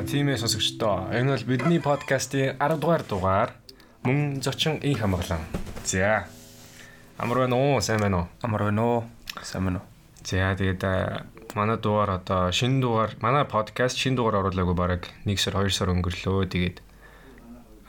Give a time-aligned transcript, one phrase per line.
[0.00, 1.12] За тийм ээ сонсогчдоо.
[1.12, 3.50] Энэ бол бидний подкастын 10 дугаар дугаар
[4.00, 5.44] мөн зочин инх хамглан.
[5.84, 6.24] За.
[7.20, 7.84] Амар байна уу?
[7.84, 8.26] Сайн байна уу?
[8.40, 9.04] Амар байна уу?
[9.44, 9.86] Сайн байна уу?
[10.24, 10.80] За тэгээд
[11.52, 15.92] манай дугаар одоо шинэ дугаар манай подкаст шинэ дугаар оруулаагүй бараг 1 сар 2 сар
[15.92, 16.48] өнгөрлөө.
[16.48, 16.80] Тэгээд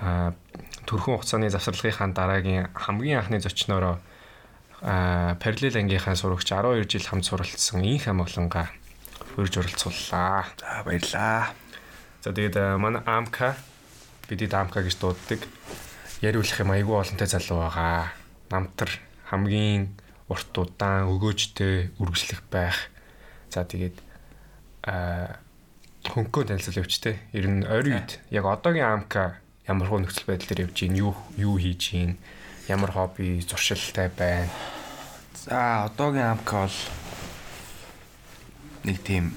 [0.04, 0.36] а
[0.84, 4.04] төрхөн хугацааны завсарлагынхаа дараагийн хамгийн анхны зочнороо
[4.84, 8.68] а параллел ангийнхаа сурагч 12 жил хамт суралцсан инх хамглангаа
[9.32, 10.44] хурж оролцууллаа.
[10.60, 11.56] За баярлаа.
[12.22, 13.58] За тэгээд манай Амка
[14.30, 15.42] бидний Амка гэж дууддаг.
[16.22, 18.14] Яриулах юм айгүй олонтой залуу байгаа.
[18.50, 18.90] Намтар
[19.30, 19.90] хамгийн
[20.30, 22.90] урт удаан өгөөжтэй үргэлжлэх байх.
[23.50, 23.98] За тэгээд
[24.86, 25.38] а
[26.06, 27.18] хөнгөө танилцуул явчтэй.
[27.34, 31.14] Ер нь ойрын үед яг одоогийн Амка ямар хөө нөхцөл байдал дээр явж гин юу
[31.38, 32.18] юу хийж гин
[32.68, 34.50] ямар хобби зуршилтай байна.
[35.46, 36.78] За одоогийн амка бол
[38.84, 39.34] нэг тийм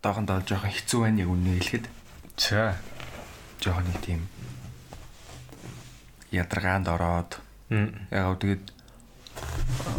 [0.00, 1.86] одоохондоо жоохон хэцүү байна яг үнэ хэлэхэд.
[2.40, 2.72] За
[3.60, 4.20] жоохон нэг тийм
[6.32, 7.36] ядаргаанд ороод
[7.68, 8.64] яг тэгээд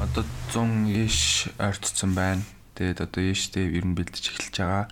[0.02, 2.42] одоо 100 иш ойртсон байна.
[2.74, 4.90] Тэгээд одоо иштэй ер нь бэлдэж эхэлж байгаа.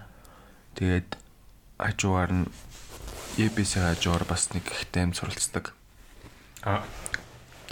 [0.77, 1.09] Тэгээд
[1.81, 2.51] хажуугаар нь
[3.41, 5.73] EBS хажуугаар бас нэг их тайм суралцдаг.
[6.61, 6.85] А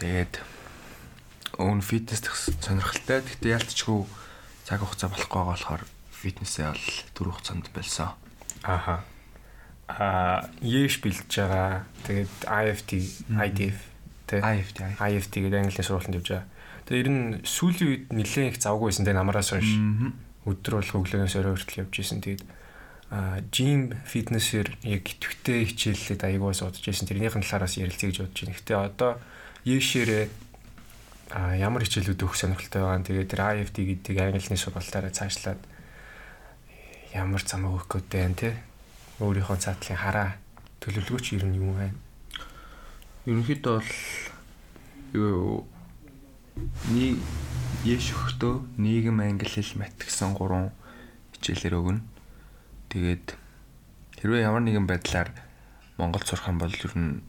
[0.02, 0.42] тэгээд
[1.62, 2.26] өвн фитнес
[2.66, 3.22] сонирхолтой.
[3.22, 4.10] Гэхдээ ялцчгүй
[4.66, 5.84] цаг хугацаа болохгүй байгаа болохоор
[6.28, 8.12] фитнесээ бол дөрөв хугацаанд болсон.
[8.64, 9.04] Аха.
[9.88, 11.88] А ЕШ бэлдэж байгаа.
[12.04, 12.92] Тэгээд IFT,
[13.32, 13.80] IDF
[14.28, 16.48] тэ IFT IFT гэдэг англи сургалтанд явж байгаа.
[16.86, 19.72] Тэгээд ер нь сүүлийн үед нэлээд их завгүй байсан тэ намараас хойш.
[20.44, 22.20] Өдөр бол өглөөнөөс орой хүртэл явж исэн.
[22.20, 22.44] Тэгээд
[23.08, 27.08] а жим фитнесээр яг идэвхтэй хичээллээд аягуу суудаж исэн.
[27.08, 28.60] Тэрнийхэн талаараас ярилцъя гэж бодож байна.
[28.60, 29.12] Гэтэ одоо
[29.64, 30.26] ЕШ-ээрээ
[31.32, 33.08] а ямар хичээлүүд өгөх сонирхолтой байгаа.
[33.08, 35.60] Тэгээд тэр IFT гэдэг англиний сургалтаараа цаашлаад
[37.18, 38.50] ямар зам өгөх гэдэг байна те.
[39.18, 40.30] Өөрийнхөө цаатлын хараа
[40.82, 41.90] төлөвлөгөөч ер нь юу вэ?
[43.26, 43.92] Ерөнхийдөө бол
[45.18, 45.66] юу
[46.94, 47.18] нэг
[47.84, 50.70] яш өгтөө нийгэм англи хэл мат гэсэн гурван
[51.34, 52.06] хичээлэр өгнө.
[52.94, 53.26] Тэгээд
[54.22, 55.34] хэрвээ ямар нэгэн байдлаар
[55.98, 57.22] Монгол сурах юм бол ер нь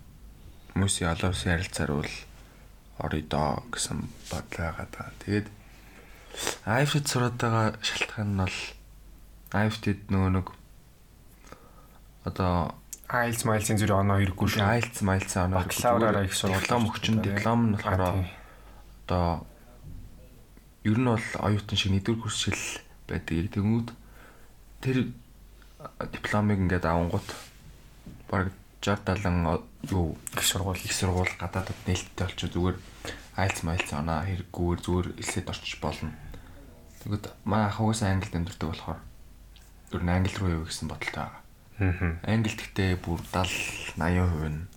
[0.77, 2.15] хүмүүсийн олон улсын харилцаар бол
[3.01, 3.99] орё доо гэсэн
[4.31, 5.11] бодол байгаа даа.
[5.25, 5.47] Тэгээд
[6.69, 8.57] IFT сураад байгаа шалтгаан нь бол
[9.49, 10.47] IFT-д нөгөө нэг
[12.29, 12.77] одоо
[13.09, 14.61] IELTS майлсын зүрх оноо хэрэггүй шүү.
[14.61, 18.29] IELTS майлсан оноо бакалавраараа их сургууль диплом өгчин диплом нь болохоор
[19.09, 19.49] одоо
[20.85, 22.61] ер нь бол оюутан шиг нэгдүгээр курс шил
[23.09, 23.49] байдаг.
[23.57, 23.89] Тэгмүүд
[24.85, 25.09] тэр
[26.13, 27.29] дипломыг ингээд авангууд
[28.29, 28.53] баг
[28.85, 32.77] 60 70 юу их сургууль их сургууль гадаадд нээлттэй болчих зүгээр
[33.41, 36.13] IELTS майлц оноо хэрэггүйгээр зүгээр элсэд орчих болно.
[37.01, 39.01] Тэгвэл маа хавгаас англид амьдардаг болохоор
[39.93, 41.43] ер нь англи руу явах гэсэн бодолтой байгаа.
[41.79, 42.17] Аа.
[42.29, 44.69] Англи гэхдээ бүр 70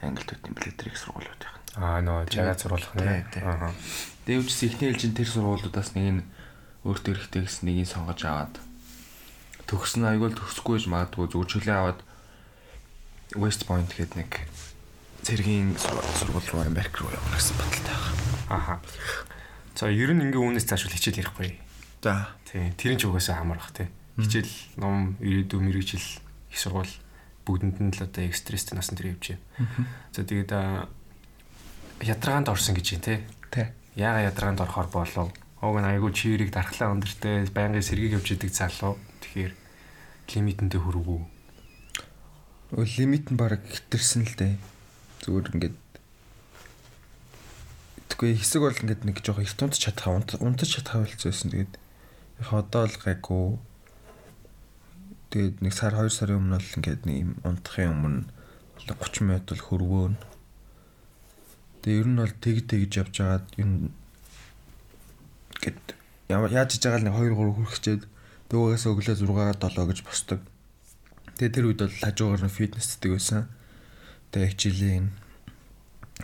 [0.00, 1.56] 80% нь билээ тэр их сургуулиуд байх.
[1.76, 3.24] Аа нөө жагаа сургуулах нэ.
[3.44, 3.70] Аа.
[4.24, 6.22] Дэвчс ихний ээлжин тэр сургуулиудаас нэг нь
[6.88, 8.54] өөртөө эрэхтэй гэсэн нэгийг сонгож аваад
[9.68, 12.00] төгсөн айгуул төгсөхгүй гэж магадгүй зүгчүүлээ аваад
[13.36, 14.32] West Point гэдэг нэг
[15.22, 18.48] цэргийн сургууль руу Америк руу явах гэсэн бодолтой байгаа.
[18.48, 18.74] Аха.
[19.76, 21.60] За ер нь ингээ үүнээс цаашгүй хичээл ярихгүй.
[22.00, 22.32] За.
[22.48, 22.72] Тий.
[22.80, 23.92] Тэр нь ч угаасаа хамаарах тий.
[24.20, 26.06] Хичээл ном ирээдүйн мэрэгжил
[26.50, 26.92] их сургууль
[27.46, 29.88] бүгдэнд нь л одоо экстрест насан дээр явж байна.
[30.12, 30.52] За тэгээд
[32.04, 33.18] ядаргаанд орсон гэж юм тий.
[33.50, 33.66] Тий.
[33.96, 35.28] Яага ядаргаанд орохоор болов?
[35.60, 38.96] Уг нь айгүй чирийг дархлаа өндөртэй байнгын сэргийг явж идэг залуу.
[39.20, 39.52] Тэгэхээр
[40.30, 41.20] лимитэндээ хүрвүү.
[42.76, 44.54] Лимит нь баг хитэрсэн л дээ.
[45.26, 45.76] Зүгээр ингээд
[48.08, 51.50] Тэгвэл хэсэг бол ингээд нэг жоохон их тунц чадхаа унтаж чадхаа болцсон.
[51.50, 51.72] Тэгээд
[52.40, 53.56] яг одоо л гайгүй.
[55.30, 58.26] Тэгээд нэг сар 2 сарын өмнө бол ингээд нэг юм унтахын өмнө
[58.82, 60.14] 30 минут бол хөрвөөн.
[61.86, 63.94] Тэгээд ер нь бол тэг тэгж явж байгаад энэ
[65.62, 65.80] гэд
[66.34, 68.02] яаж хийж байгаа л нэг 2 3 хүрхчээд
[68.50, 70.40] дөөгөөс өглөө 6-аар 7 гэж босдог.
[71.38, 73.46] Тэгээ тэр үед бол хажуугаар нь фитнесдэг байсан.
[74.34, 75.06] Тэгээ хичээлийн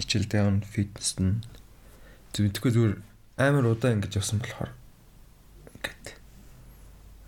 [0.03, 1.47] хичээлдээ он фитнест нь
[2.35, 2.94] зүгтгүй зүгээр
[3.38, 4.75] амар удаан ингэж явсан болохоор
[5.79, 6.05] ингээд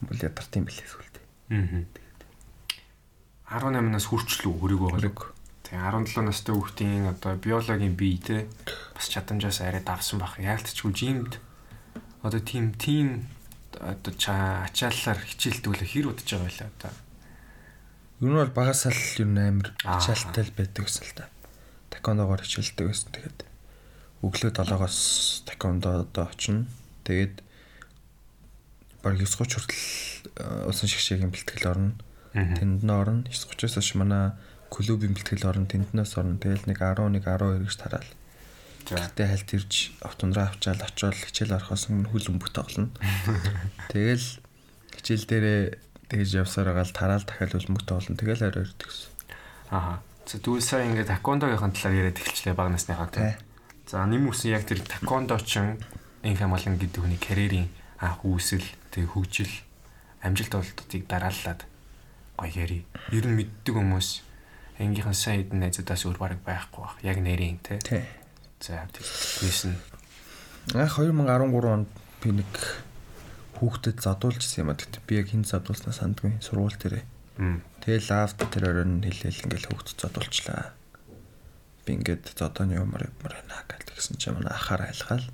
[0.04, 1.07] бол ядарт юм билээ.
[1.48, 1.84] Аа.
[3.48, 5.32] 18-наас хүрчлүү хөрөг байгаа.
[5.64, 8.44] Тэгээ 17 настай хүүхдийн одоо биологийн бие те
[8.96, 10.36] бас чадамжаас арай давсан баг.
[10.36, 11.40] Яалтчгүй жимд
[12.24, 13.28] одоо тийм тийм
[13.80, 16.92] одоо ачааллаар хичээлдүүлэх хэр удаж байгаа вэ одоо.
[18.20, 21.32] Юу нь бол багасаа л юу амар ачаалттай л байдаг гэсэн л та.
[21.88, 23.08] Такондогоор хичээлдэг байсан.
[23.12, 23.38] Тэгээд
[24.24, 24.98] өглөө 7-оос
[25.46, 26.66] такондо одоо очино.
[27.06, 27.40] Тэгээд
[29.02, 29.78] баг 9:30 хүртэл
[30.68, 31.92] улсын шгшээгийн бэлтгэл орно.
[32.34, 33.24] Тэнд нь орно.
[33.26, 34.34] 9:30-аас хойш манай
[34.70, 35.66] клубын бэлтгэл орно.
[35.70, 36.38] Тэнднээс орно.
[36.38, 38.10] Тэгэл нэг 11 12 гэж тараал.
[38.88, 42.88] Гэтэ хальт ирж автондроо авчаал очиод хичээл орохоос өмнө хүл өмбөг тоглоно.
[43.92, 44.26] Тэгэл
[44.96, 45.62] хичээл дээрээ
[46.08, 48.16] тэгж явсаар гаал тараал дахиад үлмөг тоглоно.
[48.16, 49.12] Тэгэл арай ирдэг гэсэн.
[49.68, 50.00] Аа.
[50.24, 53.36] За тэгвэл сая ингээд таквондогийн талаар яриад эхэлчлээ баг насныхаа тийм.
[53.88, 55.80] За нэм үсэн яг тэр таквондочин
[56.24, 57.68] инх хамгаалан гэдэг хүний карьерийн
[58.00, 58.64] анх үүсэл
[58.98, 59.54] тэг хөгжил
[60.26, 61.62] амжилт олдтыг дарааллаад
[62.34, 62.82] гоё яри.
[63.14, 64.26] Ер нь мэддэг хүмүүс
[64.82, 66.98] ангийнхан сайн хэдэн найзуудаас өөр бараг байхгүй бах.
[67.06, 67.78] Яг нэрийн те.
[67.78, 68.02] Тий.
[68.58, 69.78] За тэгээс нь
[70.74, 72.50] анх 2013 онд би нэг
[73.62, 74.78] хүүхдэд задуулжсэн юм а.
[74.78, 77.06] Тэгтээ би яг хин задуулснаа сандгүй сургууль дээрээ.
[77.86, 80.74] Тэгэл лафт тэр оройн хэлээл ингээл хүүхдэд задуулчлаа.
[81.86, 85.26] Би ингээд зодооны юмар юмар байна гэсэн чинь манай ахаар айлгаал.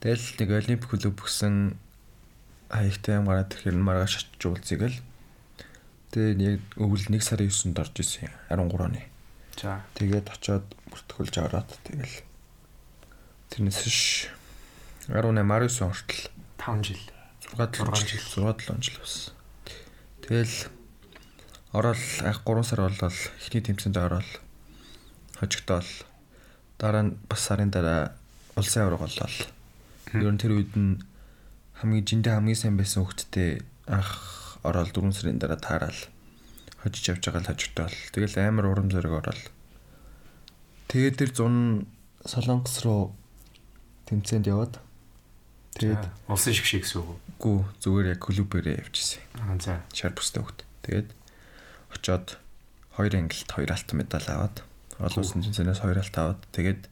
[0.00, 1.76] Тэгэл нэг олимпик клуб гсэн
[2.70, 4.98] хаягтай юм гараад ирэхээр маргааш очиж уулзъя гэл.
[6.14, 8.34] Тэгээ яг өвөл 1 сарын 9-нд орж исэн юм.
[8.70, 9.02] 13 оны.
[9.58, 9.82] За.
[9.98, 12.16] Тэгээд очиод бүртгүүлж аваад тэгэл
[13.50, 14.30] тэрнээс ш
[15.10, 16.22] 18 19 хүртэл
[16.62, 17.02] 5 жил
[17.58, 19.34] 6 жил 6 7 жил бас.
[20.22, 20.56] Тэгэл
[21.74, 24.30] ороод анх 3 сар болол эхний тэмцээнд ороод
[25.38, 25.90] хожигдоол
[26.78, 28.14] дараа нь бас сарын дараа
[28.54, 29.36] улсын авраг болол.
[30.14, 31.02] Ер нь тэр үед нь
[31.80, 36.00] хамгийн жиндээ хамгийн сайн байсан хөлттэй анх ороод 4 сарын дараа таараал
[36.84, 37.96] хожиж явж байгаа л хожигдоол.
[38.12, 39.40] Тэгэл амар урам зориг ороод.
[40.92, 41.88] Тэгээд тэр 100
[42.28, 43.16] Солонгос руу
[44.04, 44.76] тэмцээнд яваад
[45.80, 47.16] тэгээд улсын шиг шиг гэсэн үг.
[47.40, 49.24] Гүү зүгээр яг клубээрээ явчихсан.
[49.40, 49.80] Аа за.
[49.96, 50.68] Шар бүстэй хөлт.
[50.84, 51.08] Тэгээд
[51.96, 52.36] очоод
[52.92, 54.60] хоёр ангилт хоёр алтан медаль аваад
[55.00, 56.82] олон улсын тэмцээнээс хоёр алт аваад тэгээд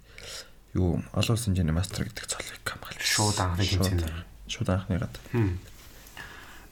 [0.80, 4.04] юу олон улсын хэмжээний мастер гэдэг цолыг хамгаалж шууд анхны тэмцээнд
[4.48, 5.14] шууд анхныгад.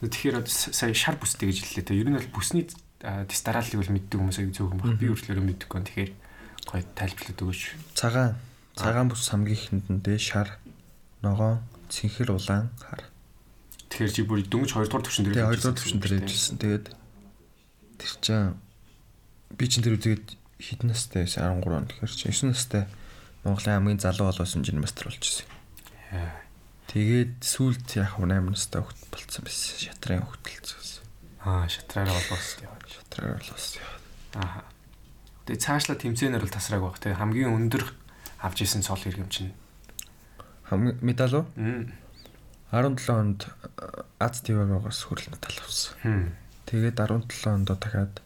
[0.01, 1.85] Тэгэхээр сая шар бүстэй гэж хэллээ.
[1.89, 2.69] Тэгээ ер нь бол бүсний
[3.01, 4.97] тест дарааллыг бол мэддэг хүмүүс аяг зөөхөн баг.
[5.01, 5.81] Би өөрчлөөрөө мэддэггүй.
[5.85, 6.11] Тэгэхээр
[6.69, 7.61] гоё тайлбарлаад өгөөч.
[7.97, 8.33] Цагаан.
[8.77, 10.61] Цагаан бүс хамгийн ихэнд нь дэ шар,
[11.25, 13.09] ногоон, цэнхэр улаан, хар.
[13.89, 16.57] Тэгэхээр чи бүр дөнгөж 2 дугаар төвшин дээр Тэгээ 2 дугаар төвшин дээр ажилласан.
[16.61, 16.85] Тэгээд
[17.97, 18.53] тэр чинь
[19.57, 20.25] би чинь тэр үгээд
[20.61, 21.87] хэдэн настай байсан 13 он.
[21.89, 22.83] Тэгэхээр чи 9 настай
[23.47, 25.47] Монголын хамгийн залуу олон инженер мастер болчихсон.
[26.87, 29.75] Тэгээд сүүлд яг 8 настай хөлт болцсон байсан.
[29.79, 31.03] Шатрын хөлтөлцсөн.
[31.43, 32.85] Аа, шатраараа болоос яваад.
[32.87, 34.03] Шатраараа болоос яваад.
[34.39, 34.63] Аа.
[35.47, 36.99] Тэгээд цаашлаа тэмцээнээр бол тасраг баг.
[36.99, 37.83] Тэгээд хамгийн өндөр
[38.43, 39.51] авч исэн цол иргэм чинь.
[40.71, 41.47] Хамгийн медаль уу?
[42.71, 43.47] 17 онд
[44.19, 46.35] Аз ТВ-гоос хүрэл медаль авсан.
[46.67, 48.23] Тэгээд 17 онд дахиад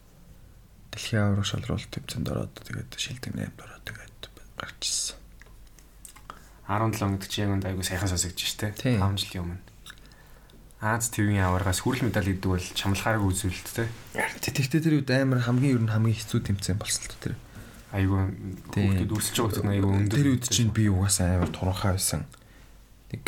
[0.91, 4.17] Дэлхийн авраг шалралт тэмцээнд ороод тэгээд шилдэг 8-д ороод тэгээд
[4.59, 5.20] гарч ирсэн.
[6.67, 9.61] 17 гэдэг чинь яг үнд айгу сайхан сонсогдож штэ 5 жилийн өмнө.
[10.81, 13.85] Аз ТV-ийн аваргаас хүрэл медаль гэдэг бол чамлахаараа үзүүлэлт те.
[14.17, 17.35] Тэгтээ тэр үед амар хамгийн ер нь хамгийн хэцүү тэмцээн болсон л тэр.
[17.93, 18.33] Айгу
[18.73, 20.17] хүүхдүүд өрсөж байгаа гэдэг нь айгу өндөр.
[20.17, 22.25] Тэр үед чинь би угаасаа амар туранхаа байсан.
[23.13, 23.25] Нэг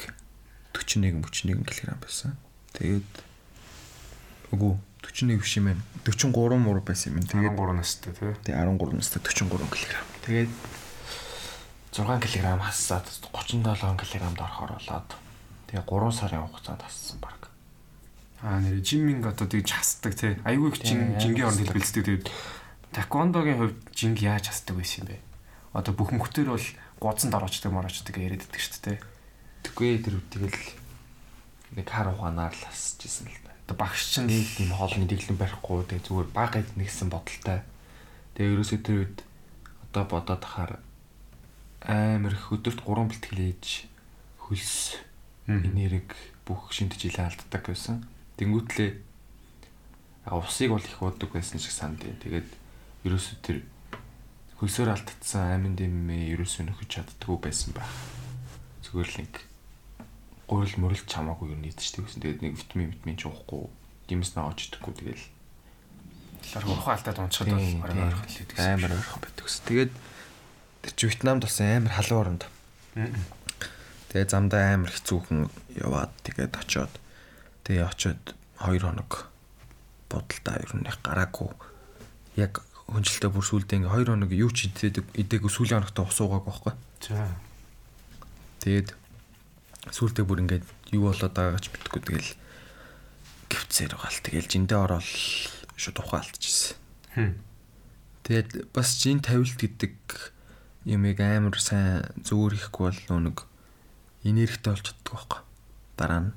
[0.73, 2.33] 41 41 кг байсан.
[2.73, 3.11] Тэгээд
[4.49, 4.73] үгүй
[5.05, 5.83] 41 биш юм байна.
[6.09, 7.21] 43 муур байсан юм.
[7.21, 8.33] Тэгээд 13 настай тий.
[8.49, 9.93] Тэгээд 13 настай 43 кг.
[10.25, 10.51] Тэгээд
[11.93, 13.61] 6 кг хассаад 37
[14.01, 15.09] кг-д орохоор болоод
[15.69, 17.53] тэгээ 3 сарын хугацаанд хассан баг.
[18.41, 20.41] Аа нэр жиминг одоо тэгж хасдаг тий.
[20.41, 22.25] Айгүй их жин жингийн оронд хэлбэлцдэг тэгээд
[22.97, 25.21] таквондогийн хувьд жинг яаж хасдаг байсан юм бэ?
[25.77, 28.97] Одоо бүх мөхтөр бол гудсанд ороочдаг мороочдаг яриад байдаг шүү дээ.
[29.69, 30.59] Тэггүй тэр тэгэл
[31.77, 33.53] нэг хар ухаанаар л хасж исэн л да.
[33.69, 37.61] Одоо багш чинь нэг тийм хоолны дэглэн барихгүй тэгээ зүгээр баг эд нэгсэн бодолтой.
[38.33, 39.17] Тэгээ ерөөсөө тэр үед
[39.93, 40.81] одоо бодоод тахаар
[41.87, 43.65] амар их өдөрт 3 бэлтгэл ээж
[44.39, 44.99] хөлс
[45.47, 46.15] энерги
[46.47, 48.03] бүх шинж жилээ алддаг байсан.
[48.39, 48.91] Тэнгүүтлээ
[50.31, 51.99] усыг бол их уудаг байсан шиг санд.
[51.99, 52.47] Тэгээд
[53.03, 53.57] ерөөсөө тэр
[54.59, 57.91] хөлсөөр алдсан амин дэмээ ерөөсөө нөхөж чаддгүй байсан байх.
[58.87, 59.33] Зүгээр л нэг
[60.47, 62.23] гурил мөрөлт чамаагүй юу нийтчтэй гэсэн.
[62.23, 63.67] Тэгээд нэг витамин витамин ч уухгүй,
[64.07, 65.25] гимс нааж идэхгүй тэгэл
[66.43, 68.57] талаар ухаан алдаад унцхад бол амар ойрхон л байдаг.
[68.63, 69.63] Амар ойрхон байдаг гэсэн.
[69.67, 69.91] Тэгээд
[70.83, 72.43] Тэр чи Вьетнамд болсон амар халуун оронд.
[74.11, 75.47] Тэгээ замдаа амар хэцүүхэн
[75.79, 76.93] яваад тэгээд очоод
[77.63, 79.31] тэгээ очоод 2 хоног
[80.11, 81.49] бодолтой ер нь гараагүй.
[82.35, 82.61] Яг
[82.91, 86.73] хүнжилтээ бүр сүулдэ ингээ 2 хоног юу ч идээг идээг сүүлийн хоногт ус уугааг байхгүй.
[87.07, 87.31] За.
[88.61, 88.93] Тэгээд
[89.89, 90.61] сүулдэ бүр ингээ
[90.93, 92.31] юу болоод байгаач битггүй тэгэл
[93.49, 95.07] гівцээр байгаа л тэгэл жиндээ ороод
[95.79, 96.77] шууд ухаан алдчихсан.
[98.23, 100.32] Тэгээд бас жин тавилт гэдэг
[100.85, 102.03] юмыг амар сайн
[102.59, 103.37] хийхгүй бол нэг
[104.23, 105.41] энергитэй болж чаддаг байхгүй.
[105.97, 106.31] Дараа нь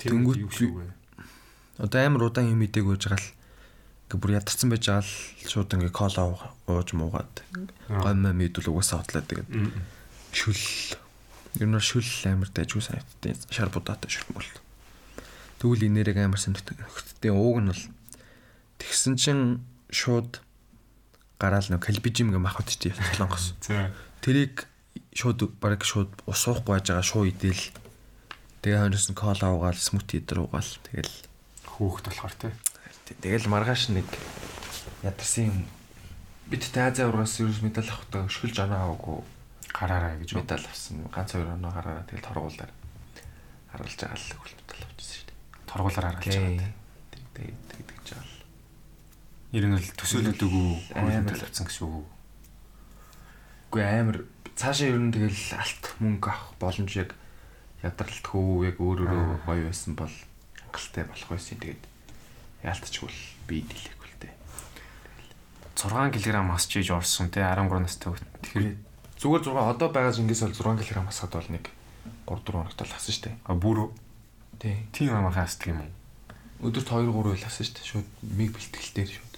[0.00, 0.86] Тэнгүүт юу шүү вэ?
[1.78, 3.30] Одоо амар удаан юм идэг байж байгаа л
[4.12, 5.12] ингээ бүр ядарсан байж байгаа л
[5.48, 6.22] шууд ингээ кола
[6.68, 7.34] ууж муугаад
[7.88, 9.48] гомь мэдүүл угаасаа хотлаад тэгээд
[10.36, 10.62] шүл
[11.60, 14.52] ер нь шүл амар дайжгүй санагдтыг шар будаатай шүлмөл.
[15.60, 16.76] Тэгвэл инээрэг амар санагдтыг
[17.32, 17.84] ууг нь бол
[18.80, 20.44] тэгсэн чин шууд
[21.42, 23.58] гараал нэг калбижим гэх махад чи солонгос.
[24.22, 24.70] Тэрийг
[25.10, 27.58] шууд баг шууд ус уухгүй байж байгаа шуу идэл
[28.62, 31.12] тэгээ хойноос нь кола уугаал смути идэр уугаал тэгэл
[31.66, 32.52] хөөхт болохоор тий.
[33.18, 34.06] Тэгэл маргааш нэг
[35.02, 35.58] ядарсан юм
[36.48, 39.18] бид тааза ургаас ерөөс медаль авахдаа өшгөлж оноо аваагүй
[39.72, 41.04] гараараа гэж медаль авсан.
[41.08, 42.72] Ганц хоёр оноо гараараа тэгэл торгуулаар
[43.72, 45.38] харуулж байгаа л хөл медаль авчихсан шүү дээ.
[45.68, 46.72] Торгуулаар харуулж байгаа.
[47.12, 47.71] Тэгээд тэгдэг жаал.
[49.52, 52.08] Ер нь бол төсөөлөд өгөө медаль авсан гэсэн үг.
[53.68, 54.24] Үгүй амар
[54.56, 57.12] цаашаа ер нь тэгэл алт мөнгө авах боломж яг
[57.84, 60.14] ядралт хөө яг өөрөөрөө гоё байсан бол
[60.72, 61.60] хангалттай болох байсан.
[61.60, 61.84] Тэгээд
[62.64, 63.12] яалтчгүй
[63.44, 64.34] би дийлэхгүй л дээ.
[65.76, 68.24] 6 кг мас чийж орсон те 13 настай үед.
[68.40, 68.76] Тэгэхээр
[69.20, 71.68] зүгээр 6 одоо байгаа зингээс бол 6 кг масхад бол нэг
[72.24, 73.36] 3 4 хоногт л хасан штэ.
[73.44, 73.92] А бүр
[74.56, 74.88] тий.
[74.96, 75.92] Тийм амаа хасдаг юм уу?
[76.72, 77.82] Өдөрт 2 3 л хасан штэ.
[77.82, 79.31] Шууд миг бэлтгэлтэй шууд.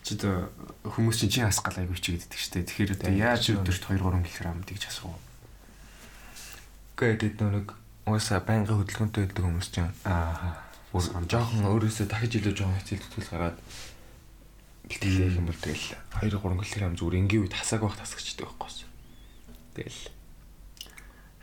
[0.00, 0.48] Чи одоо
[0.84, 2.64] хүмүүс чинь чи хасах гал айгүй чи гэдэг штэ.
[2.64, 5.20] Тэгэхээр одоо яаж өдөрт 2 3 кг тэгж хасах вэ?
[6.96, 7.66] Гэдэг нэг
[8.08, 9.92] уусаа байнгын хөдөлгөөнтэй байдаг хүмүүс чинь.
[10.08, 13.58] Аа жоохон өөрөөсөө дахиж илүү жоохон хэцэл төтгөл гараад
[14.90, 15.86] бэлтгэлээ юм бол тэгэл
[16.18, 18.90] 2 3 кг зүгээр энгийн үед хасааг байх тасагчдаг байхгүй.
[19.78, 20.02] Тэгэл.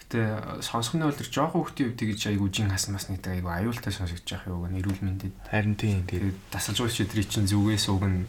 [0.04, 0.20] Гэтэ
[0.64, 4.28] сонсгоны бол тэр жоохон хүүхдийн үед тэгж айгуу жин хасан бас нэг айгуу аюултай сонсогдож
[4.36, 5.36] явах юу гэнэ эрүүл мэндэд.
[5.48, 8.28] Харин тийм тэгээд дасалжуулагч өдрий чинь зүгээс уг нь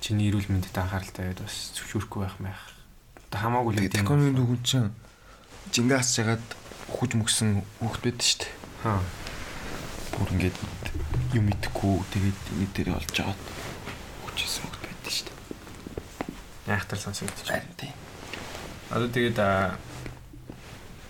[0.00, 2.60] чиний эрүүл мэндэд анхааралтай байд бас зөвшөөрөхгүй байх маяг.
[3.30, 4.02] Одоо хамаагүй л тийм.
[4.04, 4.90] Таконы нүгэн чинь
[5.72, 6.46] жингээ хасж хагаад
[6.92, 8.52] хүж мөксөн хүүхд байд дээ.
[8.86, 9.02] Аа.
[10.14, 10.58] Бүр ингээд
[11.34, 13.42] юм идэхгүй тэгээд нэг дээр олж агаад
[14.24, 15.34] хүчсэн хүүхд байд дээ.
[16.70, 17.74] Яахтар сонсогдож байна.
[17.76, 17.94] Тийм.
[18.90, 19.38] Одоо тэгээд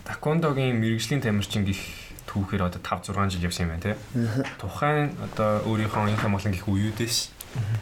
[0.07, 1.81] такондогийн мэрэгжлийн тамирчин гих
[2.27, 3.95] түүхээр одоо 5 6 жил явсан юм байна тий.
[4.61, 7.36] Тухайн одоо өөрийнхөө инх амгалан гих үеүүдээс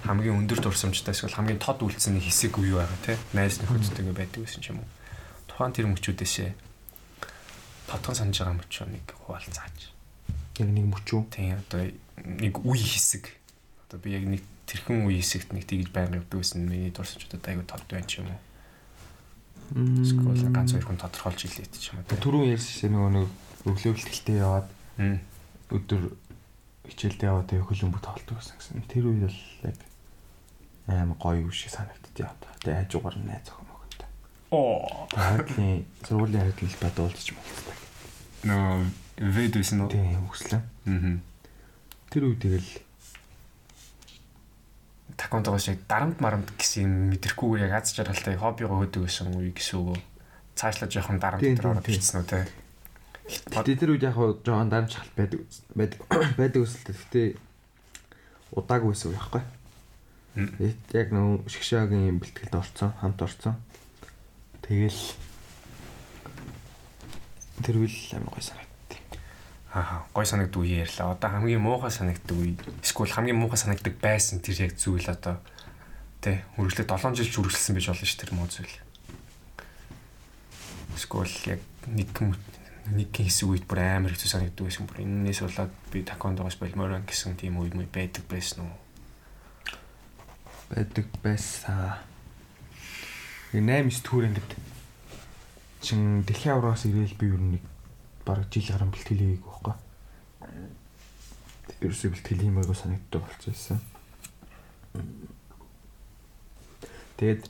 [0.06, 3.18] хамгийн өндөр дурсамжтай эсвэл хамгийн тод үлдсэн нэг хэсэг үе байгаа тий.
[3.34, 4.90] Найз нөхөдтэйгээ байдаг гэсэн ч юм уу.
[5.50, 6.50] Тухайн тэр мөчүүдээсээ
[7.90, 9.78] тодхон санаж байгаа мөч нэг хуваал зааж.
[10.58, 11.24] Яг нэг мөч үү?
[11.30, 11.82] Тийм одоо
[12.26, 13.30] нэг үе хэсэг.
[13.88, 17.66] Одоо би яг нэг тэрхэн үе хэсэгт нэг тэгж байнга явдаг гэсэн миний дурсамжуудад айгүй
[17.70, 18.42] тод байна ч юм уу.
[20.02, 22.18] Эсвэл ганц хоёр хүн тодорхойлж илээ ч юм уу.
[22.18, 23.28] Түрүүн ярьсан нөгөө нэг
[23.70, 24.68] өглөө бэлтгэлтэй яваад
[25.70, 26.02] өдөр
[26.90, 28.90] хичээлдээ яваад хөлбөмбөг тоглолдог гэсэн гэсэн.
[28.90, 29.80] Тэр үед бол яг
[30.88, 32.34] аим гоё юу шиг санагддаг яа.
[32.62, 34.10] Тэгээ хажуугаар нь найз охин мөгөнтэй.
[34.54, 35.10] Оо.
[35.14, 37.78] Харин сургуулийн харилцаанд бадуулж болцдог.
[38.46, 38.86] Нөө
[39.34, 39.90] вэд байсан уу?
[39.90, 40.62] Тийм өглөө.
[40.62, 41.18] Аа.
[42.14, 42.70] Тэр үед тэгэл
[45.18, 49.80] такондоо шиг дарамт марамт гэсэн юм мэдрэхгүйгээр яг аз жаргалтай хоббигоо хөдөг гэсэн үе гэсэн
[49.82, 50.00] үг.
[50.54, 52.46] Цаашлаа жоохон дарамт дээр ороод ирсэн үү те.
[53.26, 55.42] Гэтэ тэр үед яг жоохон дарамт шахалт байдаг
[55.74, 56.00] байдаг
[56.40, 56.96] байдаг өсөлтөө.
[56.96, 57.22] Гэтэ
[58.54, 59.44] удаагүй байсан уу яахгүй.
[60.94, 63.56] Яг нөө шгшаагийн бэлтгэлд орцсон, хамт орцсон.
[64.62, 65.02] Тэгэл
[67.66, 68.76] тэр үйл амар гой санагд
[69.76, 71.12] Аа гой санагддаг үе ярьлаа.
[71.12, 72.56] Одоо хамгийн муухай санагддаг үе.
[72.80, 75.44] Эсвэл хамгийн муухай санагддаг байсан тэр яг зүйл одоо
[76.24, 78.72] тэ үргэлжлээ 7 жил ч үргэлжилсэн байж болно ш тэр муу зүйл.
[80.96, 81.60] Эсвэл яг
[81.92, 82.08] нэг
[82.94, 84.86] нэг хэсэг үед бүр амар хэцүү санагддаг байсан.
[84.86, 88.78] Бүр энэс болоод би такондогоос болмоор гэсэн тийм үе муу байдаг байсан уу?
[90.70, 91.98] Байдаг байсан.
[93.50, 94.52] 8 9 төр ингээд
[95.82, 97.64] чин дэлхийн авраас ирээл би юу нэг
[98.22, 99.76] бараг жил гарan бэлтгэл хийгээг байхгүй.
[101.82, 103.82] Ерөөсөө бэлтгэл хиймээгүй санагддаг болчихсон.
[107.18, 107.50] Тэгээд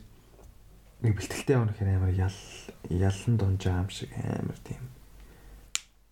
[1.03, 2.39] нэг бэлтгэлтэй хэрэг амар ял
[2.87, 4.94] ялан дунжаа юм шиг амар тийм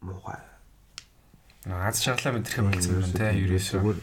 [0.04, 0.40] муухай.
[1.66, 3.96] Аз шаглаа мэдрэх болсон юм те ерөөсөө.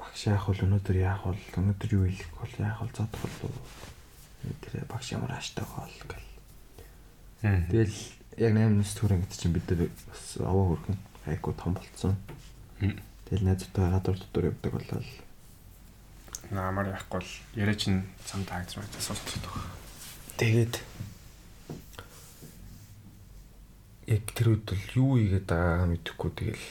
[0.00, 4.88] Багш яах вэ өнөөдөр яах вэ өнөөдөр юу хийх вэ яах вэ зодох вэ тэр
[4.88, 6.28] багш ямар хааштай гол гэл.
[7.44, 7.96] Тэгэл
[8.40, 10.98] яг 8-9 төгрөг гэдэг чинь бид нар бас овоо хөргөн
[11.28, 12.16] айгуу том болцсон.
[13.28, 15.08] Тэгэл найзтай гадуур дотор явдаг болол
[16.50, 19.70] наамаар яахгүй л яриа чин цам таагч маяг сонсоод баг.
[20.36, 20.82] Тэгээд
[24.10, 26.68] яг тэр үед бол юу игээд байгаагаа мэдэхгүй тэгэл.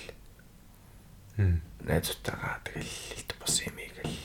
[1.87, 4.19] Найзтайгаа тэгэл илт бос юм ийгэл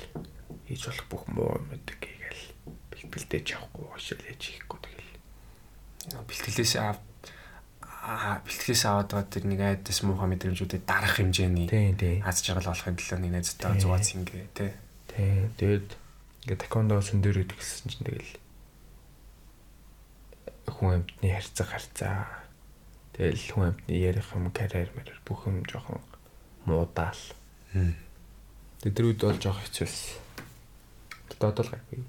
[0.67, 2.45] хийж болох бүх муу юмдаг ийгэл
[2.91, 5.13] бэлтгэлдэж явахгүй яаж хийхгүй тэгэл.
[6.27, 6.99] Бэлтгэлээс аа
[8.45, 13.33] бэлтгэээс аваад байгаа тэр нэг айдас муухай мэдрэмжүүдэд дарах хэмжээний аз жаргал болохын төлөө нэг
[13.33, 14.73] найзтайгаа зугаац ингээ тий.
[15.09, 15.49] Тийм.
[15.57, 15.89] Тэгээд
[16.45, 18.35] ингээ такондо сүндэр гэдэг гэсэн чинь тэгэл.
[20.69, 22.44] Хүн амьтны харьцаг харьцаа.
[23.15, 26.03] Тэгэл хүн амьтны ярих юм карьер мэрэр бүх юм жоохон
[26.67, 27.23] муудаал.
[28.83, 30.19] Тэгээд тэр үед бол жоох хэцүүс.
[31.31, 32.03] Тэгээд одоо л гайгүй.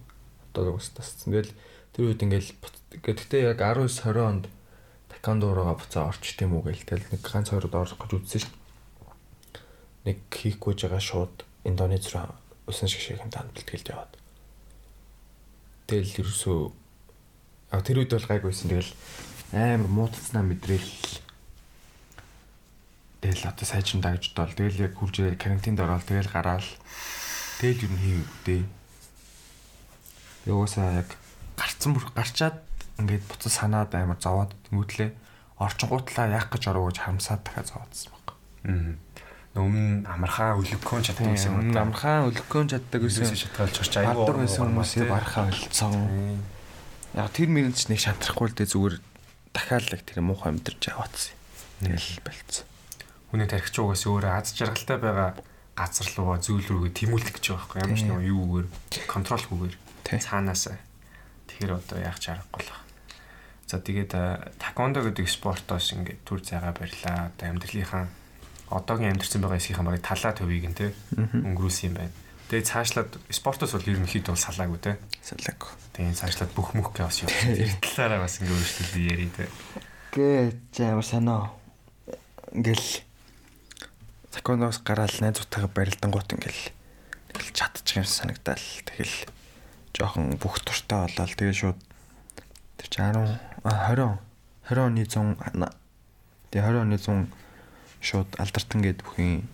[0.49, 1.29] Одоо л ус тасцсан.
[1.29, 1.53] Тэгэл
[1.93, 2.51] тэр үед ингээл
[3.05, 4.45] гэхдээ яг 19 20 онд
[5.13, 8.53] такондо руугаа буцаа орчт юм уу гээл тэгэл нэг ганц хоёрод орох гэж үзсэн шүү.
[10.09, 12.33] Нэг хийхгүй байгаа шууд Индонез руу
[12.67, 14.13] усан шиг шиг хэмтанд бэлтгэлд яваад.
[15.85, 16.59] Тэгэл ерөөсөө
[17.73, 18.91] а тэр үед бол гайгүйсэн тэгэл
[19.55, 20.91] амар муудацнаа мэдрээл
[23.23, 26.69] тэгэл одоо сайжин дагж доол тэгэл яг хурж ирэл карантинд ороод тэгэл гараал.
[27.63, 28.61] Тэгэл юу хийвдээ
[30.45, 31.09] Яваасаа яг
[31.57, 32.61] гарцсан бүр гарчаад
[33.01, 35.09] ингээд буцаж санаад амар зовоод тэмүүлээ
[35.57, 38.27] орчингуутлаа яах гэж ороо гэж харамсаад дахиад зовоодсон баг.
[38.69, 38.93] Аа.
[39.55, 44.67] Өмнө амархаа өлөгкөн чаддаг гэсэн юм Өмнө амархан өлгөөн чаддаг гэсэн шатгаалж орч Аягаар байсан
[44.67, 45.95] хүмүүсээ барахаа болцсон.
[47.15, 48.95] Яг тэр мөрөнд ч нэг шантрахгүй л дээ зүгээр
[49.55, 51.33] дахиад л тэр муухай амьдэрч яваадсан.
[51.79, 52.67] Тэгэл болцсон.
[53.31, 55.31] Хүний тархич угаас өөрөө аз жаргалтай байгаа
[55.79, 58.67] газар руугаа зүйл рүүгээ тэмүүлэх гэж байгаа байхгүй ямар ч нэг юугээр
[59.07, 60.77] контролгүйгээр цаанаасаа
[61.47, 62.83] тэгэхээр одоо яах чаргагүй л байна.
[63.65, 67.31] За тэгээд а, таквондо гэдэг спортоос ингээд түр зайгаа барьлаа.
[67.33, 68.05] Одоо амьдралынхаа
[68.69, 72.13] одоогийн амьдэрсэн байгаа эсгийнхаа барыг талаа төвийг нь те өнгөрүүлсэн юм байна.
[72.49, 74.91] Тэгээд цаашлаад спортоос бол ер нь хэд бол салаагүй те.
[75.25, 75.65] Салаг.
[75.97, 77.29] Тэгээд цаашлаад бүх мөхгээ бас юу.
[77.33, 79.45] Тэр талаараа бас ингээд өөрчлөлт яри те.
[80.13, 80.53] Гэ
[80.85, 81.49] ямар санаа.
[82.53, 83.01] Ингээл
[84.29, 86.63] таконоос гараал найзуудтайгаа барилдангууд ингээл
[87.33, 88.61] тэгэл чадчих юм санагдаал.
[88.85, 89.15] Тэгэл
[89.97, 91.79] жоохон бүх туртаа болоод тэгээ шууд
[92.77, 94.21] тэр чи 10 а 20
[94.69, 95.73] 20 оны 100 ана-
[96.51, 97.31] тэгээ 20 оны 100
[98.05, 99.47] шууд алдартан гээд бүхийн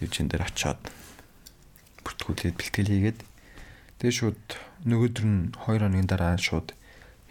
[0.00, 0.80] дэвжин дээр очиод
[2.06, 3.20] бүртгүүлээд бэлтгэл хийгээд
[3.98, 4.42] тэгээ шууд
[4.86, 6.70] нөгөөдөр нь 2 хоногийн дараа шууд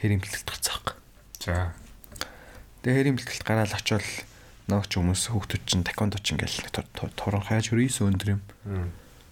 [0.04, 1.00] хэрийн бэлтгэлт гарцаах.
[1.40, 1.72] За.
[2.84, 4.12] Тэгээ хэрийн бэлтгэлт гараад очивол
[4.68, 6.68] ногч хүмүүс хүүхдүүд чинь такондо ч ингээл
[7.16, 8.42] туран хайж хөрөөс өндөр юм.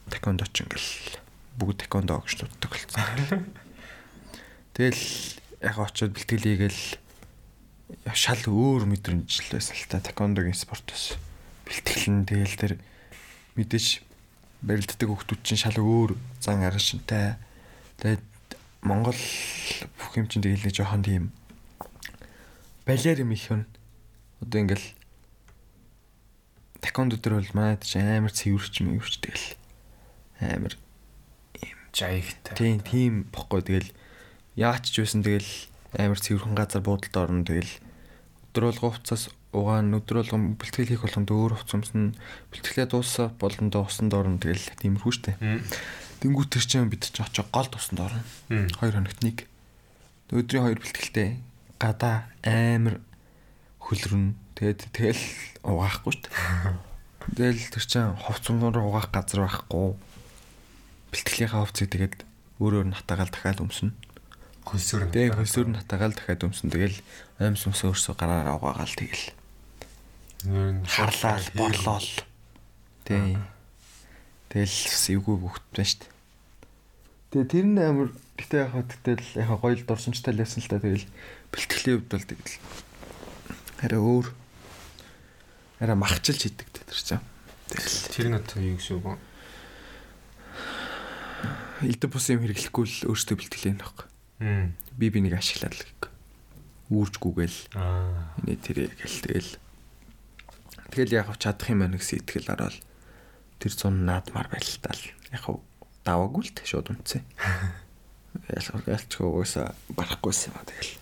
[0.08, 1.20] Такондо ч ингээл
[1.60, 3.52] бүгд такондо гэж дутдаг болсон.
[4.78, 5.04] Тэгэл
[5.62, 6.82] яг очиод бэлтгэл хийгээл
[8.14, 11.18] шал өөр мэдрэмж л байсан л та такондогийн спортоос
[11.66, 12.74] бэлтгэл нь тэгэл тэр
[13.56, 14.02] мэдээж
[14.64, 17.36] барилддаг хүмүүс чинь шал өөр зан арга шинтэй.
[18.00, 18.24] Тэгээд
[18.82, 19.20] Монгол
[20.00, 21.24] бүх юм чинь тэгэл нэг жоохон тийм
[22.88, 23.68] балер юм их хүн.
[24.40, 24.88] Одоо ингээл
[26.84, 29.48] такондо дээр бол манайд ч амар цэвэрч мэвэрч тэгэл
[30.40, 30.76] амар
[31.94, 32.58] Жаягтай.
[32.58, 33.94] тийм тийм бохгүй тэгэл
[34.58, 35.52] яач ч байсан тэгэл
[35.94, 37.70] амар цэвэрхэн газар буудалд орно тэгэл
[38.50, 42.18] өдөр болго хувцас угаан өдөр болго бэлтгэл хийх болгонд өөр хувц өмснө
[42.52, 45.62] бэлтгэлээ дуусаа болондоо усанд орно тэгэл тиймэрхүү штэ Мм.
[46.20, 49.46] тэнгуү тэр чинь бид ч очоо гол тусанд орно хоёр хоногт нэг
[50.34, 51.30] өдрийн хоёр бэлтгэлтэй
[51.78, 52.98] гадаа амар
[53.78, 55.24] хөлрөн тэгээд тэгэл
[55.62, 56.30] угаахгүй штэ
[57.38, 59.94] тэгэл тэр чинь хувц өмнөр угаах газар байхгүй
[61.14, 62.16] бэлтгэлийнхаа хувцыг тэгээд
[62.58, 63.94] өөрөөр нь хатаагаал дахиад өмснө
[64.64, 65.12] Хөлсөөр нь.
[65.12, 66.72] Тэгээ хөлсөөр нь хатаагаал дахиад өмсөн.
[66.72, 66.98] Тэгэл
[67.36, 69.36] аимс өмсөө өрсө гараараа угаагаал тэгэл.
[70.44, 72.10] Харлаал, борлоол.
[73.08, 73.38] Тий.
[74.52, 74.78] Тэгэл
[75.18, 76.04] эвгүй хөвгт байна штт.
[77.32, 80.70] Тэгээ тэр нь амар гэтээ яг хаа тэгэл яг гоё л дурсамжтай л байсан л
[80.70, 81.08] та тэгэл
[81.50, 82.56] бэлтгэлийн хувьд бол тэгэл
[83.82, 84.28] арай өөр
[85.82, 87.24] арай махчилж хийдэг тэр чинь.
[87.74, 89.18] Тэгэл Тэр нь одоо юу гэсэн үг
[91.84, 93.80] элдв бус юм хэрэглэхгүй л өөртөө бэлтгэлийн.
[94.40, 94.78] Мм.
[94.96, 96.12] Би би нэг ашиглаад л гэх.
[96.94, 98.38] Үүржгүүгээл Аа.
[98.44, 99.52] Эний тэр гэл тэгэл
[100.94, 102.78] тэгэл яг чадах юм байна гэсэн итгэл ороод
[103.58, 105.02] тэр зун наадмаар байлтаал
[105.34, 105.46] яг
[106.06, 107.24] даваагүй л шууд үнцээ.
[108.54, 110.94] Ялчгүй угаасаа барахгүйсэн юм а тэгэл.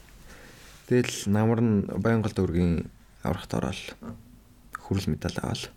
[0.88, 2.88] Тэгэл намар нь Баянгалд өргийн
[3.24, 3.82] аврахт ороод
[4.78, 5.72] хүрэл медаль аваад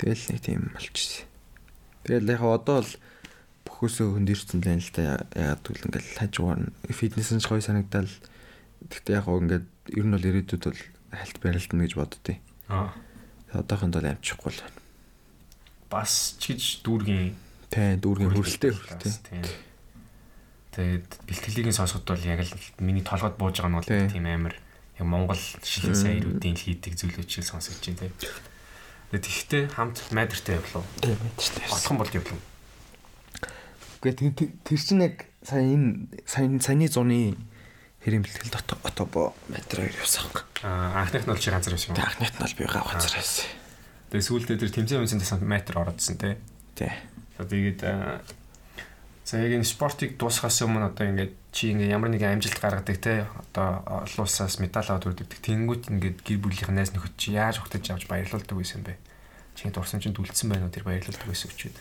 [0.00, 1.28] тэгэл нэг тийм болчихсон.
[2.04, 2.92] Тэгэл яг одоо л
[3.64, 8.10] бүхөөсөө л байна л та яагаад гэвэл ингээл хажуугаар нь фитнес нь ч гоё санагдал.
[8.90, 10.82] Гэхдээ яг ингээд ер нь бол ирээдүйд бол
[11.16, 12.40] хальт барилдана гэж боддتي.
[12.68, 12.92] Аа.
[13.54, 14.80] Одоохонд бол амжихгүй л байна.
[15.90, 17.34] Бас ч гэж дүүргийн
[17.70, 19.42] Тэ дүүргийн хөрөлтэй хөрөлтэй.
[20.74, 24.26] Тэгээд бэлтгэлийг сонсоход бол яг л миний толгойд бууж байгаа нь бол Тийм.
[24.26, 24.54] амар
[24.98, 28.14] яг Монгол шилэн сайн ирүүдийн хийдэг зүйлүүд шиг сонсож байна тийм.
[29.14, 30.82] Тэгээд тэгтээ хамт майдертай явлаа.
[30.98, 31.14] Дээ.
[31.70, 32.40] Болох юм бол явлаа.
[34.02, 37.38] Гэхдээ тэр- чинь яг сая энэ сая саяны зуны
[38.04, 40.28] Хэрийн бэлтгэл дото отобо метроор явсан.
[40.60, 41.96] Аа анхных нь бол чи ганцаар байсан юм.
[41.96, 43.48] Тэг анхныт нь бол би гав газар байсан.
[44.12, 46.36] Тэгээ сүүлдээ тэр тэмцээн үнсэн тасанд метр ородсон тий.
[46.76, 46.92] Тий.
[47.40, 47.80] Тэгээд
[49.24, 53.24] за яг энэ спортыг дуусгахаас өмнө одоо ингээд чи ингээд ямар нэгэн амжилт гаргадаг те
[53.40, 55.40] одоо олон улсаас медаль аваад үрдэгдэг.
[55.40, 59.00] Тэнгүүт ингээд гэр бүлийнх найз нөхөд чи яаж хөтөж авч баярлуулдаг байсан бэ?
[59.56, 61.76] Чиний дурсан чинь дүлцсэн байна уу тэр баярлуулдаг байсан өчөөд.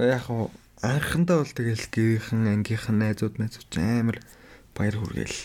[0.00, 0.48] Яг хуу
[0.80, 4.18] анхандаа бол тэгэл гэрийнхэн ангийнхан найзууд найзууд амар
[4.76, 5.38] баяр хүргээл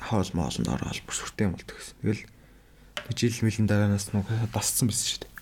[0.00, 1.96] хоол моолнд ороод бүр сүртэй болдог гэсэн.
[2.02, 2.22] Тэгэл
[3.16, 5.34] жил мэлэн дараанаас нь дасцсан байсан шүү дээ.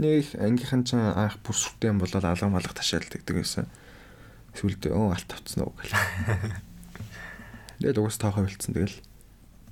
[0.00, 3.68] Нэг ангийнхан ч анх бүр сүртэй болоод алга малга ташаалдаг гэсэн.
[4.56, 5.94] Сүлд өө алт авцсан уу гэл.
[7.80, 8.98] Тэгэл угаас таахаа болцсон тэгэл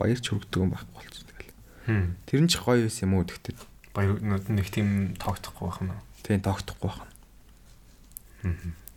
[0.00, 2.16] баяр ч хөргдөг юм байхгүй болцсон тэгэл.
[2.24, 3.58] Тэр нь ч гоё байсан юм уу тэгтээ.
[3.92, 6.00] Баяр нэг тийм тоогдохгүй байх юм уу?
[6.24, 7.04] Тийм тоогдохгүй байх.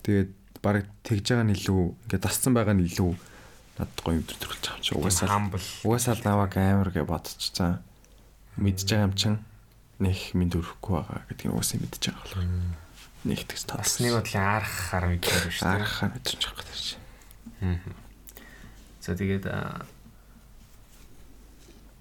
[0.06, 0.30] Тэгээд
[0.62, 3.12] баг тэгж байгаа нь илүү ингээд дасцсан байгаа нь илүү
[3.78, 5.38] надад гоё өдөр төрүүлж байгаа юм чи угаасаа
[5.86, 7.80] угаасаа л наваг амар гэж бодчихсан.
[8.60, 9.34] Мэдж байгаа юм чин
[10.02, 12.82] нэг минь төрөхгүй байгаа гэдгийг угаасаа мэдж байгаа болохоор
[13.24, 13.78] нэг тэгс таа.
[13.78, 15.76] бас нэг бодлын арах хар мэдэр шүү дээ.
[15.78, 16.94] Арахаа мэдчих жоох гэдэг чи.
[19.00, 19.46] За тэгээд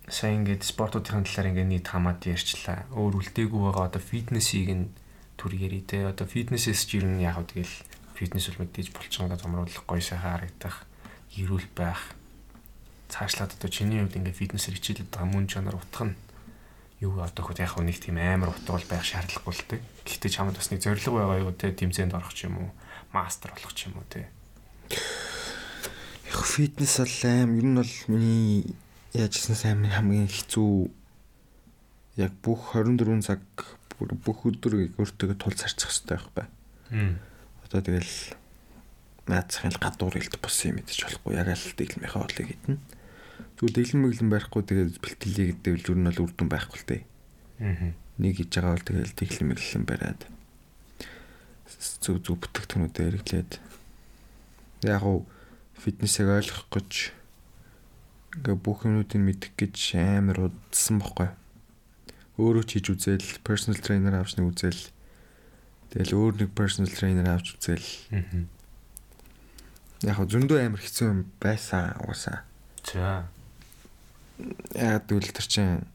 [0.10, 2.90] сайн ингээд спортуудын талаар ингээд нийт хамаад ярьчлаа.
[2.98, 4.90] Өөр үлдээгүй байгаа одоо фитнесийг нь
[5.38, 6.10] төр ярий те.
[6.10, 7.70] Одоо фитнесээс ч ер нь яг тэгэл
[8.18, 10.90] фитнес бол мэдээж булчингаа томруулах гоё сайхан харагдах
[11.38, 12.16] эрүүл байх
[13.12, 16.16] цаашлаад одоо чиний хувьд ингээд фитнесээр хичээлээд байгаа мөн чанар утга нь
[17.02, 19.82] юу одоо хөө яг нэг тийм амар утга бол байх шаардлагагүй л дээ.
[20.06, 22.70] Гэхдээ чамд бас нэг зориг байгаа юу те тэмцээнд орох ч юм уу,
[23.10, 24.30] мастер болох ч юм уу те.
[26.30, 28.78] Яг фитнес бол аим ер нь бол миний
[29.18, 30.72] яажсан сайн хамгийн хэцүү
[32.22, 33.42] яг бүх 24 цаг
[33.98, 36.46] бүх өдөр өөртөө тул зарчих хэрэгтэй байхгүй.
[37.66, 38.14] Одоо тэгэл
[39.30, 42.78] наацхын гадуур илт бос юм мэдэж болохгүй яг л дэглэмийнхаа бодлыг хитэн.
[43.58, 47.02] Зүгээр дэглэм мэглэн байхгүй тэгээд бэлтгэлийг гэвэл зүр нь бол үрдэн байхгүй л дээ.
[47.62, 47.94] Аа.
[48.18, 50.22] Нэг хийж байгаа бол тэгээд дэглэм мэглэн бариад
[52.02, 53.52] зүг зүг бүтээгдэхүүнүүдэд хэрэглээд
[54.86, 55.26] яг уу
[55.78, 56.92] фитнесийг ойлгох гэж
[58.36, 61.30] ингээ бүх юмнуудыг мэдэх гэж амар удсан бохгүй.
[62.38, 64.84] Өөрөө ч хийж үзэл, personal trainer авч нэг үзэл.
[65.92, 67.88] Тэгэл өөр нэг personal trainer авч үзэл.
[68.16, 68.46] Аа.
[70.02, 72.42] Яг зөндөө амар хэцүү юм байсан уусаа.
[72.82, 73.30] За.
[74.74, 75.86] Яг дүүл төр чинь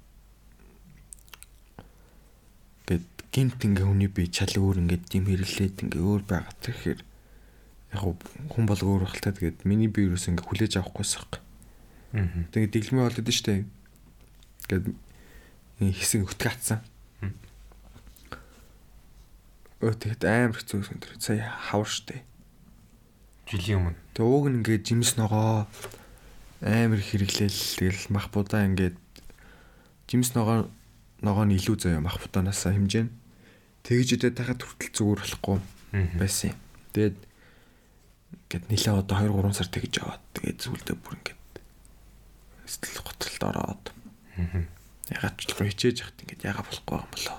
[2.86, 3.02] гэд
[3.34, 7.00] гинт ингээ хүний бие чал өөр ингээ дим хэрэглээд ингээ өөр байгаа тэгэхээр
[7.98, 8.02] яг
[8.46, 11.34] хүн бол өөр багтаа тэгээд миний бие юус ингээ хүлээж авахгүйс хэрэг.
[12.14, 12.46] Аа.
[12.54, 13.66] Тэгээд дэглэмээ болоод штэ.
[14.70, 14.86] Гэт
[15.82, 16.78] хэсэг өтгацсан.
[19.82, 21.18] Өө тэгэд амар хэцүү юм тэр.
[21.18, 22.22] Сая хавар штэ.
[23.46, 23.98] Жилийн өмнө.
[24.18, 25.70] Тэгээ ууг нь ингээ жимс ногоо
[26.58, 28.98] амар хэрэглээл тэгэл мах будаа ингээд
[30.10, 30.66] жимс ногоо
[31.22, 33.06] ногоо нь илүү заяа мах будаанаас хэмжээн.
[33.86, 35.58] Тэгж идэ тахад хүртэл зүгээр болохгүй
[36.18, 36.58] байсан юм.
[36.90, 37.16] Тэгээд
[38.50, 41.54] ингээд нилээ одоо 2 3 сар тэгж яваад тэгээд зүйлдээ бүр ингээд
[42.66, 43.84] сэтгэл готролд ороод.
[45.06, 47.38] Ягаад ч л хичээж яхад ингээд яга болохгүй юм болоо.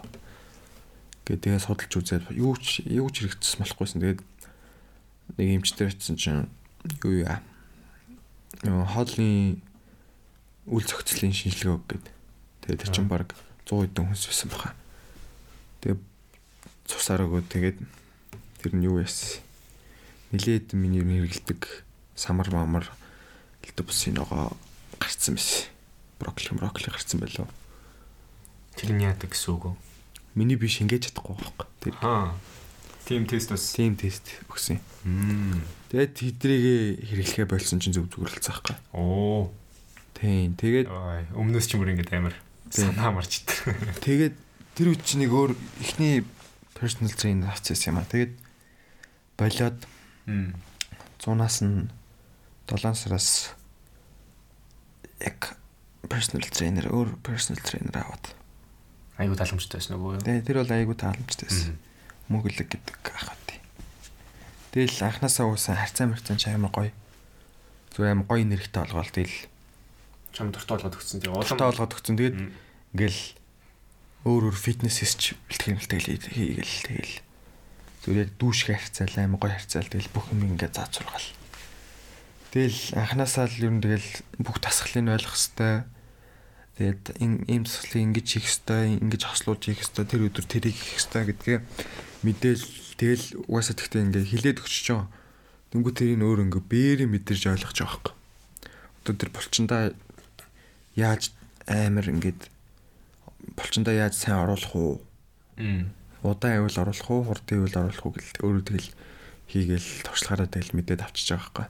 [1.28, 4.00] Ингээд тэгээ судалж үзээд юу ч юу ч хэрэгцсэн болохгүйсэн.
[4.00, 4.22] Тэгээд
[5.36, 6.48] нэг эмчтэр очисон чинь
[7.04, 7.44] юу яа.
[8.64, 9.60] Хоолны
[10.66, 12.04] үл зохицлын шинжилгээ гэдэг.
[12.64, 13.36] Тэгээд тэр чинь баг
[13.68, 14.72] 100 хэдэн хүнс байсан баха.
[15.84, 16.00] Тэгээ
[16.88, 17.78] цусаар өгөө тэгээд
[18.64, 19.44] тэр нь юу яасан.
[20.32, 21.84] Нилээд миний хэрэгэлдэг
[22.16, 22.88] самар мамар
[23.64, 24.56] гэлдэг бусын ногоо
[25.00, 25.72] гарцсан байсан.
[26.20, 27.48] Брокколи брокколи гарцсан байлоо.
[28.76, 29.76] Тэр нь яадаг гэсэн үг үү?
[30.36, 31.68] Миний би шингээж чадахгүй байхгүй.
[31.82, 32.36] Тэр Аа.
[33.08, 33.72] Тим тест бас.
[33.72, 34.84] тим тест өгсөн.
[35.08, 35.64] Мм.
[35.88, 36.64] Тэгээд тэдрийг
[37.08, 38.76] хэрэглэхэ болсон чинь зөв зүгээр л цаахгүй.
[38.92, 39.48] Оо.
[40.12, 40.60] Тийм.
[40.60, 40.92] Тэгээд
[41.32, 42.36] өмнөөс ч мөр ингэж амар
[42.68, 43.80] санаа марч итэр.
[44.04, 44.36] тэгээд
[44.76, 46.28] тэр үуч нэг өөр ихний
[46.76, 48.12] personal trainer авчихсан юм а.
[48.12, 48.36] Тэгээд
[49.40, 49.80] болоод
[50.28, 50.52] Мм.
[51.24, 51.88] 100-аас нь
[52.68, 53.56] 7 сараас
[55.24, 55.56] яг
[56.12, 58.36] personal trainer өөр personal trainer аваад.
[59.16, 60.22] Айгуу таламжтай байсан уу юу?
[60.22, 61.80] Тэгээ тэр бол айгүй тааламжтай байсан.
[62.28, 63.48] Мөнгөлөг гэдэг ах бат.
[64.76, 66.92] Тэгэл анханасаа уусан харьцаа мэрцэн ч амар гоё.
[67.96, 69.38] Зүгээр амар гоё нэрхтээ олгоол тэгэл
[70.36, 71.18] Чам дуртай болгоод өгсөн.
[71.24, 72.16] Тэгээ улам улам олгоод өгсөн.
[72.20, 72.38] Тэгээд
[72.94, 73.22] ингээл
[74.28, 77.14] өөр өөр фитнесээс ч бэлтгэл мэлтгэл хийгээл тэгэл
[78.06, 81.30] зүгээр дүүшгэ харьцаал амар гоё харьцаал тэгэл бүх юм ингээд зааж сургаал.
[82.52, 84.10] Тэгэл анханасаа л ер нь тэгэл
[84.44, 85.90] бүх тасгалыг ойлгох хэвээр
[86.78, 91.28] тэгээд ийм тасгалыг ингэж хийх хэвээр ингэж хослуулж хийх хэвээр тэр өдөр тэрийг хийх хэвээр
[91.34, 91.60] гэдгээ
[92.26, 92.66] мэдээл
[92.98, 95.02] тэгэл угаасаа тэгтээ ингээ хилээд өгч чөө.
[95.74, 98.16] Дөнгөж тэрийг өөр ингээ бээрээ мэдэрж ойлгож байгаа хэрэг.
[99.04, 99.84] одоо тэр булчиндаа
[100.98, 101.32] яаж
[101.68, 102.50] амар ингээд
[103.56, 104.96] булчиндаа яаж сайн оруулах уу?
[106.24, 108.90] Удаан ивэл оруулах уу, хурдан ивэл оруулах уу гэл өөрөө тэгэл
[109.48, 111.68] хийгээл туршлагаараа тэгэл мэдээд авчиж байгаа байхгүй.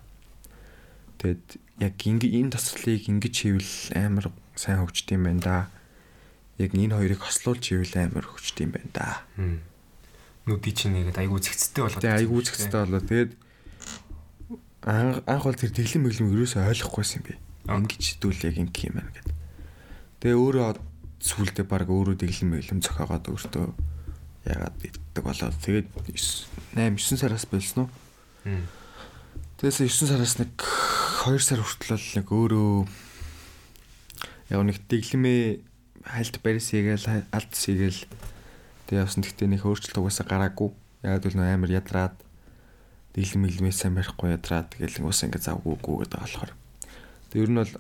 [1.18, 1.48] Тэгэд
[1.82, 4.26] яг ингээ энэ тасалыг ингэж хийвэл амар
[4.58, 5.58] сайн хөгжд юм байна да.
[6.58, 9.10] Яг энэ хоёрыг хослуулж хийвэл амар хөгжд юм байна да.
[10.48, 10.56] Мм.
[10.56, 12.00] Нүди чинь нэгэд айгуу зэгцтэй болоод.
[12.00, 13.04] Тэгээ айгуу зэгцтэй болоо.
[13.04, 13.32] Тэгээд
[14.88, 17.36] анх бол тэр тэглэн мэглэм ерөөсөй ойлгохгүйсэн би.
[17.68, 19.30] Ингэж хэдүүл яг ингэ юм байна гэд.
[20.24, 20.80] Тэгээ өөрөө
[21.20, 23.68] сүулдэ баг өөрөө тэглэн мэглэм зохиогоод өөртөө
[24.48, 25.88] ягаад иддэг болоод тэгээд
[26.80, 27.92] 8 9 сараас болсон уу?
[29.60, 30.56] Тэгээс 9 сараас нэг
[31.28, 32.88] 2 сар хүртэл нэг өөрөө
[34.56, 35.42] яг нэг дэглэмээ
[36.08, 38.02] хальт барьс хийгээл алдс хийгээл
[38.88, 40.72] тэг явсан гэхдээ нэг өөрчлөлт угаасаа гараагүй.
[41.04, 42.16] Яг л нөө амар ядраад
[43.12, 46.52] дэглэм мэлмээ сайн барихгүй ядраад тэгэл угаасаа ингэ завгүй гүү гэдэг болохоор.
[47.30, 47.74] Тэг ер нь бол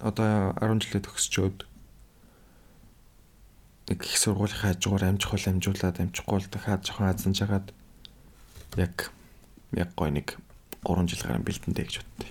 [0.00, 1.58] одоо 10 жилээ төгсчөөд
[3.92, 7.68] нэг их сургуулийн хажуугаар амжих бол амжуулаад амжихгүй бол дахиад жоохон азанж хагаад
[8.80, 9.12] яг
[9.76, 10.40] яг гой нэг
[10.82, 12.30] 3 жил гарan бэлтэндэ гэж боддөө.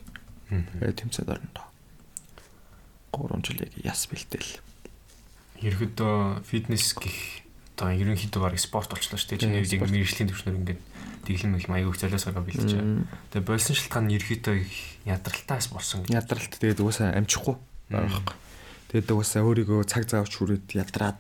[0.82, 1.70] Тэгээд тэмцээд орно доо.
[3.14, 4.52] 3 жил яг яс бэлтэл.
[5.64, 7.45] Ерөөдөө фитнес гэх
[7.76, 9.44] одоо ерөнхийдөө баг спорт болчлоо шүү дээ.
[9.44, 10.82] Чиний яг мэрэгжлийн төвчнөр ингээд
[11.28, 13.04] дэглэм мэл маяг золиосоо бэлдэж байгаа.
[13.36, 14.58] Тэгээ болсон шалтгаан нь ерөөдөө
[15.04, 16.16] ядралтаас болсон гэж.
[16.16, 17.56] Ядралт тэгээд угаасаа амжихгүй
[17.92, 18.36] байгаа байхгүй.
[18.96, 21.20] Тэгээд угаасаа өөрийгөө цаг заавч хүрээд ядраад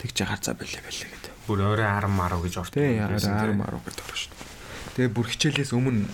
[0.00, 1.32] тэгж гарцаа бэлээ бэлээ гэдэг.
[1.44, 2.80] Бүр өөрөө 10 маруу гэж ордог.
[2.80, 4.48] Тийм яараа 10 маруу гэдэг байна шүү дээ.
[4.96, 6.08] Тэгээ бүр хичээлээс өмнө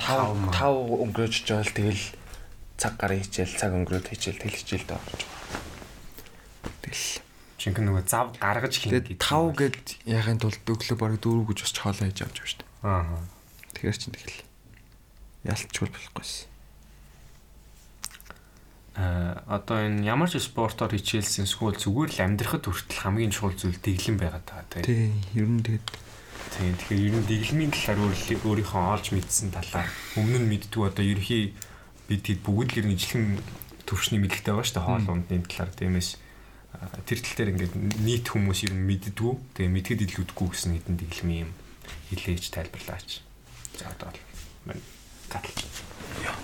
[0.00, 2.04] 5 5 өнгөрөөж жаал тэгэл
[2.80, 5.20] цаг гарын хичээл цаг өнгөрөөд хичээл тэл хичээлдээ орж.
[6.80, 7.04] Тэгэл
[7.60, 11.76] Жинхэнэ нөгөө зав гаргаж хийн тэгээд 5 гэд яхын тулд өглөө бараг 4 гэж босч
[11.76, 12.70] хоолоо хийж авч байгаа шүү дээ.
[12.88, 13.20] Аа.
[13.76, 14.40] Тэгэхээр чинь тэгэл
[15.44, 16.48] ялцчгүй болохгүйсэн.
[18.96, 23.76] Аа одоо энэ ямар ч спортоор хичээлсэн эсвэл зүгээр л амьдрахад хүртэл хамгийн чухал зүйл
[23.76, 24.84] дэглэм байгаад байгаа тийм.
[24.88, 25.88] Тийм, ер нь тэгээд
[26.50, 31.04] Тийм тэгэхээр ер нь дэглэмийн талаар өөр өөрийнхөө олж мэдсэн талаар өмнө нь мэддэг одоо
[31.04, 31.54] ерхий
[32.04, 33.40] бид хэд бүгд л ер нь ижлэхэн
[33.88, 36.19] төвшний мэдлэгтэй байгаа шүү дээ хоол ундны талаар тиймээс
[37.06, 37.74] тэр тал дээр ингээд
[38.06, 41.50] нийт хүмүүс ер нь мэддгүү тэгээ мэдхэд илүүдгүй гэсэн хэдэн дэглэм юм
[42.10, 43.22] хилээж тайлбарлаач.
[43.78, 44.22] За одоо бол
[44.70, 44.82] мань
[45.26, 45.58] татал.
[46.22, 46.36] Йоо.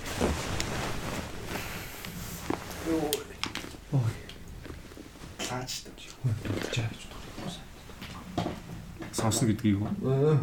[3.92, 4.12] Ой.
[5.50, 6.90] Лаач Чааж дуртай.
[9.16, 9.88] сонсно гэдгийг үү?
[10.06, 10.38] Аа.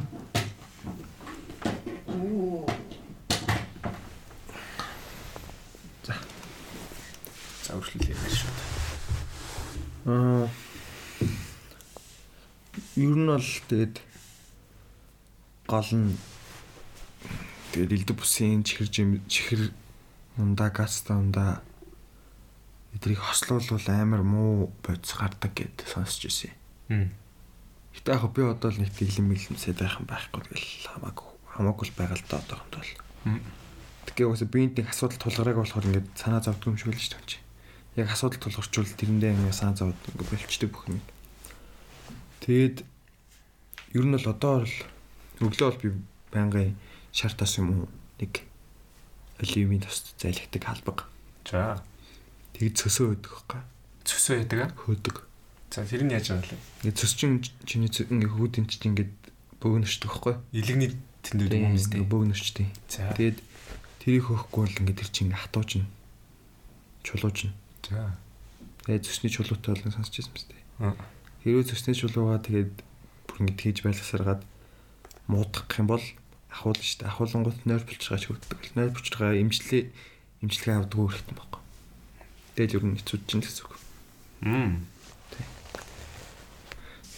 [6.03, 6.15] За.
[7.63, 8.62] За үргэлжлүүлээ шүү.
[10.05, 10.49] Аа.
[12.99, 13.95] Ер нь бол тэгээд
[15.67, 16.17] гол нь
[17.71, 18.91] тэгээд элдв бүсийн чихэр
[19.31, 19.71] чихэр
[20.35, 21.63] ундаа гаста ундаа
[22.91, 26.51] эдрийг хослуулвал амар муу бодис гардаг гэд сонсч ирсэн.
[26.91, 27.09] Хм.
[27.95, 31.97] Гэтэ яг би одоо л нэг тэглэм мэлмсэд байх юм байхгүй тэгэл хамаагүй хамаагүй л
[31.97, 32.91] байгаа л да одоохонд бол.
[34.09, 37.41] Тэгээ уусаа биентэй асуудал тулгарааг болохоор ингээд санаа шиг л шүү дээ.
[37.95, 41.01] Яг асуудал тулгарчвал тэрэндээ ингээд санаа зовд ингээд болчдөг бүх юм.
[42.41, 42.81] Тэгэд
[43.93, 44.75] ер нь бол одоо л
[45.39, 45.89] өглөө бол би
[46.33, 46.73] байнгын
[47.13, 47.85] шар тас юм уу
[48.17, 48.41] нэг
[49.37, 50.97] оливийн тост зайлгдаг халбаг.
[51.45, 51.83] За.
[52.57, 53.61] Тэгэд цөсөө өгдөг байхгүй.
[54.09, 54.69] Цөсөө яадаг аа?
[54.73, 55.15] Хөөдөг.
[55.73, 56.57] За тэр нь яаж байгаа вэ?
[56.85, 59.13] Ингээд цөс чин чиний ингээд хүүдэн чинь ингээд
[59.61, 60.33] бөөгнөшдөг байхгүй.
[60.53, 60.91] Илэгний
[61.25, 62.01] тэндэд юм юмстэй.
[62.05, 62.67] Бөөгнөшчтэй.
[62.89, 63.09] За.
[63.17, 63.37] Тэгээд
[64.01, 65.87] тэрийг хөөхгүй бол ингээд тэр чинь хатууч нь
[67.01, 67.53] чулууч нь.
[67.89, 68.15] За.
[68.83, 70.97] Тэгээд цөсний чулуутай болон сонсч ирсэн мэт.
[71.43, 72.73] Хэрвээ цөсний чулуугаа тэгээд
[73.27, 74.41] бүр ингээд хийж байлгасаргаад
[75.27, 76.05] муудах юм бол
[76.51, 77.11] ахуул шүү дээ.
[77.11, 78.61] Ахуулангууд нойр булчиргаач хөрдөг.
[78.75, 79.91] Нойр булчиргаа имжлээ
[80.43, 81.61] имжлэгээ авдаг хэрэгтэй байхгүй.
[82.55, 83.75] Тэгэл ер нь хэцүү чинь л гэсэн үг.
[84.43, 84.73] Мм.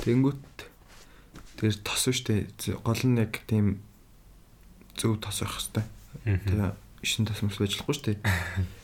[0.05, 0.45] Тэнгүүт
[1.57, 2.77] тэр тос шүү дээ.
[2.85, 3.81] Гол нь яг тийм
[4.95, 5.85] зөв тос байх хэрэгтэй.
[6.23, 6.71] Тэгээ
[7.03, 8.17] шин тос мөс байж болохгүй шүү дээ.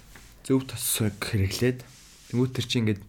[0.42, 1.86] Зөв тосыг хэрэглээд
[2.34, 3.02] тэнгүүт тэр чинь ингээд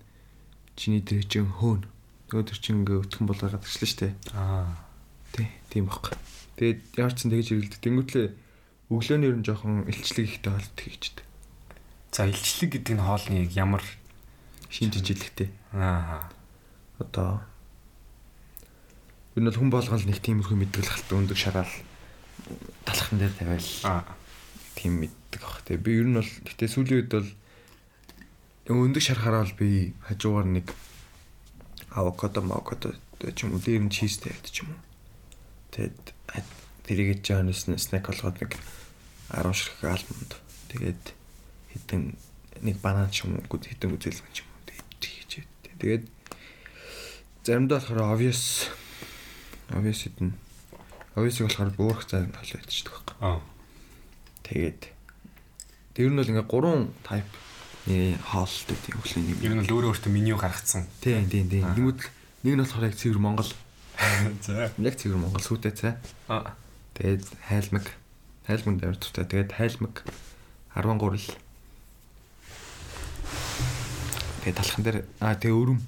[0.77, 1.89] чиний тэр чинь хөөн.
[2.33, 3.27] Нөгөө тэр чинь ингээд өтгөн
[3.65, 4.13] ирсэн шүү дээ.
[4.37, 4.69] Аа.
[5.33, 6.13] Тий, тийм баг.
[6.61, 7.81] Тэгээд ямар ч сан тэгж хэрэглэдэг.
[7.81, 8.27] Тэнгүүтлээ
[8.93, 11.27] өглөөний ер нь жоохон илчлэг ихтэй болт хийчихдээ.
[12.13, 13.85] За илчлэг гэдэг нь хоолны яг ямар
[14.69, 15.49] Шин жижилэгтэй.
[15.73, 16.29] аа
[17.01, 17.41] Одоо
[19.37, 21.73] ер нь хүн болгол нэг тиймэрхүү мэдрэл халт өндөг шараал
[22.85, 24.05] талхан дээр тавиал аа
[24.77, 25.65] тийм мэддэг баг.
[25.65, 27.31] Тэгээ би ер нь бол гэтээ сүүлийн үед бол
[28.69, 30.67] өндөг шарахаараа бол би хажуугаар нэг
[31.97, 32.93] авокадо авокадо
[33.33, 34.81] ч юм уу дээр нь чизтэй байдаг ч юм уу.
[35.73, 36.01] Тэгээд
[36.85, 38.53] тэрийгэ жаанаас снэк болгоод нэг
[39.33, 40.33] 10 ширхэг алмонд.
[40.69, 41.03] Тэгээд
[41.73, 42.03] хитэн
[42.61, 45.73] нэг банан ч юм уу хитэн үзэлмэн ч юм уу тэгж хийдэг.
[45.81, 46.05] Тэгээд
[47.49, 48.69] заримдаа болохоор obvious
[49.73, 50.37] obvious хитэн
[51.17, 53.17] obvious-ыг болохоор буурах цай нь хол ядчихдаг байхгүй.
[53.21, 53.41] Аа.
[54.45, 54.81] Тэгээд
[55.93, 57.29] тэр нь бол ингээ гурван type
[57.87, 59.39] нэг хоолтой тийм хөлийн нэг.
[59.43, 60.87] Ер нь л өөрөө өөртөө меню гаргацсан.
[61.03, 61.67] Тийм тийм тийм.
[61.67, 62.01] Нэгүүд
[62.47, 63.51] нэг нь болохоор яг цэвэр Монгол.
[64.47, 64.71] За.
[64.79, 65.99] Яг цэвэр Монгол сүтэ цай.
[66.31, 66.55] Аа.
[66.95, 67.87] Тэгээд хайлмаг.
[68.47, 69.27] Хайлмаг дээр төвтэй.
[69.27, 69.95] Тэгээд хайлмаг
[70.79, 71.27] 13 л.
[74.47, 75.81] Тэгээд талхан дээр аа тэгээ өрөм.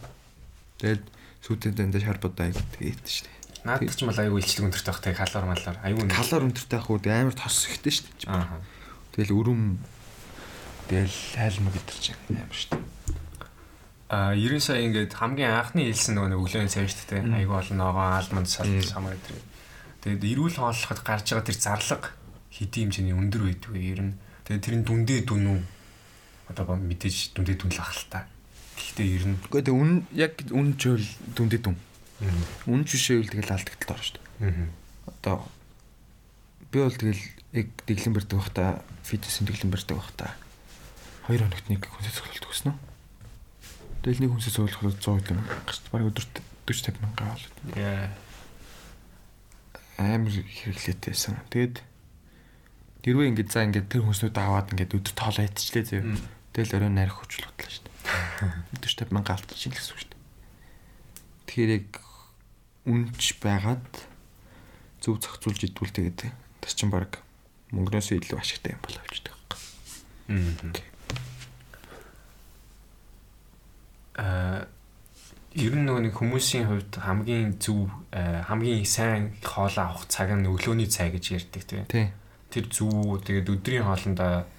[0.82, 1.04] Тэгээд
[1.46, 3.34] сүтэнд энэ шарбуудаа тэгээд шүү дээ.
[3.64, 7.00] Наад ч мал аюу илчлэг өндөртэй байх тэг халуур малаар аюу Калор өндөртэй ах уу
[7.00, 8.34] тэгээд амар тос ихтэй шүү дээ.
[8.34, 8.60] Аа.
[9.16, 9.80] Тэгэл өрөм
[10.88, 12.94] тэгэл хайлмаг гэдэр чинь амар шүү дээ.
[14.14, 17.34] А 90 сая ингээд хамгийн анхны хэлсэн нөгөө өглөөний цай шүү дээ.
[17.34, 19.42] Айгу олон ногоон алманд сал самар гэдэг.
[20.04, 22.08] Тэгээд эрүүл хооллоход гарч байгаа тэр зарлага
[22.52, 24.14] хэдийн хэмжээний өндөр байдгүй ер нь.
[24.44, 25.60] Тэгээд тэрийн дүндээ дүн үү?
[26.52, 28.28] Одоо мэдээж дүндээ дүн л ах л та.
[28.76, 31.76] Гэхдээ ер нь Гэхдээ тэг үн яг үн чөөл дүндээ дүн.
[32.68, 34.68] Үн жишээвэл тэгэл алдагдлаа шүү дээ.
[35.08, 35.48] Одоо
[36.68, 37.24] би бол тэгэл
[37.56, 38.70] яг дэглэн барьдаг байхдаа
[39.02, 40.30] фитнесийн дэглэн барьдаг байхдаа
[41.28, 42.78] 2 хоногт нэг хүнсээ цоглуулдаг гэсэн үү?
[44.04, 48.08] Тэгэл нэг хүнсээ цоглоход 100 юм гарч бараг өдөрт 40 50 мянга болоод Яа.
[50.00, 51.36] амар хэрэглээтэй байсан.
[51.52, 51.80] Тэгэд
[53.04, 56.02] тэрвээ ингээд за ингээд тэр хүнснүүд аваад ингээд өдөр тоолоо ятчлээ зөө.
[56.56, 58.52] Тэгэл орой найрах хүчл бодлоо шүү дээ.
[58.80, 60.22] Өдөр 50 мянга алдчихин л гэсэн үг шүү дээ.
[61.48, 61.90] Тэгэхээр яг
[62.88, 63.88] үнч байгаад
[65.04, 67.20] зөв зохицуулж идвэл тэгээд тэр чин баг
[67.72, 69.60] мөнгнөөс илүү ашигтай юм болоо гэж байгаа.
[70.32, 70.93] Аа.
[74.16, 74.66] Аа
[75.54, 80.50] ер нь нөгөө нэг хүмүүсийн хувьд хамгийн зөв э, хамгийн сайн хоолоо авах цаг нь
[80.50, 81.86] өглөөний цай гэж ярьдаг тийм.
[81.86, 82.10] Тий.
[82.50, 84.50] Тэр зүв тэгээд өдрийн хоолндоо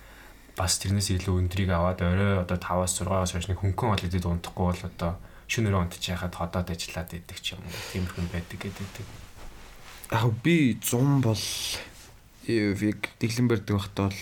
[0.56, 4.66] бас тэрнээс илүү өндрийг аваад орой одоо 5-аас 6-аас хойш нэг хөнгөн хоол идээд унтахгүй
[4.72, 5.12] бол одоо
[5.52, 7.76] шөнө өрөө унтж яхад ходоод ажиллаад идэг ч юм уу.
[7.92, 9.08] Тиймэрхэн байдаг гэдэг.
[10.16, 11.44] Яг би 100 бол
[12.48, 14.22] яг дэглэн барьдаг байхдаа бол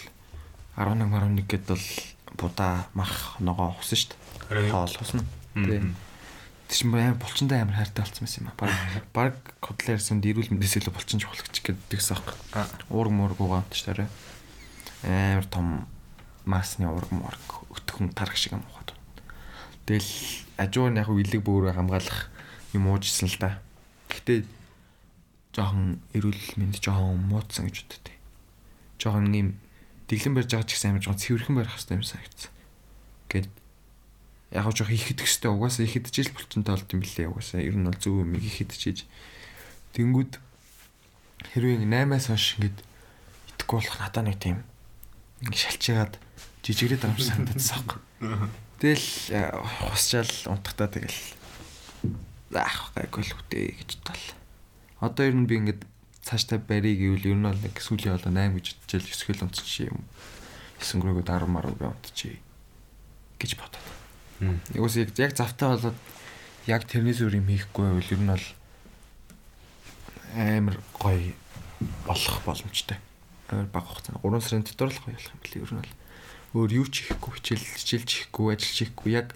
[0.74, 1.88] 11 11 гэд бол
[2.34, 4.23] будаа мах ногоо шүү дээ.
[4.70, 5.26] Хоол усан.
[5.54, 5.82] Тий.
[6.68, 8.58] Тэр чинь амар булчинтай амар хайртай болсон байсан юм а.
[8.58, 8.74] Баг
[9.14, 12.18] баг котлер ярьсан дэрүүл мэдэс илүү булчин чухал гэж гэдэгсэн.
[12.54, 12.68] Аа.
[12.90, 14.08] Уург муург угаат ч тарай.
[15.04, 15.88] Амар том
[16.46, 18.94] масны уург муург өтгөн тарах шиг юм ухаад.
[19.86, 20.12] Тэгэл
[20.58, 22.32] ажуур нь яг үлэг бөөрөө хамгаалах
[22.74, 23.60] юм уужсэн л да.
[24.10, 24.48] Гэтэ
[25.54, 28.18] жоохон эрүүл мэнд жоохон муудсан гэж боддтой.
[28.98, 29.50] Жоохон ийм
[30.10, 32.52] дэглэн барьж байгаа ч гэсэн амар жоохон цэвэрхэн барих хэрэгтэй юм санагдсан.
[33.30, 33.52] Гэт
[34.54, 37.98] яг жоох ихэд гэстэй угаасаа ихэд жил булчинтай болд юм билээ угаасаа ер нь бол
[37.98, 39.10] зөв юм ихэд чиж
[39.98, 40.38] тэнгүүд
[41.58, 42.76] хэрвээ 8-аас хойш ингэж
[43.58, 44.62] итгэхгүй болох надад нэг тийм
[45.42, 46.14] ингэ шалчаад
[46.62, 48.00] жижигрээд байгаа юм санагдсан аахгүй.
[48.78, 49.10] Тэгэл
[49.90, 51.20] хусчаал унтахтаа тэгэл
[52.54, 54.26] заах гайгүй л үтэй гэж тал.
[55.02, 55.82] Одоо ер нь би ингэж
[56.24, 59.90] цааштай барий гэвэл ер нь бол нэг сүүлийн одоо 8 гэж бодчихэл 9 хэл унтчих
[59.90, 60.00] юм.
[60.80, 62.40] 9 гөрөөгөө 10 маруу би унтчих
[63.42, 63.93] гэж бодоод.
[64.74, 65.98] Юус яг яг завтай болоод
[66.68, 68.48] яг тэрнээс өөр юм хийхгүй байвал ер нь бол
[70.36, 71.34] амар гоё
[72.08, 72.98] болох боломжтой.
[73.50, 75.94] Амар бага хугацаанд 3 сарын дотор л гоё болох юм бэл ер нь бол
[76.64, 79.28] өөр юу ч хийхгүй хичээл хичээл хийхгүй ажил хийхгүй яг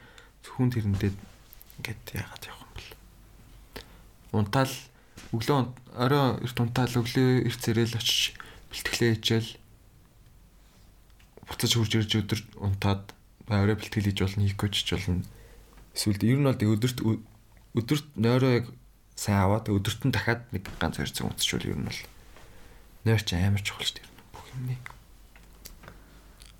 [0.45, 2.91] зөвхөн тэрэндээ ингээд яагаад явах юм бэл.
[4.37, 4.73] Унтаал
[5.33, 5.59] өглөө
[5.97, 8.37] орой эрт унтаал өглөө эрт зэрэл очиж
[8.71, 9.49] бэлтгэлээ хичээл
[11.47, 13.16] буцаж хурж ирж өдөр унтаад
[13.47, 15.23] орой бэлтгэл хийж болно хийхгүй ч болно.
[15.95, 18.65] Эсвэл ер нь бол өдөрт өдөрт нойроо яг
[19.15, 22.01] сайн аваад өдөрт нь дахиад нэг ганц хоёр цаг унтчихвол ер нь бол
[23.07, 24.77] нойр чи амар чухал шүү дээ бүх юм.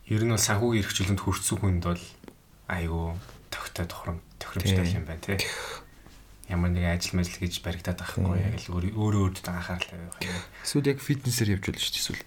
[0.08, 2.04] Ер нь бол санхүүгийн эрхчлэлд хөрцсөн хүнд бол
[2.72, 3.06] айгүй
[3.52, 5.38] тогтой тохром тохиромжтой юм байна тий.
[6.48, 10.48] Ямар нэг ажил мэл гэж баригдаад байхгүй яг л өөрөө өөртөө анхаарал тавих.
[10.64, 12.24] Эсвэл яг фитнесээр явж болно шүү дээ эсвэл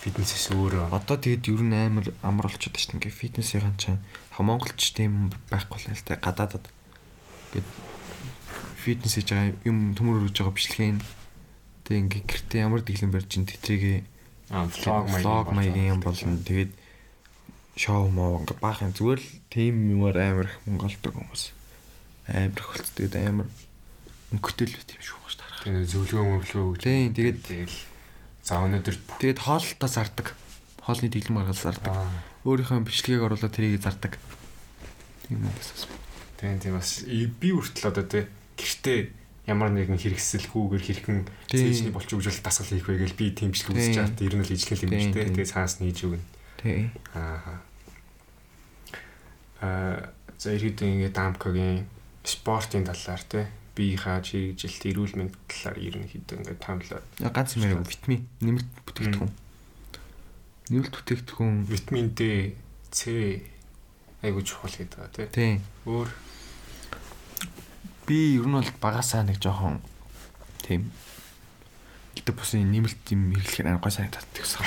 [0.00, 3.12] Фитнесээс өөрөө одоо тэгээд ер нь амар амар болчиход шүү дээ.
[3.12, 4.00] Ингээ фитнесийн чам
[4.40, 6.64] Монголч тийм байхгүй л та гадаадад.
[7.52, 7.68] Ингээд
[8.80, 10.92] фитнес хийж байгаа юм төмөр өргөж байгаа бичлэгээ
[11.84, 14.00] тэг ингээ гэртээ ямар дэглэн барьж ин тэтрэгээ
[14.48, 16.40] влог маягийн юм болно.
[16.40, 16.72] Тэгээд
[17.76, 21.52] шоу моо ингээ баах юм зүгээр л тийм юмар амар их Монголдог хүмүүс.
[22.32, 23.48] Амар их болц тэгээд амар
[24.32, 25.60] өнгөтэй л тийм шүү гэж тарах.
[25.68, 26.80] Тэгээ зөвлөгөө мөвлөгөө.
[26.80, 27.76] Тийм тэгээд тэгэл
[28.50, 30.34] за өнөөдөр тэгээд хоолтоо зардаг.
[30.82, 31.94] Хоолны дэглэм гаргал зардаг.
[32.42, 34.18] Өөрийнхөө бичлэгийг оруулаад тэрийг зардаг.
[35.30, 35.86] Тийм юм бас.
[36.34, 38.26] Тийм тийм бас би хүртэл одоо тий
[38.58, 39.00] гэртээ
[39.46, 44.18] ямар нэгэн хэрэгсэлгүйгээр хэрхэн цэжний болч өгжөл дасгал хийх вэ гэж би тэмцэл үзэж чад
[44.18, 45.30] ер нь л ижлэх юм шүү дээ.
[45.30, 46.26] Тэгээ цаас нээж өгнө.
[46.58, 46.90] Тий.
[47.14, 47.62] Аа.
[49.62, 51.86] аа за иргэдийн ингээд дамкагийн
[52.26, 53.46] спортын талаар те
[53.80, 57.00] биеийнхаа чиглэлт эрүүл мэндийн талаар ерөнхийдөө ингээд томлоо.
[57.32, 59.32] Ганц юм яриаг витамин нэмэлт бүтээгдэхүүн.
[60.68, 62.52] Нэмэлт бүтээгдэхүүн витамин D,
[62.92, 63.00] C
[64.20, 65.28] айгуу чухал гэдэг байгаа тий.
[65.32, 65.56] Тийм.
[65.88, 66.08] Өөр
[68.04, 69.80] би ер нь бол багасаа нэг жоохон
[70.60, 70.92] тийм
[72.12, 74.60] гэдэг бусын нэмэлт юм хэрэглэхээр гой санагдаад гэсэн.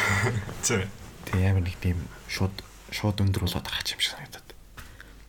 [0.65, 0.89] Зэ.
[1.29, 2.55] Тэгээ амар нэг тийм шууд
[2.89, 4.49] шууд өндөр болоод байгаа юм шиг санагдаад.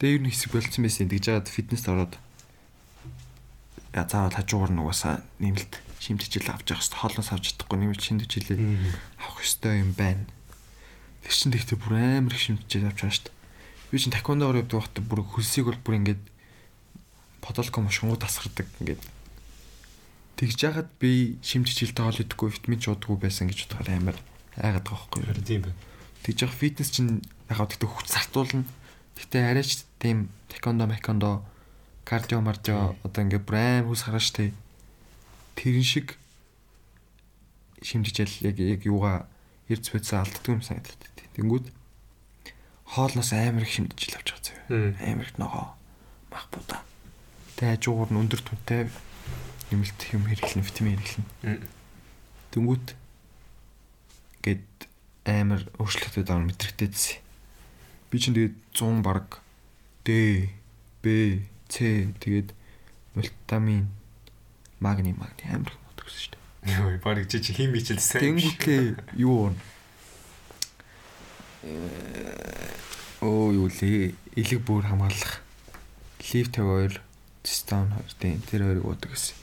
[0.01, 1.12] Тэгээ ер нь хэсэг болцсон байсан.
[1.12, 2.16] Тэгж жаад фитнест ороод
[3.95, 6.99] заавал хажуугаар нь угаасаа нэмэлт шимт хичээл авч явах хэрэгтэй.
[6.99, 8.59] Хоолноос авч чадахгүй нэмэлт шимт хичээлээ
[9.22, 10.26] авах хэрэгтэй юм байна.
[11.22, 13.38] Тэг чин тэгтээ бүр амар их шимт хичээл авч байгаа шүү дээ.
[13.88, 16.22] Би чин таквондоор явдаг байхдаа бүр хөлсийг бол бүр ингээд
[17.38, 19.03] подолко мошгонгууд тасгардаг ингээд
[20.36, 24.18] тэгж яхад би шимт хичээлтэй хоол идэхгүй витамин ч удаггүй байсан гэж бодохоор амар
[24.59, 25.38] айгаад байгаа байхгүй юу.
[25.38, 25.78] Тийм байна.
[26.26, 28.66] Тэгж яхад фитнес чин яхад тэгтээ хүч сартуулна.
[29.14, 31.47] Тэгтээ арайч тийм таквондо макондо
[32.05, 34.52] кардио мардио одоо ингээд бүр аим хүс хараа штэ.
[35.57, 36.16] Тэрэн шиг
[37.80, 39.28] шимжижэл яг яг юугаа
[39.68, 41.00] эрдэс бодсоо алддаг юм санагдаад.
[41.36, 41.66] Тэнгүүд
[42.84, 44.96] хоолноос амар их шимжижэл авч байгаа зөө.
[45.00, 45.72] Амар их ногоо
[46.28, 46.84] мах будаа.
[47.57, 48.88] Тэ хажуугаар нь өндөр түнтэй
[49.72, 51.64] нэмэлт юм хэрэглэн витамин хэрэглэн.
[52.52, 52.86] Тэнгүүд
[54.44, 54.68] гэд
[55.24, 57.24] амар өөрчлөлтөд авах мэдрэгтэйсэн.
[58.12, 59.40] Би чинь тэгээд 100 баг
[60.05, 60.52] Д,
[61.00, 61.40] Б,
[61.75, 62.55] С тэгээд
[63.18, 63.91] мультамин,
[64.79, 66.70] магний, магний амар гэсэн шүү дээ.
[66.70, 68.39] Йоо, барыг чи хими хичээл сайн.
[68.39, 69.59] Тэнгүүтлээ юу вэ?
[73.27, 74.14] Оо юу лээ?
[74.39, 75.43] Илэг бүр хамгаалах.
[76.31, 77.03] Лив 52,
[77.43, 79.35] цистон 2 тийм тэр хоёрыг уудаг гэсэн.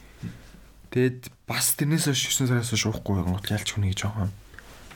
[0.88, 4.32] Тэгэд бас тэрнээс хойш 9 сараас хойш уухгүй гот ялч хүнийг жоохон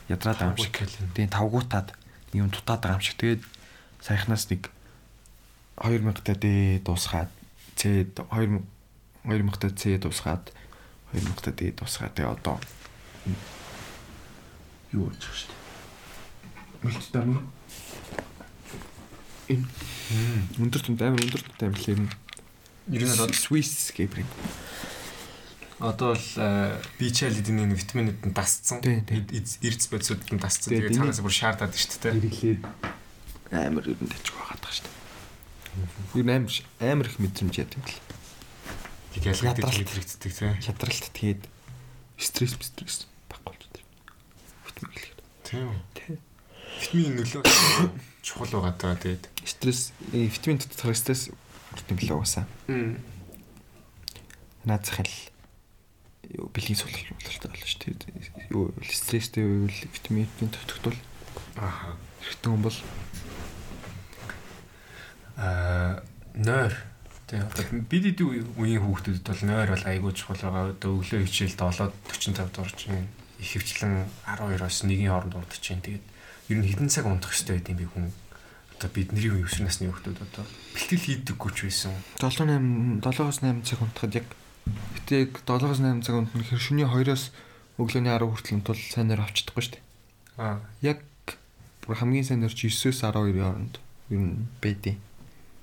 [0.09, 0.73] ядраад байгаа юм шиг.
[1.13, 1.93] Тийм тавгуутаад
[2.33, 3.21] юм дутаад байгаа юм шиг.
[3.21, 3.45] Тэгээд
[4.01, 4.73] саяхнаас нэг
[5.77, 7.29] 2000 та дэ дуусгаад
[7.77, 8.65] С 2000
[9.25, 10.45] 2000 та С дуусгаад
[11.13, 12.57] 2000 та дэ дуусгаад тэгээ одоо
[14.93, 15.61] юу болж байгаа шүү дээ.
[16.83, 17.37] Мультитами
[19.51, 19.65] энэ
[20.59, 22.03] өндөр түнд амар өндөр түнд амар л юм.
[22.91, 24.27] Ер нь бол Swiss гэбрийн.
[25.79, 26.29] одоо л
[26.97, 28.81] бичэл эдний витаминууд нь дасцсан.
[28.81, 30.73] Эрдэс бодисууд нь дасцсан.
[30.73, 32.17] Тэгээ цаанаас бүр шаардаад шүү дээ.
[32.17, 32.61] Ирэглээд
[33.53, 35.06] амар ер нь тажиг байгаад байгаа шүү дээ.
[36.13, 38.01] Нь амар амар их мэдрэмж яд юм бэл.
[39.13, 40.55] Тэг ялгаатай мэдрэгддэг тийм.
[40.61, 41.41] Хядралт тэгээд
[42.17, 43.85] стресс стресс баггүй л дээ.
[44.65, 45.15] Витамин гэлээ.
[45.45, 46.17] Тийм.
[46.81, 47.43] Витамин нөлөө
[48.25, 49.23] чухал байгаа даа тэгээд.
[49.45, 51.29] Стресс витамин дотор стресс
[51.77, 52.45] витамин л угаасаа.
[54.65, 55.17] Наад захын л
[56.27, 58.51] юу бэлгийн сулгал бололтой болно шүү дээ.
[58.51, 60.99] Юу стресстэй үйл витамин төвтгдөл
[61.55, 62.77] ааха хэрэгтэй юм бол
[65.37, 66.03] аа
[66.35, 66.73] нойр
[67.27, 70.71] Тэгээ одоо бид идэв үеийн хүүхдүүдэд бол нойр бол айгүй чухал байгаа.
[70.71, 73.03] Одоо өглөө хичээлд 7 45 дурж байна.
[73.43, 75.83] Их хвчлэн 12-оос 1-ийн хооронд унтаж байна.
[75.83, 76.05] Тэгээд
[76.47, 78.07] ер нь хэдэн цаг унтах хэрэгтэй байд юм бэ хүн?
[78.79, 81.91] Одоо бидний үеийн өсвөр насны хүүхдүүд одоо бэлтгэл хийдэггүй ч байсан.
[82.15, 84.27] 7 8 7-оос 8 цаг унтахад яг
[84.95, 87.35] гэтээ яг 7-оос 8 цаг унтах нь шөнийн 2-оос
[87.75, 89.83] өглөөний 10 хүртэл унтвал сайн нэр авчдаггүй шүү дээ.
[90.39, 90.63] Аа.
[90.79, 91.03] Яг
[91.83, 93.75] бүр хамгийн сайн нэр чи 9-с 12-ийн хооронд
[94.15, 94.95] ер нь байдیں۔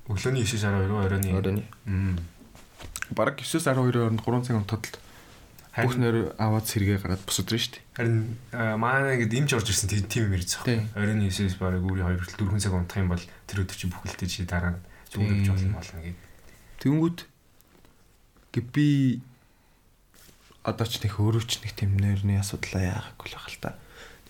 [0.08, 1.24] Өглөөний 9-с 12 руу оройн.
[1.32, 1.64] Оройн.
[1.88, 2.18] Мм.
[3.16, 5.04] Бараг 9-с 12-ийн хооронд 3 цаг унтахад л
[5.74, 7.84] бүх нэр аваад сэргээ гараад босод рэн шүү дээ.
[7.98, 8.18] Харин
[8.78, 10.86] манай ингээд имж орж ирсэн тийм юм ярьж байгаа.
[10.94, 14.28] Оройн 9-с бараг өөрийн 2 хүртэл 4 цаг унтах юм бол тэр өдөр чи бүхэлдээ
[14.30, 14.80] чи дараа нь
[15.10, 16.20] зүгдэж болно болно гэдэг.
[16.78, 17.18] Тэнгүүд
[18.70, 18.86] би
[20.62, 23.70] одоо ч нэг өөрөө ч нэг тийм нэрний асуудлаа яагагүй л байгаа л та.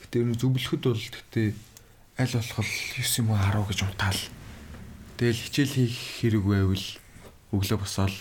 [0.01, 1.53] Гэтэ ер нь зөвлөхөд бол гэтэ
[2.19, 4.21] аль болох 9 юм уу 10 гэж унтаал.
[5.15, 6.87] Тэгэл хичээл хийх хэрэг байвал
[7.55, 8.15] өглөө босоод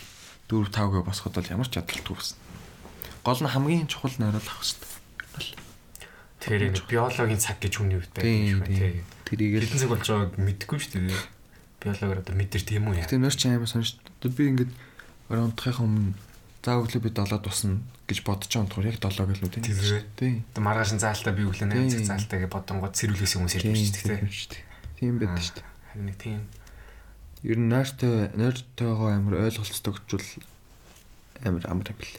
[0.45, 2.37] 4 5 гээ босоход бол ямар ч чадалтгүй басна.
[3.25, 5.57] Гол нь хамгийн чухал нойрол авах хэрэгтэй.
[6.37, 9.01] Тэр энэ биологийн цаг гэж хүний хувьд байдаг юм тий.
[9.25, 11.17] Тэрийг л хэдэн цаг болж байгааг мэдэхгүй шүү дээ.
[11.81, 13.09] Биологоор одоо мэдэр тийм үү яа.
[13.09, 13.97] Тэр нэр чи амар сонш.
[14.21, 14.71] Би ингээд
[15.33, 16.13] орой унтахын өмнө
[16.61, 19.63] за өглөө би 7 тусна гэж бодож байгаа унтахаар яг 7 гэлнүү тийм.
[20.19, 20.35] Тийм.
[20.53, 24.63] Одоо маргааш заалтаа би өглөө 8 цаг заалтаа гэж бодонгод сэрүүлээс хүмүүс байна шүү дээ.
[24.99, 25.67] Тийм байдаг шүү дээ.
[25.91, 26.39] Харин нэг тийм
[27.43, 30.27] ер нь нойртой нойртойгоо амар ойлголцтойгчвол
[31.43, 32.15] амар амар юм бэл.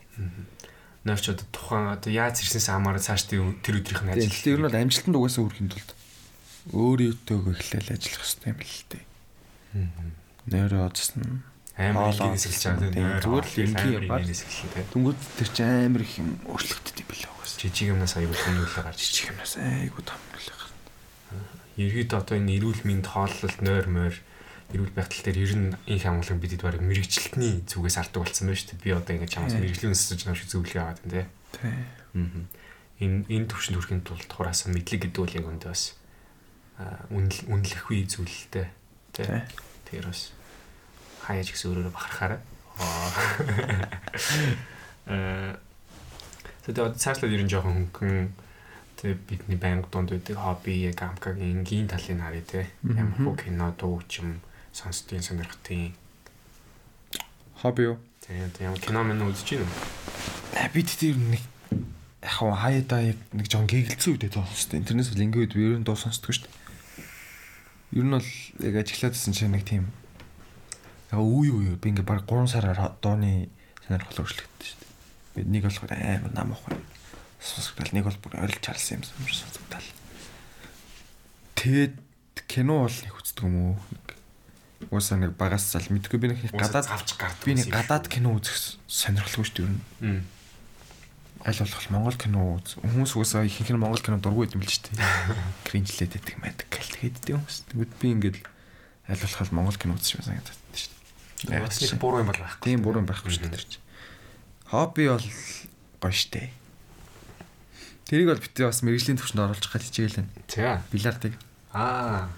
[1.04, 4.28] Нойрч одоо тухайн одоо яаж ирсэнээс хамаараа цааш тэр өдрийнх нь ажил.
[4.28, 5.90] Тэгэхээр ер нь бол амжилтанд угаасаа хүрэхин тулд
[6.72, 9.04] өөрийгөө эхлээл ажиллах хэрэгтэй юм л дээ.
[10.48, 11.44] Нойроо оцсон.
[11.76, 12.64] Амар инээс эхэлж
[12.94, 14.22] байгаа зүгээр л энгийн бар.
[14.92, 17.60] Түнгүүд тэр чинь амар их юм өөрчлөгддөг юм билээ угаасаа.
[17.64, 20.78] Жижиг юмнаас аягүй хүмүүлээ гарч жижиг юмнаас айгүй том хүлээ гарна.
[21.74, 24.14] Ерөөд одоо энэ эрүүл мэнд хооллолт нойр мойр
[24.72, 28.68] эрүүл байхтал дээр ер нь инх хамгаалал бидэд бараг мэрэгчлэлтний зүгээс ардаг болсон байна шүү
[28.72, 28.84] дээ.
[28.84, 31.22] Би одоо ингэж чамаас мэрэгжлийн өсөж байгаа шиг зөвлөгөө аваад байна те.
[31.52, 31.68] Тий.
[31.68, 31.84] Аа.
[33.04, 35.84] Энэ энэ төвшөнд хүрэхин тулд хураасан мэдлэг гэдэг үл яг өндөө бас
[37.10, 38.66] үнэл үнэлэх үе зүйлтэй.
[39.12, 39.44] Тэ.
[39.90, 40.32] Тэр бас
[41.26, 42.40] хаяж гэсэн өөрөөр бахархаараа.
[42.78, 43.10] Аа.
[46.64, 48.32] Тэгээд цаашлаад ер нь жоохон хөнгөн
[48.96, 52.72] тэг бидний байнга дунд байдаг хобби яг амкагийн энгийн талыг харъя те.
[52.80, 54.40] Ямар хөө кино дуу чим
[54.74, 55.94] сонсдгийн сонирхтын
[57.62, 57.98] хобби юу?
[58.26, 60.70] Тэгээд ямар кино мэн үзэж байна уу?
[60.74, 61.42] Бид тэр нэг
[62.24, 64.80] яг хаяада яг нэг жоон гэгэлцсэн үедээ сонсдог.
[64.82, 68.02] Интернэс лингийн үед би ер нь дуу сонсдог шүү дээ.
[68.02, 68.30] Ер нь бол
[68.64, 69.92] яг ажиглаадсэн чинь нэг тийм
[71.12, 73.52] яг үе үе би ингээ баг 3 сараар дооны
[73.86, 74.92] сонирхол өөрчлөгдсөн шүү дээ.
[75.36, 76.74] Би нэг болохоор амар нам ахгүй.
[77.38, 79.88] Сонсогдол нэг бол бүр орилж харсан юм сонсогдол.
[81.60, 81.94] Тэгээд
[82.48, 83.76] кино бол их үздэг юм уу?
[84.90, 87.44] Уусаа нэг багаас зал мэдгүй би нэг гадаад авч гардаг.
[87.44, 90.24] би нэг гадаад кино үзэх сонирхолгүй шүү дээ ер нь.
[91.44, 92.80] Аль болох Монгол кино үз.
[92.80, 95.04] Хүмүүс уусаа ихэнх нь Монгол кино дургүй юм л шүү дээ.
[95.68, 97.58] Кринжлээд байдаг мэдэг гэлт хийддэг хүмүүс.
[97.68, 98.38] Тэгвэл би ингээд
[99.12, 100.92] аль болох Монгол кино үзэж байсан гэдэг шүү
[101.52, 101.60] дээ.
[101.60, 102.60] Нэг буруу юм байхгүй.
[102.64, 103.80] Тийм буруу юм байхгүй шүү дээ.
[104.72, 105.26] Хобби бол
[106.00, 106.48] гоё штэ.
[108.08, 110.32] Тэрийг бол битээ бас мэрэгжлийн төвчөнд оруулах гэж хичээл байна.
[110.48, 110.80] За.
[110.92, 111.36] Бильярдыг.
[111.72, 112.28] Аа.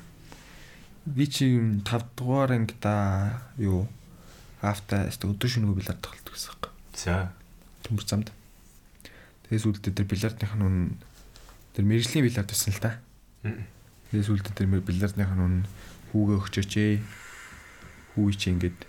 [1.06, 3.86] Би чи 5 дугаар ангида юу
[4.58, 6.70] хафта өдөр шөнөгүй бильярд тоглолт гэсэн юм.
[6.98, 7.30] За.
[7.86, 8.32] Төмөр замд.
[9.46, 10.76] Тэгээс үүдээ тэр бильярдных нь үн
[11.78, 12.98] тэр мэрэгжлийн бильярд байсан л та.
[14.10, 15.54] Тэгээс үүдээ тэр бильярдных нь үн
[16.10, 16.94] хүүгээ өгчөөч ээ.
[18.18, 18.80] Хүү чи ингээд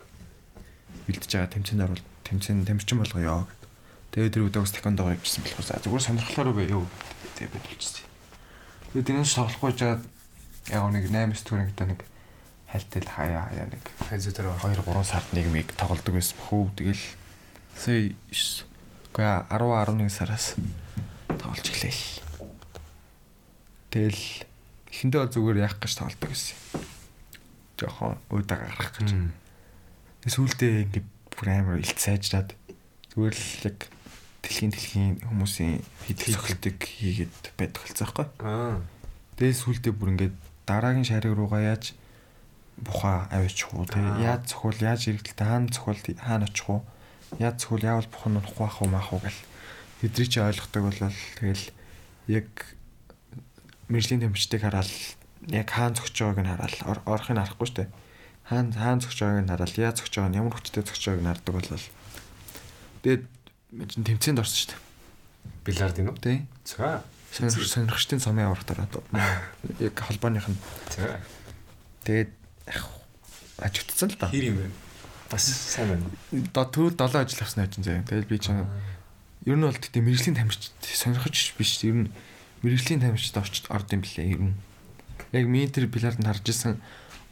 [1.06, 3.62] бэлдэж байгаа тэмцээнд орвол тэмцээн тамирчин болгоё гэд.
[4.18, 6.90] Тэгээд тэр үдээс тэкондоо явуулсан болохоор за зүгээр үгүй юу
[7.38, 8.10] гэдэг бодчихсон.
[8.98, 10.02] Тэгээд тэрнээс тоглохгүй жаад
[10.72, 12.02] яг нэг 8 9 дэх нэг
[12.68, 17.04] хайлтал хаяа хаяа нэг хайзуу дээр 2 3 сард нэг миг тоглодог байсан хөө тэгэл
[17.78, 18.12] сая
[19.18, 20.54] Гэхдээ 10 11 сараас
[21.42, 22.22] тоглож эхлэв.
[23.90, 24.22] Тэгэл
[24.94, 26.54] эхэндээ бол зүгээр яах гэж тоглодог гэсэн.
[27.82, 29.10] Жохон уудаа гаргах гэж.
[30.30, 32.54] Сүүлдээ ингээд бүр амар илт сайжраад
[33.18, 33.90] зүгээр л яг
[34.46, 38.28] дэлхийн дэлхийн хүмүүсийн хидэл цохилтыг хийгээд байдаг болсон байхгүй.
[38.46, 38.78] Аа.
[39.34, 40.38] Тэгэл сүүлдээ бүр ингээд
[40.68, 41.96] дараагийн шариг руугаа яаж
[42.78, 46.82] буха авчих уу те яаж цохол яаж иргэдэлтэй хаана цохол хаана очих уу
[47.40, 49.40] яаж цохол яавал бух нь унах байх уу маах уу гэл
[50.02, 51.00] хэдрий чи ойлгохдаг бол
[51.40, 51.66] тэгэл
[52.28, 52.48] яг
[53.90, 54.92] мэржлийн тэмчтийг хараад
[55.50, 56.76] яг хаана зогч байгааг нь хараад
[57.08, 57.90] орохыг харахгүй штэ.
[58.46, 61.30] Хаана хаана зогч байгааг нь хараад яаж зогч байгааг нь ямар хүчтэй зогч байгааг нь
[61.32, 61.70] хардаг бол
[63.02, 63.24] тэгээд
[64.06, 64.76] тэмцээнд орсон штэ.
[65.64, 66.44] Бильярд юм уу тий.
[66.68, 67.02] За
[67.38, 68.90] сонирхчдын сумын аврах дараа
[69.80, 70.58] яг холбооных нь
[72.04, 72.34] тэгээд
[73.62, 74.88] ажигдсан л да хэр юм бэ
[75.30, 76.06] бас сайн байна.
[76.32, 78.04] Одоо төрөл 7 ажил авсан ажин заяа.
[78.04, 78.64] Тэгэл би чинь
[79.46, 81.84] ер нь бол тэгтээ мэрэгжлийн тамирчид сонирхож биш.
[81.84, 82.12] Ер нь
[82.64, 84.56] мэрэгжлийн тамирчид орчд орд юм блэ ер нь.
[85.32, 86.80] Яг ми тэр бильярданд харж исэн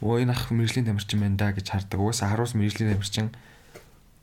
[0.04, 2.00] өө энэ ах мэрэгжлийн тамирчин байна да гэж хардаг.
[2.00, 3.32] Угаасаа харуус мэрэгжлийн тамирчин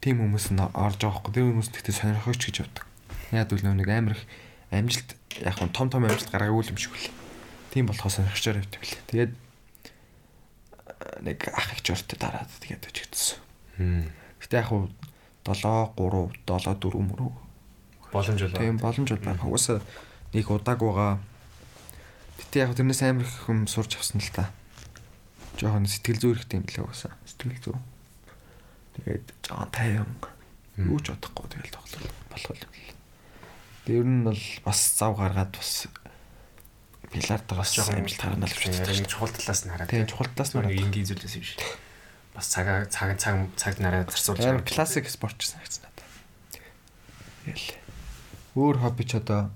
[0.01, 1.34] тийм хүмүүс нь орж байгаа хгүй.
[1.34, 2.86] Тэр хүмүүс тэгтээ сонирхогч гэж явдаг.
[3.34, 4.23] Яг үл нэг амар их
[4.69, 7.09] амжилт яг нь том том амжилт гаргаагүй юм шиг үл.
[7.73, 9.01] Тийм болохоос сонирхчоор явдаг блэ.
[9.09, 9.31] Тэгээд
[11.25, 13.39] нэг ах их журтад дараад тэгээд өчгдсөн.
[14.43, 14.91] Гэтэ яг хуу
[15.47, 17.31] 7 3 7 4 мөрөө
[18.13, 19.41] боломж бол тийм боломж бол байна.
[19.41, 19.81] Угаасаа
[20.34, 21.17] нэг удааг байгаа.
[22.38, 24.53] Гэтэ яг тэрнээс амар их хүм сурч авсан л та.
[25.57, 27.17] Жохон сэтгэл зүй хэрэгтэй юм лээ угаасаа.
[27.25, 27.77] Сэтгэл зүй.
[29.01, 30.13] Тэгээд жоон тайван
[30.77, 32.92] юу ч бодохгүй тэгэл тоглол болох юм
[33.84, 33.88] л.
[33.88, 35.88] Тэр нь бол бас зав гаргаад бас
[37.11, 39.05] бильярдгаас жохон амжилт гаргана л гэж байна.
[39.05, 39.89] Чухал талаас нь хараад.
[39.91, 41.61] Тийм чухал талаас нь энгийн зүйлээс юм шиг
[42.34, 44.65] бас цагаа цаг цаг цагт нараа зарцуулж байгаа.
[44.65, 46.09] Классик спорт гэсэн хэвчээ надад.
[47.45, 47.67] Тэгэл.
[48.57, 49.53] Өөр хобби ч одоо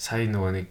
[0.00, 0.70] сая нөгөө нэг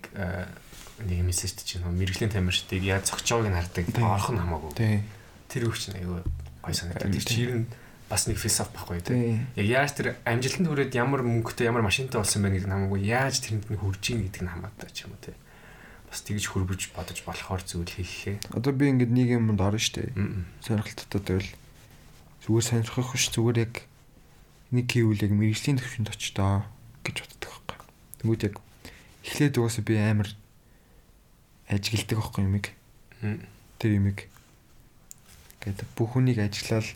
[1.06, 5.04] нэг мессеж чинь нөгөө мэрэгжлийн тамирчдыг яаж цогцоог нь хардаг орох нь хамаагүй.
[5.52, 6.26] Тэр үг чинь айгүй
[6.66, 7.14] гой санагдав.
[7.14, 7.70] Тэр чинь
[8.10, 9.48] бас нэг философи байхгүй тийм.
[9.56, 13.02] Яг яаж тэр амжилтанд хүрээд ямар мөнгөтэй ямар машинтай болсон байх гэдэг нь хамаагүй.
[13.04, 15.38] Яаж тэрэнд нь хүрж ийн гэдэг нь хамаатай ч юм уу тийм
[16.08, 18.56] бас тэгж хөрвөж бодож болохоор зүйл хийхээ.
[18.56, 20.16] Одоо би ингээд нэг юмд орно штэ.
[20.64, 21.52] Сонирхолтой байвал
[22.48, 23.74] зүгээр сонирхох биш зүгээр яг
[24.72, 26.64] нэг хийвэл яг мэрэгжлийн төвшөнд очтоо
[27.04, 27.78] гэж боддог байхгүй.
[28.24, 28.56] Тэгвэл яг
[29.28, 30.30] эхлээд угаасаа би амар
[31.68, 32.66] ажигладаг байхгүй юмыг.
[33.84, 34.32] Тэр юмыг
[35.60, 36.88] гэдэг бүх хүнийг ажиллаад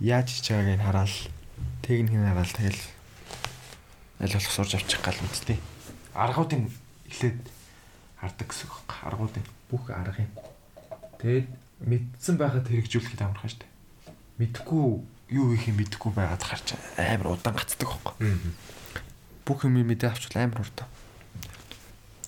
[0.00, 1.14] яаж хийж байгааг нь хараад
[1.84, 2.82] техникийг хараад тэгэл
[4.20, 5.58] аль болох сурж авчих гал үстэй.
[6.16, 6.72] Аргуудын
[7.08, 7.40] эхлээд
[8.20, 8.90] хардаг гэсэн үг.
[9.04, 10.28] Аргуудын бүх аргын.
[11.20, 11.48] Тэгээд
[11.84, 13.72] мэдсэн байхад хэрэгжүүлэхэд амархан шүү дээ.
[14.40, 14.84] Мэдхгүй
[15.36, 18.28] юу хийх юм мэдхгүй байгаад харч амар удаан гацдаг байхгүй.
[19.44, 20.88] Бүх юм мэдээ авчвал амар хурдан.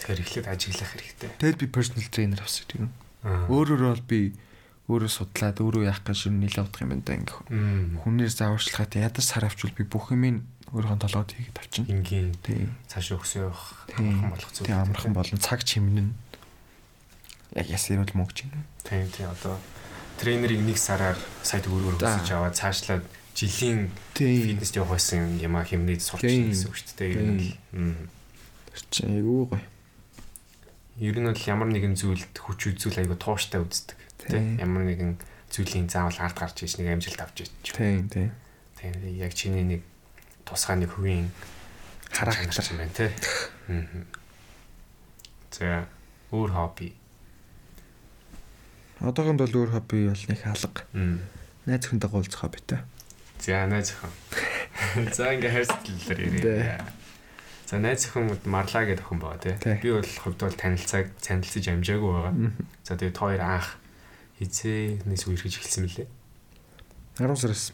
[0.00, 1.30] Тэгэхээр эхлээд ажиглах хэрэгтэй.
[1.40, 2.92] Тэгэл би personal trainer авсан тийм.
[3.22, 4.36] Өөрөөр бол би
[4.92, 8.04] өөрөө судлаад өөрөө яах гэж юм нэлээд удах юм байна да ингээ.
[8.04, 11.84] Хүнээр зааварчлахад ядаж сар авчвал би бүх юм өөрийнхөө толгойд хийгээд авчна.
[11.88, 12.72] Ингийн Тийм.
[12.88, 14.68] цаашаа өсөө явах амархан болох зүйл.
[14.72, 16.08] Тийм амархан болон цаг чимнэн.
[17.52, 18.52] Яг ясэрүүл мөнгө чинь.
[18.88, 19.60] Тийм тийм одоо
[20.16, 23.04] тренерийг нэг сараар сая төгрөгөөр өсөж аваад цаашлаад
[23.36, 26.48] жилийн фитнест явах байсан юм а хэмнээд сурч Тийм.
[26.52, 27.12] гэсэн үг шүү дээ.
[27.12, 28.08] Ер нь л, мм.
[28.88, 29.60] Чи айгүй гоё.
[31.00, 33.96] Ер нь бол ямар нэгэн зүйлд хүч үзүүл айгу тууштай үздэг.
[34.28, 34.56] Тийм.
[34.56, 34.58] Тийм.
[34.58, 35.12] Ямар нэгэн
[35.50, 37.50] зүйлийн заавал ард гарч иж нэг амжилт авч иж.
[37.72, 38.30] Тийм тийм.
[38.78, 39.82] Тийм яг чиний нэг
[40.44, 41.30] тусгай нэг хувийн
[42.12, 42.64] Характер.
[42.70, 43.10] юм байна те.
[43.68, 43.86] Аа.
[45.50, 45.86] За
[46.32, 46.92] өөр хобби.
[49.00, 50.84] Одоогонд бол өөр хобби бол нэг алга.
[50.92, 51.20] Мм.
[51.66, 52.80] Найз хүнтэй уулзах хоббитэй.
[53.42, 54.12] За найз охин.
[55.16, 56.38] За ингээ хайрцаглалаар Дээ.
[56.38, 56.80] ирээ.
[57.66, 59.54] За найз охин марлаа гэдэг охин баа тий.
[59.82, 62.34] Би бол хувьд бол танилцааг танилцаж амжаагүй байгаа.
[62.86, 63.76] За тэгээд хоёр анх
[64.42, 66.08] хизээнээс үерхэж эхэлсэн мөлий.
[67.16, 67.72] 10 сараас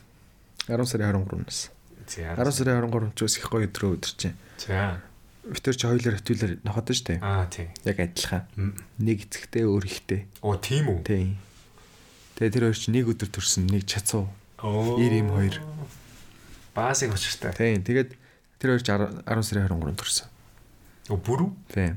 [0.68, 1.72] 10 сарын 23-наас.
[2.04, 4.22] За 10 сарын 23-нд ч бас их гоё өдрөө өдөрч.
[4.60, 5.00] За.
[5.48, 7.20] Битэр чи хоёулаар хөтөлөр нохотон штэ.
[7.24, 7.72] Аа тий.
[7.88, 8.44] Яг адилхан.
[9.00, 10.28] Нэг эцэгтэй өөр ихтэй.
[10.44, 11.00] Оо тийм үү?
[11.08, 11.40] Тийм.
[12.36, 14.28] Тэгээ тэр хоёр чи нэг өдөр төрсөн, нэг чацуу.
[14.60, 15.00] Оо.
[15.00, 15.56] 90 хоёр.
[16.76, 17.56] Баасыг очиртай.
[17.56, 17.80] Тийм.
[17.80, 18.12] Тэгээд
[18.60, 20.28] тэр хоёр чи 10 10 сарын 23-нд төрсөн.
[21.08, 21.48] Оо бүрүү?
[21.72, 21.96] Тийм.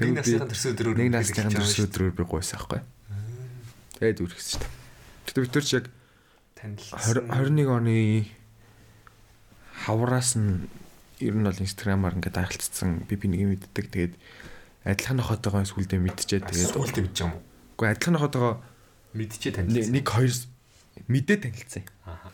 [0.00, 2.80] Нэг насныхан төрсөн өдрөөр нэг насныхан төрсөн өдрөөр би гойсон аахгүй.
[3.98, 4.68] Тэгээд үргэлжсэн штэ.
[5.28, 5.86] Гэтэ битэр чи яг
[6.56, 6.98] танилцсан.
[7.28, 7.96] 20 21 оны
[9.86, 10.66] хавраас нь
[11.22, 13.86] ер нь бол инстаграмаар ингээд харилцсан би би нэг юм мэддэг.
[13.90, 14.14] Тэгээд
[14.86, 16.42] адилхан нохотойгоо сүлдээ мэдчихээ.
[16.50, 17.86] Тэгээд Тэгээд үлдээ бич юм уу?
[17.86, 18.54] адилхан нохотойгоо
[19.14, 19.92] Мэдчихээ танилцсан.
[19.92, 20.32] нэг хоёр
[21.06, 21.84] мэдээ танилцсан.
[22.06, 22.30] Аа.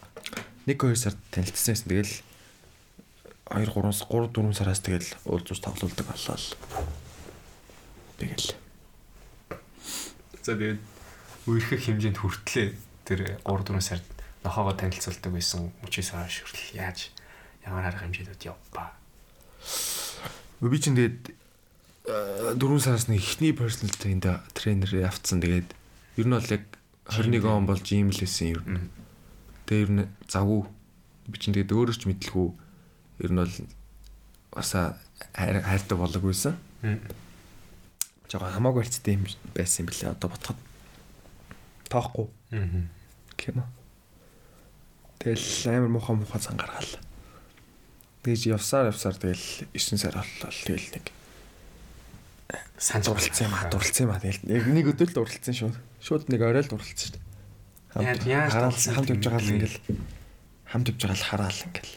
[0.69, 1.89] Нэг хоёр сар танилцсан байсан.
[1.89, 2.15] Тэгэл
[3.49, 6.37] 2 3 3 4 сараас тэгэл уулзууч тоглолдог боллоо.
[8.21, 8.53] Тэгэл
[10.45, 10.81] За тэгээд
[11.49, 12.69] үерхэх хэмжээнд хүртлээ
[13.09, 14.05] тэр 3 4 сард
[14.45, 16.99] нохоогоо танилцуулдаг байсан мөчөөс хойш хүртэл яаж
[17.65, 18.93] ямар арга хэмжээнд явпаа.
[20.61, 21.33] би чинь тэгээд
[22.09, 25.41] 4 сараас нэг ихний personal trainer тренер авцсан.
[25.41, 25.69] Тэгээд
[26.17, 26.65] ер нь бол яг
[27.09, 28.89] 21 он болж ийм л байсан ер нь.
[29.69, 30.65] Тэгээ ер нь завгүй
[31.29, 32.49] би чинь тэгээд өөрөө ч мэдлгүй
[33.25, 33.55] ер нь бол
[35.37, 36.55] хайр- хайртай болоогүйсэн.
[38.29, 39.25] Жага хамаагүй хэцтэй юм
[39.57, 40.57] байсан юм билээ одоо ботход.
[41.89, 42.65] Тоохгүй Аа.
[42.65, 43.67] уу.
[45.19, 46.93] Тэгэл амар муухай муухай цан гаргаал.
[48.23, 51.07] Тэгж явсаар явсаар тэгэл 9 сар боллоо тэгэл нэг
[52.79, 55.77] Санж дурлцсан юм а дурлцсан юм а тэгэл яг нэг өдөр л дурлцсан шууд.
[56.01, 57.25] Шууд нэг орой л дурлцсан шүү дээ.
[57.99, 59.79] Яаж- яаж хараал дурлцсан хамт явж байгаа л ингээл.
[60.71, 61.95] Хамт явж байгаа л хараал ингээл.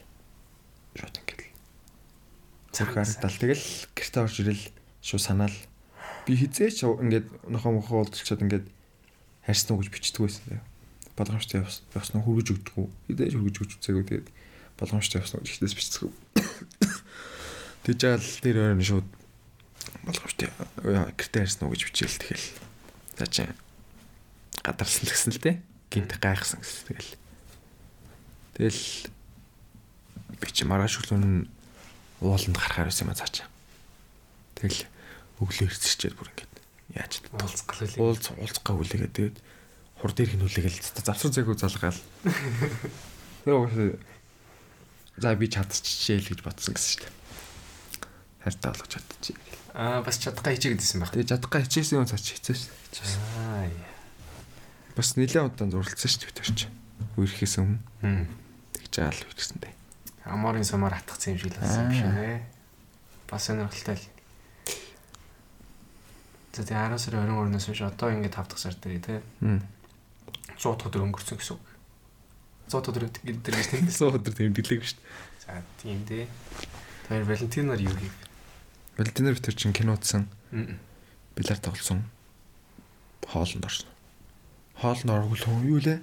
[0.97, 1.53] Шууд ингээл.
[2.73, 4.63] Царх харагдал тэгэл гэртээ орж ирэл
[5.05, 5.57] шууд санаал.
[6.25, 8.65] Би хизээч ингээд нохоо мохоо уулзчаад ингээд
[9.45, 10.61] хайрсан уу гэж бичдэг байсан даа.
[11.17, 12.87] Болгоомжтой явсан уу хүргэж өгдөггүй.
[13.09, 14.27] Хизээч хүргэж өгч үзээгүй тэгээд
[14.77, 16.11] болгоомжтой явсан уу гэж хитээс бичдэг.
[17.85, 19.07] Тэгж яал тэр өрн шууд
[20.05, 20.49] болгоомжтой
[21.17, 22.47] гэртээ хайрсан уу гэж бичээл тэгэл.
[23.17, 23.45] За чи
[24.61, 25.51] гадарсан гэсэн л те.
[25.89, 27.11] Гинт гайхсан гэсэн тэгэл.
[28.55, 28.81] Тэгэл
[30.37, 31.49] би чи маргааш өглөө нь
[32.21, 33.49] ууланд гарахаар байсан юм цаачаа.
[34.61, 34.85] Тэгэл
[35.41, 36.50] өглөө ирсчээд бүр ингээд
[36.95, 37.99] яаж уулзгал үлээ.
[38.01, 39.37] уулз уулзгаа хүлээгээд тэгээд
[40.01, 41.99] хур дээр хинүүлээгээл завсар зээгүү залгаал.
[43.45, 43.97] Тэгээ
[45.21, 47.13] за би чадчихжээ л гэж бодсон гэсэн шүү дээ.
[48.41, 49.37] Хайртай болгож чадчихжээ.
[49.77, 51.13] Аа бас чадхаа хичээ гэдсэн баг.
[51.13, 52.69] Тэгээ чадхаа хичээсэн юм цаач хичээсэн.
[53.37, 53.69] Аа.
[54.97, 56.59] Бас нэлээд удаан зурлалсан шүү дээ төрч.
[57.17, 58.25] Үерхээс өмнө Хм.
[58.77, 59.73] тэгж аа л үерхсэн дээ.
[60.25, 62.41] Аморын сумаар атгсан юм шиг л болсон юм шиг нэ.
[63.29, 64.05] Бас сонирхолтой л.
[66.51, 69.59] За тэгээ 10 сарын 23-наас хойш одоо ингээд 5 дахь сар дээр тий Хм.
[70.59, 71.63] 100 дахь өдөр өнгөрсөн гэсэн үг.
[72.67, 73.87] 100 дахь өдөр гэдэг гэж тийм.
[73.91, 75.07] Суу өдөр тэмдэглэв шүү дээ.
[75.47, 76.27] За тийм дээ.
[77.07, 78.13] Тэр Валентинаар юу хийв?
[78.99, 80.75] Валентинер битэр чинь кино утсан, Мм.
[81.35, 82.03] билар тоглосон.
[83.31, 83.87] Хоолнд орсон.
[84.75, 85.99] Хоолнд орвол хүн юу лээ?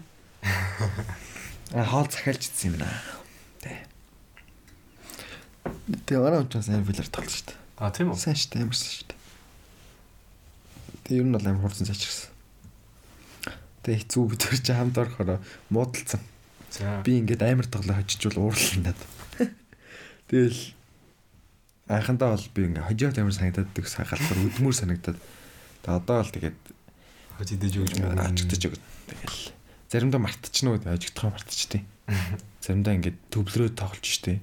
[1.76, 2.96] А хоол захиалж идсэн юм байна.
[3.60, 3.84] Тэ.
[6.08, 7.58] Тэгээ ороо учраас билар тоглож шүү дээ.
[7.84, 8.16] А тийм үү?
[8.16, 9.17] Сайн шүү дээ, амарсан шүү дээ.
[11.08, 12.30] Тэгээ ер нь бол амар хурдан цаачирсан.
[13.82, 15.40] Тэгээ хэцүү битэр чи хамт орохороо
[15.72, 16.20] муудалцсан.
[16.68, 17.00] За.
[17.02, 19.00] Би ингээд амар тоглоо хожижвол уурлал надад.
[20.28, 20.60] Тэгэл
[21.88, 25.18] анхандаа бол би ингээд хожоод амар санагдаад дэх галбар өдмөр санагдаад.
[25.80, 26.58] Тэгээ одоо бол тэгээд
[27.38, 28.82] Хожидэж өгч мөн ажигдаж өгнө.
[29.06, 29.38] Тэгэл
[29.94, 31.86] заримдаа мартчихна үү ажигдахаа мартчихтий.
[32.66, 34.42] Заримдаа ингээд төвлөрөө тоглож штэ.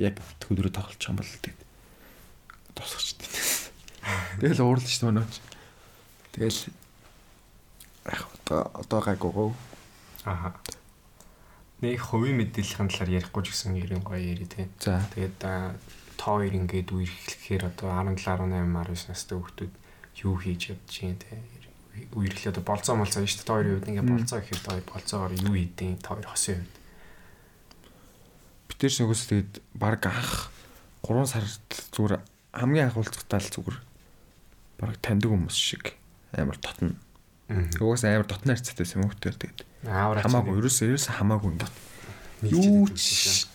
[0.00, 1.60] Яг төвлөрөө тоглож байгаа юм бол тэгээд
[2.72, 3.28] тусахчтэй.
[4.40, 5.44] Тэгэл уурлаж штэ манайч.
[6.36, 6.68] Тэгэл
[8.04, 9.54] яг одоо одоо гайгоо.
[10.24, 10.52] Аха.
[11.80, 14.68] Нэг хувийн мэдээллийн талаар ярихгүй ч гэсэн ерэн гоё яри тий.
[14.76, 15.00] За.
[15.16, 15.40] Тэгээд
[16.20, 19.72] тоо хоёр ингээд үерхлэхээр одоо 17 18 19 настай хүмүүс
[20.20, 21.40] юу хийж явж чинь тий.
[22.12, 23.48] Үерхлээ одоо болцоо молцоо шүү дээ.
[23.48, 26.74] Тоо хоёрын үед ингээд болцоо гэхээр тоо болцоогоор юу хийдیں۔ Тоо хоёр хосын үед.
[28.68, 30.52] Битэр нөгөөс тэгээд баг анх
[31.00, 31.48] 3 сар
[31.96, 32.20] зүгээр
[32.52, 33.78] хамгийн анх уулзахтаа л зүгээр
[34.84, 35.96] баг таньдаг хүмүүс шиг
[36.36, 36.94] амар тотно.
[37.48, 41.74] Угаас амар дотны харьцаатай юм хөөтэй тэгээд хамаагүй ерөөсөө ерөөсөө хамаагүй ингээд
[42.50, 43.46] юу ч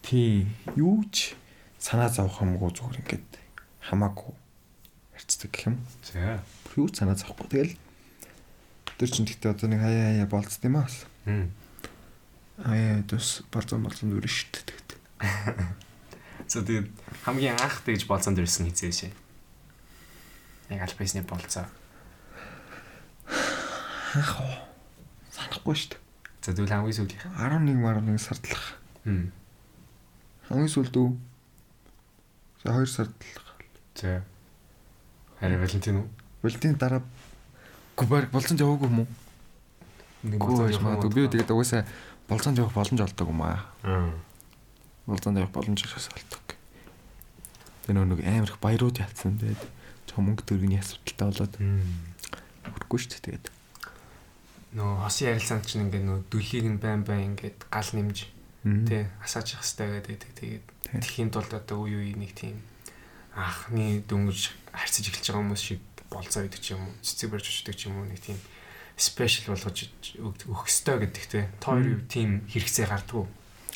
[0.00, 1.36] тий юу ч
[1.76, 3.28] санаа зовох юмгүй зүгээр ингээд
[3.86, 4.32] хамаагүй
[5.12, 5.76] харьцдаг гэх юм.
[6.00, 6.40] За.
[6.74, 7.74] Юу ч санаа зовхгүй тэгэл
[8.96, 10.88] тэр чинь гэхдээ одоо нэг хаяа хаяа болцд юм аа.
[12.64, 14.90] Аа дэс болцсон болцсон дүр шүү дээ тэгээд.
[16.50, 16.88] За тэгээд
[17.28, 19.12] хамгийн анх тэгж болцсон дэрсэн хизээ шээ.
[20.72, 21.68] Яг альпайсны болцоо.
[24.16, 24.56] Ах уу.
[25.28, 26.00] Санахгүй шүү дээ.
[26.40, 27.24] За тэгвэл хамгийн сүүлийнх.
[27.36, 28.64] 11 11 сардлах.
[29.04, 29.28] Хм.
[30.48, 31.08] Хамгийн сүүлд үү?
[32.64, 33.46] За 2 сардлах.
[33.92, 34.24] За.
[35.40, 36.08] Харин Валентин уу?
[36.40, 37.04] Валентин дараа
[38.00, 39.08] гүбэр болцсон яваагүй юм уу?
[40.24, 41.84] Нэг Гүү магадгүй би тэгээд угаасаа
[42.28, 43.68] болцоонд явах боломж олдог юм аа.
[43.84, 44.16] Аа.
[45.04, 46.56] Болцоонд явах боломж олдог.
[47.84, 49.60] Тэр нэг амар их баярууд ялцсан тэгээд
[50.16, 51.54] мөнгө төгрөгийн асуудалтай болоод
[52.72, 53.55] хүрхгүй шүү дээ тэгээд.
[54.76, 58.28] Нөө хосын ярилцаанд чинь ингээд нөө дүлийг нь байн байн ингээд гал нэмж
[58.84, 60.64] тий асааж явах хэрэгтэй гэдэг тэгээд
[61.00, 62.60] тэхийн тулд одоо үе үе нэг тийм
[63.32, 65.80] анхны дөнгөж харьцаж эхэлж байгаа хүмүүс шиг
[66.12, 68.36] болцоо гэдэг ч юм уу цэцэг барьж очдөг ч юм уу нэг тийм
[69.00, 69.88] спешиал болгож
[70.20, 73.26] өгөх ёстой гэдэг те та хоёр тийм хэрэгцээ гардггүй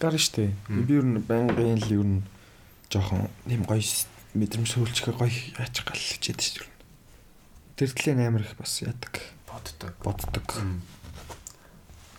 [0.01, 0.57] Гар штэ.
[0.65, 2.25] Би ер нь байнгын л ер нь
[2.89, 3.85] жоохон нэм гоё
[4.33, 5.29] мэдрэмж сүүлчгээ гоё
[5.61, 6.73] яачих гал хичээд шүү дээ.
[7.77, 9.21] Тэр төлөө амар их бас яадаг.
[9.51, 10.47] Боддог Боддог.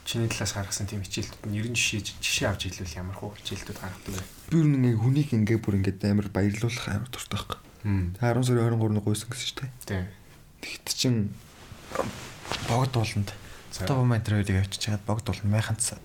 [0.05, 4.11] чиний талаас гаргасан тийм хичээлүүд нь 90 жишээ жишээ авч хэлвэл ямар хөө хичээлүүд гаргадаг
[4.11, 4.23] вэ?
[4.51, 7.59] Би ер нь хүнийг ингээ бүр ингээ амар баярлуулах амар дуртай байхгүй.
[7.87, 8.19] Хм.
[8.19, 9.71] 10 сарын 23-нд гуйсан гэсэн шүү дээ.
[9.87, 10.05] Тийм.
[10.59, 11.15] Тэгт чин
[12.67, 13.29] богд болонд.
[13.79, 16.03] Одоо метр хоёрыг авчиж чагаад богд болно майхан цасаад.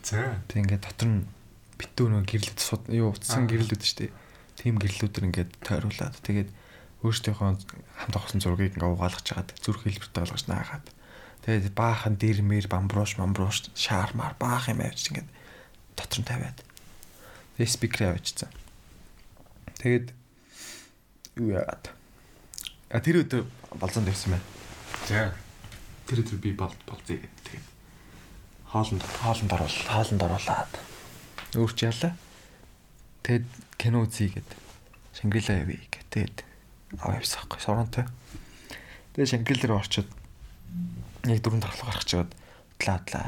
[0.00, 0.40] За.
[0.48, 1.28] Тэг ингээ дотор нь
[1.76, 4.12] битүү нөгөө гэрлэлт сууд юу утсан гэрлэлүүд шүү дээ.
[4.56, 6.50] Тим гэрлэлүүдэр ингээ тойруулаад тэгээд
[7.02, 7.48] өөрсдийнхөө
[7.98, 10.86] хамт авсан зургийг ингээ угаалгаж чагаад зүрх хэлбэрт ойлгож наагаад
[11.42, 15.26] тэгээд баахан дэрмэр бамбрууш мамбрууш шаармаар баах юм авчиж ингээ
[15.98, 16.58] дотор нь тавиад
[17.58, 18.50] тэгээд спикер авчихсан.
[19.82, 20.14] Тэгээд
[21.36, 21.90] юу яагаад
[22.92, 23.46] А тэр өдөр
[23.80, 24.44] болцоонд явсан байна.
[25.08, 25.32] За.
[26.04, 27.40] Тэр өдөр би бол болцъё гэдэг.
[27.48, 27.68] Тэгээд
[28.68, 30.72] хоолнд хоолнд орвол хоолнд оруулаад
[31.56, 32.12] өөрч яалаа.
[33.24, 33.48] Тэгэд
[33.80, 34.44] кино үзье гэд.
[35.16, 36.08] Шангрила явъя гэд.
[36.12, 36.36] Тэгэд
[37.00, 38.04] аваа явсан байхгүй соронтой.
[39.16, 40.08] Тэгээ шангил дээр орчоод
[41.24, 42.32] яг дөрөв дараалал гарах чигээд
[42.76, 43.26] утлаа утлаа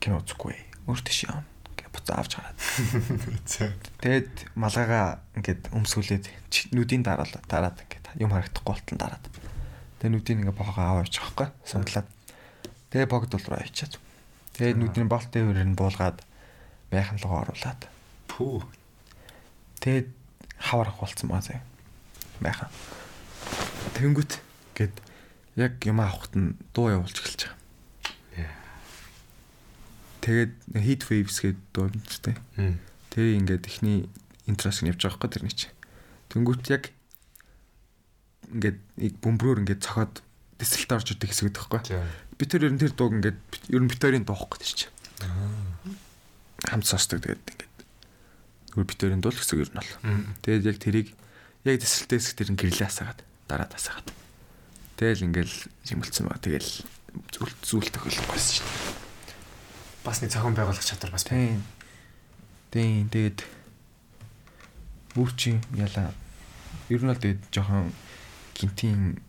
[0.00, 0.56] кино үзэхгүй.
[0.88, 1.34] Өөртөө шиё
[1.76, 2.58] гэ буцаа авч гараад.
[4.04, 6.24] Тэгэд малгайгаа ингээд өмсгүүлээд
[6.76, 9.24] нүдийн дараалал дараад ингээд юм харагдахгүй болтон дараад.
[10.00, 11.48] Тэгээ нүдийн ингээд бохоо аваа явчих واخхой.
[11.64, 12.08] Сундлаад.
[12.92, 13.96] Тэгээ богд дулруу авчиад.
[14.56, 16.18] Тэгээ нүдний болтын хөрөөр нь буулгаад
[16.92, 17.88] майхан лгоо оруулаад.
[18.28, 18.64] Пүү.
[19.80, 20.08] Тэгээ
[20.60, 21.64] хаварх болцсон баа заяа
[22.44, 22.68] Майхан.
[23.96, 24.32] Тэнгүүт
[24.76, 24.94] гээд
[25.56, 27.64] яг юм авахт нь дуу явуулж эхэлж байгаа.
[30.24, 32.36] Тэгээд heat waves гэдэг дуу юм ч тийм.
[32.56, 32.76] Хм.
[33.12, 34.08] Тэр ингээд ихний
[34.44, 35.72] интрос нь явж байгаа хгүй тэрний чинь.
[36.32, 36.92] Тэнгүүт яг
[38.52, 40.20] ингээд нэг бөмбөрөөр ингээд цохоод
[40.60, 41.80] дэсэлт орж идэг хэсэг байхгүй.
[41.88, 42.04] За.
[42.36, 44.94] Би тэр ер нь тэр дууг ингээд ер нь битэрийн дуухгүй тэр чинь.
[46.64, 47.74] Хамт сонсдог тэгээд ингээд
[48.80, 49.92] өөр битэрийн дуу л хэсэг ер нь бол.
[50.40, 51.08] Тэгээд яг тэрийг
[51.64, 54.08] яг дэсэлтээ хэсэг тэр нь гэрлээ асаагаад дараа тасаагаад.
[55.00, 55.54] Тэгэл ингээл
[55.88, 56.70] жимэлцсэн ба тэгэл
[57.32, 58.94] зүйл зүйл тохиолдохгүйсэн шүү дээ.
[60.04, 61.62] Бас нэг цохон байгуулах чадвар бас байна.
[62.70, 63.08] Тийм.
[63.08, 63.38] Тэгээд
[65.14, 66.10] Бүрчи яла
[66.90, 67.94] ер нь л тэгээд жоохон
[68.58, 69.22] гинтийн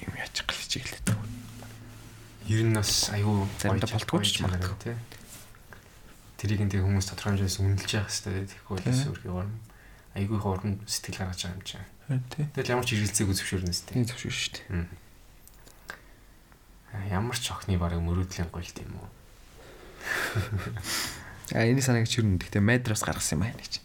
[0.00, 1.28] юм яачих чиглээд байна.
[2.48, 4.76] Ер нь бас аюу Заримдаа болтгоо ч магадгүй.
[4.80, 4.96] тий.
[6.40, 8.88] Тэрийг энэ хүмүүс тодорхой хэмжээс үнэлж явах хэрэгтэй тэгэхгүй Тий.
[8.88, 9.32] бас өөрхий
[10.18, 11.86] их урам сэтгэл гаргаж байгаа юм чинь.
[12.54, 13.94] Тэгэл ямар ч хэрэгэлцээг зөвшөөрнө сте.
[13.94, 14.86] Тийм зөвшөөр шүү дээ.
[17.12, 19.08] Ямар ч охины барыг мөрөөдлийн гол тийм үү.
[21.56, 22.36] А энэ санааг чирнэ.
[22.36, 23.80] Гэхдээ мадрас гаргасан юм аа нэг чи.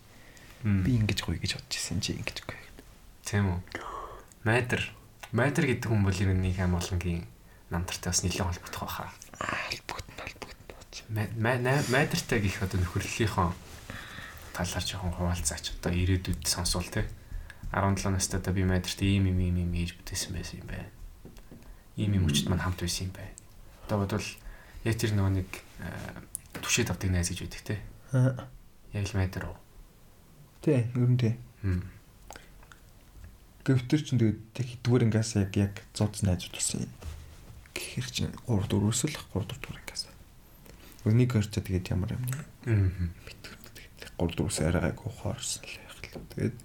[0.68, 2.60] Би ингэж гоё гэж бодож ирсэн чи ингэж гоё.
[3.24, 3.64] тийм үү.
[4.44, 4.84] Майдер
[5.34, 7.26] Майтер гэдэг хүн бол ер нь нэг аим олонгийн
[7.74, 9.10] намтартай бас нэлээд холбогдох байхаа.
[9.42, 11.82] Холбогдно холбогдно.
[11.90, 13.50] Майтертай гих одоо нөхөрлөлийнхөө
[14.54, 15.74] талаар жоохон хуваалцаач.
[15.82, 17.10] Одоо ирээдүйд сонсвол те.
[17.74, 20.90] 17 настай одоо би майтерт ийм ийм ийм ийм хийж бүтээсэн байсан юм байна.
[21.98, 23.34] Ийм ийм өчт мань хамт байсан юм байна.
[23.90, 24.28] Одоо бодвол
[24.86, 25.50] яг тэр нөгөө нэг
[26.62, 27.82] түшээ тавдаг найз гэж үүдэг те.
[28.94, 29.58] Яг л майтер уу?
[30.62, 31.34] Тий, ер нь тий.
[33.66, 36.94] Гэвтэр чинь тэгээд тэг хэдвэр ингээс яг яг зодс найзууд болсон юм.
[37.74, 40.04] Гэхэр чинь 3 4-өөс л 3 4 дугаар ингээс.
[41.10, 42.24] Өнийг харчаа тэгээд ямар юм?
[42.68, 42.92] Аа.
[43.24, 43.63] Битгэр
[44.18, 46.22] 3 4-өөс арайг ухаарсан л яг л.
[46.34, 46.58] Тэгээд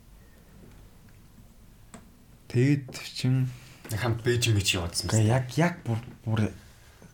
[2.49, 2.87] тэгээд
[3.17, 3.49] чин
[3.89, 6.53] хамт Бээжин мэж яваадсан Гэ яг яг бүр бүр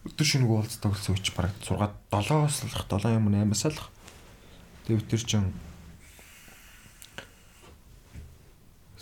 [0.04, 1.78] өдөр шөнөг уулздаг болсон үуч бараг 6
[2.10, 3.82] 7-оос л 7 юм 8-аас л.
[4.90, 5.44] Тэгээд тэр чин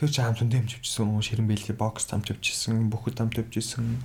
[0.03, 4.03] Тэр чи хамт хүндэмж авчихсан, ширэн бэлгээ бокс хамт авчихсан, бүхэл хамт авчихсан,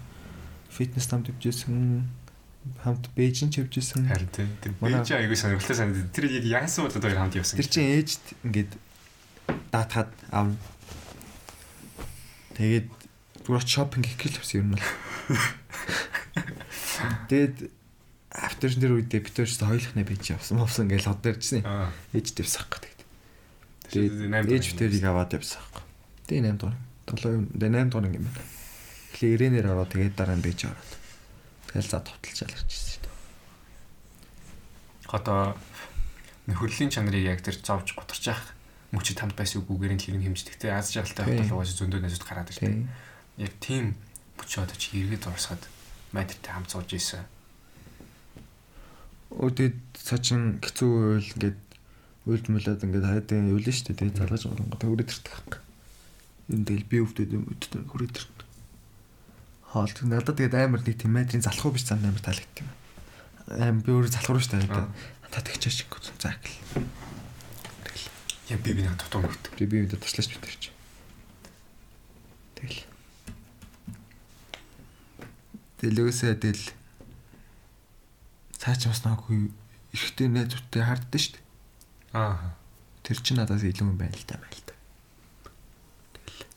[0.69, 2.05] фитнес хамт авчихсан,
[2.83, 4.07] хамт бэйжин ч авчихсан.
[4.07, 4.49] Харин тийм.
[4.81, 6.11] Бээжин аягүй сонирхолтой санагдав.
[6.11, 7.57] Тэр яг яасан бол одоо хамт явсан.
[7.57, 8.71] Тэр чин ээжд ингээд
[9.71, 10.55] даатахад аав.
[12.57, 12.87] Тэгээд
[13.45, 14.85] зүгээр шопинг хийх гэл авсан юм бол.
[17.29, 17.57] Тэгээд
[18.33, 20.57] автер тэр үедээ бид хоёр ч хоёулахны бийж явсан.
[20.59, 21.63] Мовсон хот дээрчсэн.
[21.63, 21.89] Аа.
[22.13, 22.93] Ээж дэвсах гэдэг.
[23.93, 25.63] Тэгээд ээж битэрийг аваад явсан.
[26.27, 26.77] Тэгээд 8 дугаар.
[27.07, 27.45] 7 юм.
[27.55, 28.43] Тэгээд 8 дугаар юм байна.
[29.15, 30.91] Тэгэхээр ирээнээр ороод тэгээд дараа нь бийж ороод.
[31.71, 33.15] Тэгэл за товтолж аларч ирсэн шүү дээ.
[35.15, 35.55] Одоо
[36.47, 38.55] нөхөрлийн чанарыг яг тэр зовж гутарч явах
[38.95, 42.51] мөчөд хамт байсан үгүүгээр нь хэрэг хэмждэг те аз жаргалтай хавтал угааж зөндөө нэсэд гараад
[42.55, 42.87] ирдэг.
[43.35, 43.99] Яг тийм
[44.39, 45.63] мөчөө одоо чи эргээд орсоод
[46.15, 47.27] майтертай хамт сууж ийсэн.
[49.27, 51.59] Өдөд цаачин хэцүү үйл ингээд
[52.31, 54.15] үйлд мөлөд ингээд хайдын явлаа шүү дээ.
[54.15, 55.51] Залгаж болгонгод хүрээд ирдэг.
[56.47, 58.36] Энэ тэгэл би өвдөд юм өдөрт хүрээд ирдэг.
[59.67, 62.69] Хаалт надад тэгээд амар нэг тийм метрийн залхуу биш цаана амар таалагдт юм.
[63.51, 64.71] Амар би өөрөө залхуу шүү дээ.
[64.71, 64.91] Аа.
[65.27, 66.55] Та тэгчээч гоо заакл.
[68.47, 69.59] Яг би би нэг тутам өгдөг.
[69.59, 70.71] Би би өдөрт туслаач битэр чи.
[72.55, 72.87] Тэгэл.
[75.83, 76.65] Дэлгөөсөө тэгэл
[78.55, 79.51] цаач бас наагүй
[79.91, 81.43] эрэхтэй найзуудтай харддаг шүү дээ.
[82.15, 82.55] Аа.
[83.03, 84.73] Тэр чинь надаас илүү юм байна л да байл та.
[86.15, 86.47] Тэгэл.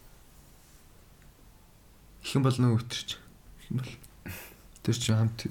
[2.30, 3.18] Ихэн болно өтөрч.
[3.58, 3.94] Ихэн бол.
[4.86, 5.50] Тэр чинь хамт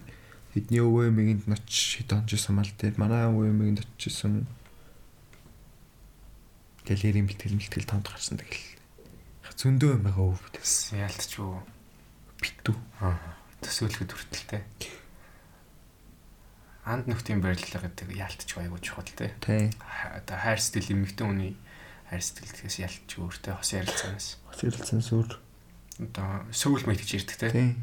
[0.56, 2.96] хэдний өвөө мэгинд ноч хэд онжсэн мал те.
[2.96, 4.48] Манай өвөө мэгинд очижсэн.
[6.88, 8.80] Гэлэрийн бэлтгэл мэлтгэл томд гарсан тэгэл.
[9.60, 10.56] Зөндөө юм байгаа өвөө бид.
[10.56, 11.60] Тэс яалтч юу.
[12.40, 12.80] Битүү.
[13.04, 13.36] Аа.
[13.60, 14.64] Төсөөлөхөд хүртэлтэй.
[16.88, 19.36] Анд нөхдийн барилга гэдэг яалтч айгуу чухал те.
[19.44, 19.68] Тий.
[20.16, 21.54] Одоо хайр сэтгэл эмэгтэй хүний
[22.08, 25.44] хайр сэтгэлээс ялч өөртөө хос ярилцаанаас Бас ярилцсан сүр.
[26.00, 27.76] Одоо сөүл мэд гэж ярьдаг те.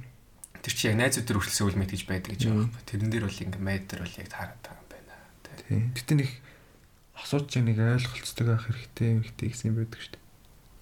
[0.65, 2.73] Тэр чи яг найзууд төр хүртэл сөүл мэд гэж байдаг гэж байгаа.
[2.89, 5.15] Тэрэн дээр бол ингээ майдер бол яг таарат байгаа юм байна.
[5.69, 5.81] Тий.
[5.93, 6.31] Гэтэ нэг
[7.13, 10.25] асууж яг нэг ойлголцдог ах хэрэгтэй юм хэрэгтэй гэсэн юм байдаг шүү дээ.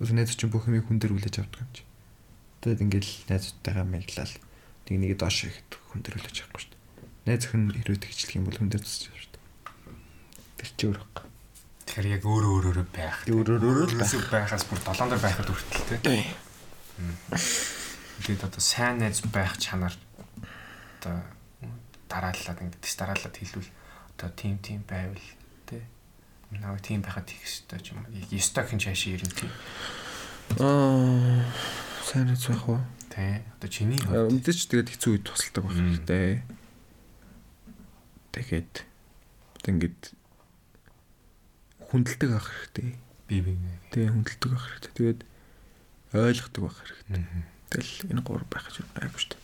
[0.00, 1.82] Ус найз чинь бүх юмыг хүн дээр хүлээж авдаг юм чи.
[2.62, 4.34] Тэгэд ингээл найзуудтайгаа мэдлэл
[4.88, 6.82] нэг нэгэ доош ихэд хүн дээр хүлээж авахгүй шүү дээ.
[7.28, 9.42] Найз хүн хэрвээ тэгчлэх юм бол хүн дээр тусч шүү дээ.
[10.58, 11.26] Тэр чи өөр хаа.
[11.84, 13.18] Тэгэхээр яг өөр өөр өөр байх.
[13.28, 14.12] Өөр өөр өөр байх.
[14.32, 16.00] Байхаас бүр долоон дээр байхад хүртэл.
[16.00, 16.24] Тий.
[16.98, 19.94] Тэгээд одоо сайн найз байх чанар
[21.00, 21.18] одоо
[22.06, 23.70] дарааллаад ингээд тест дарааллаад хэлвэл
[24.14, 25.18] одоо тим тим байвал
[25.66, 25.82] те.
[26.54, 28.06] Наваг тим байхад хийх ёстой ч юм.
[28.14, 29.50] Яг ёстой хин чаашаа ирэн тийм.
[30.62, 31.42] Аа
[32.06, 32.80] сайн найз байх уу?
[33.10, 33.42] Тэ.
[33.58, 36.30] Одоо чиний хувьд Мэдээч тэгээд хэцүү үед тусалдаг байх хэрэгтэй.
[38.38, 38.72] Тэгээд
[39.58, 40.02] одоо ингээд
[41.90, 42.88] хүндэлдэг авах хэрэгтэй.
[43.26, 43.58] би би.
[43.90, 44.92] Тэгээ хүндэлдэг авах хэрэгтэй.
[44.94, 45.20] Тэгээд
[46.14, 47.26] ойлгодог байх хэрэгтэй.
[47.74, 49.42] Тэгэл энэ гур байх гэж айгу шүү дээ.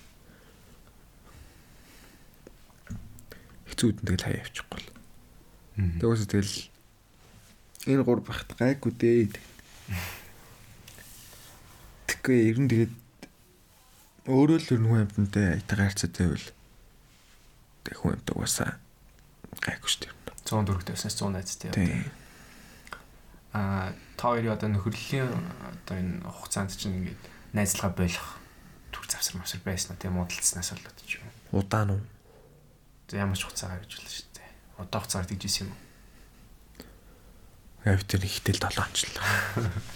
[3.70, 4.88] Хэцүү үед нь тэгэл хаяа явчихгүй л.
[5.98, 6.54] Тэгээс тэгэл
[7.90, 9.34] энэ гур байхад гайгүй дээ.
[12.06, 12.94] Тэгэхгүй ер нь тэгээд
[14.30, 16.48] өөрөө л ер нь хүн амьтантай айтайгаар харьцаатай байвал
[17.82, 18.70] тэг хүн амьтаг басаа
[19.58, 20.14] гайгүй шүү дээ.
[20.46, 22.19] 104 дэснээс 100 найзтай явдаг.
[23.52, 28.38] Аа та хоёрын одоо нөхөрлөлийн одоо энэ хугацаанд чинь ингээд найзлага болох
[28.94, 31.26] түр завсар мавсар байсан уу тийм муудалцснаас болоод ч юм.
[31.50, 32.02] Удаан уу?
[32.02, 33.18] уу.
[33.18, 34.50] Ямар ч хугацаагаар гэж болно шүү дээ.
[34.78, 35.78] Удаа хугацаагаар тэгжсэн юм уу?
[37.90, 39.18] Яг тэр ихтэл 7 онч л.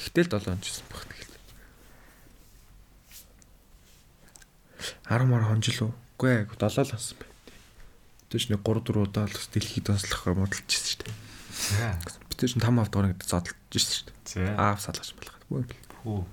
[0.03, 1.39] Ихтэл 7 онч гэсэн баг тэгэл.
[5.07, 5.93] 10 мар хонжил уу?
[6.19, 7.31] Үгүй ээ 7 л хасан бай.
[8.33, 12.24] Тэвч нэг 3 4 удаа л дэлхийд тослохоор модалчихсан шүү дээ.
[12.39, 14.23] Чинь 5 авдгаар гэдэг зодолж ирсэн шүү дээ.
[14.27, 14.55] За.
[14.59, 15.39] Аав салгаж болох.
[16.03, 16.27] Хөө.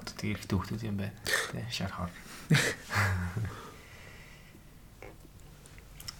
[0.00, 1.14] одоо тэг эрэгтэй хүмүүс юм байна.
[1.52, 2.10] Тэ шар хор.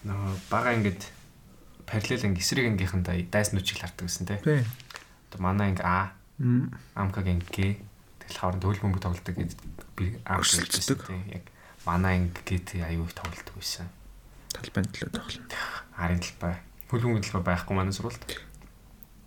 [0.06, 1.02] Нөө бага ингээд
[1.88, 4.38] параллел анги эсрэг ангийнхандаа дайс нүчиг хардаг гэсэн тий.
[4.44, 4.62] Тий.
[5.28, 6.12] Одоо манай анги А,
[6.94, 7.76] амкагийн Г
[8.24, 9.60] тэгэл хооронд хөл бөмбөг тоглолдог гэдэг
[9.96, 11.04] би Өрсөлддөг.
[11.08, 11.20] тий.
[11.40, 11.44] Яг
[11.84, 13.88] манай анги ГТ аюу их тоглолдог байсан.
[14.54, 15.48] Талбайн төлөө тоглоно.
[16.00, 16.56] Арын талбай.
[16.90, 18.18] Бөмбөг талбай байхгүй манай сурвалд.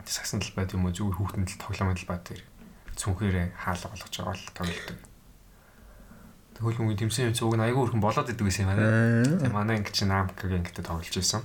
[0.04, 2.44] Сагсан талбай тийм үү зүгээр хүүхдэн тал тоглоомын талбай дээр
[3.00, 5.00] цүнхээрээ хаалга болгож байгаа л тоглолдог.
[6.60, 9.24] Хөл бөмбөгийн тэмцээн юм цуг нь аягүй өрхөн болоод идэг байсан юм байна.
[9.40, 11.42] Тэгээ манай анги чинь амкагийн ангитай тоглож байсан.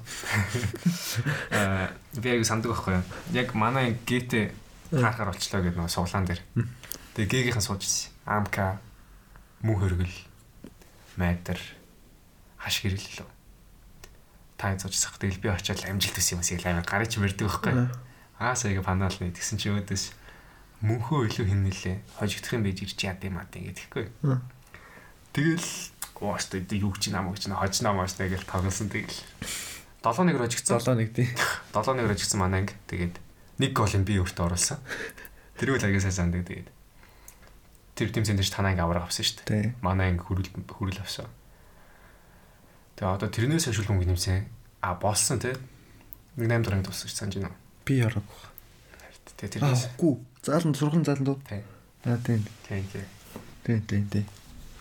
[1.54, 3.06] Аа би аягүй санддаг байхгүй юу?
[3.38, 4.52] Яг манай ГТ
[4.90, 6.42] харахаар болчлоо гэдэг нөгөө суглаан дээр.
[7.14, 8.10] Тэгээ Г-гийнхэн сууж ирсэн.
[8.26, 8.78] Амка
[9.62, 10.16] мөн хөргөл
[11.18, 11.58] майдар
[12.58, 13.37] хаш гэрэл лөө.
[14.58, 17.86] Та сууж сах тэгэл би очиад амжилт төс юм шиг амар гарыг ч мэрдэг байхгүй.
[18.42, 20.04] Аа саяга панаалны тэгсэн чи өөдөөс
[20.82, 21.96] мөнхөө илүү хин нэлээ.
[22.18, 24.10] Хожигдох юм байж ирч яд юм аа гэдэхгүй.
[25.30, 25.70] Тэгэл
[26.18, 29.22] гоостой юу ч намайг ч хожноо мооштой гэж тоглосон тэгэл.
[30.02, 30.78] 7-1 хожигдсон.
[30.82, 31.30] 7-1 тий.
[31.74, 32.74] 7-1 хожигдсон манай анги.
[32.90, 33.14] Тэгээд
[33.62, 34.78] нэг голыг би өөртөө оруулсан.
[35.58, 36.68] Тэр үл аяга сайн санддаг тэгээд.
[37.98, 39.74] Тэр тэмцээнд ч танаа анги авраг авсан шүү дээ.
[39.82, 41.26] Манай анги хөрөл хөрөл авсан.
[42.98, 44.42] Тэгээ одоо тэрнээс хойш шулмын нэмсэн.
[44.82, 45.54] А болсон те.
[46.34, 47.54] Нэг 8 дуранд туссан санаж байна.
[47.86, 48.26] Би яраг.
[49.38, 49.94] Тэгээ тэрнээс.
[49.94, 50.18] үгүй.
[50.42, 51.38] Зааланд сурган зааланд уу?
[51.46, 51.62] Тий.
[52.02, 52.42] Аа, тий.
[52.66, 53.06] Тийм тийм.
[53.62, 54.26] Тий, тий, тий.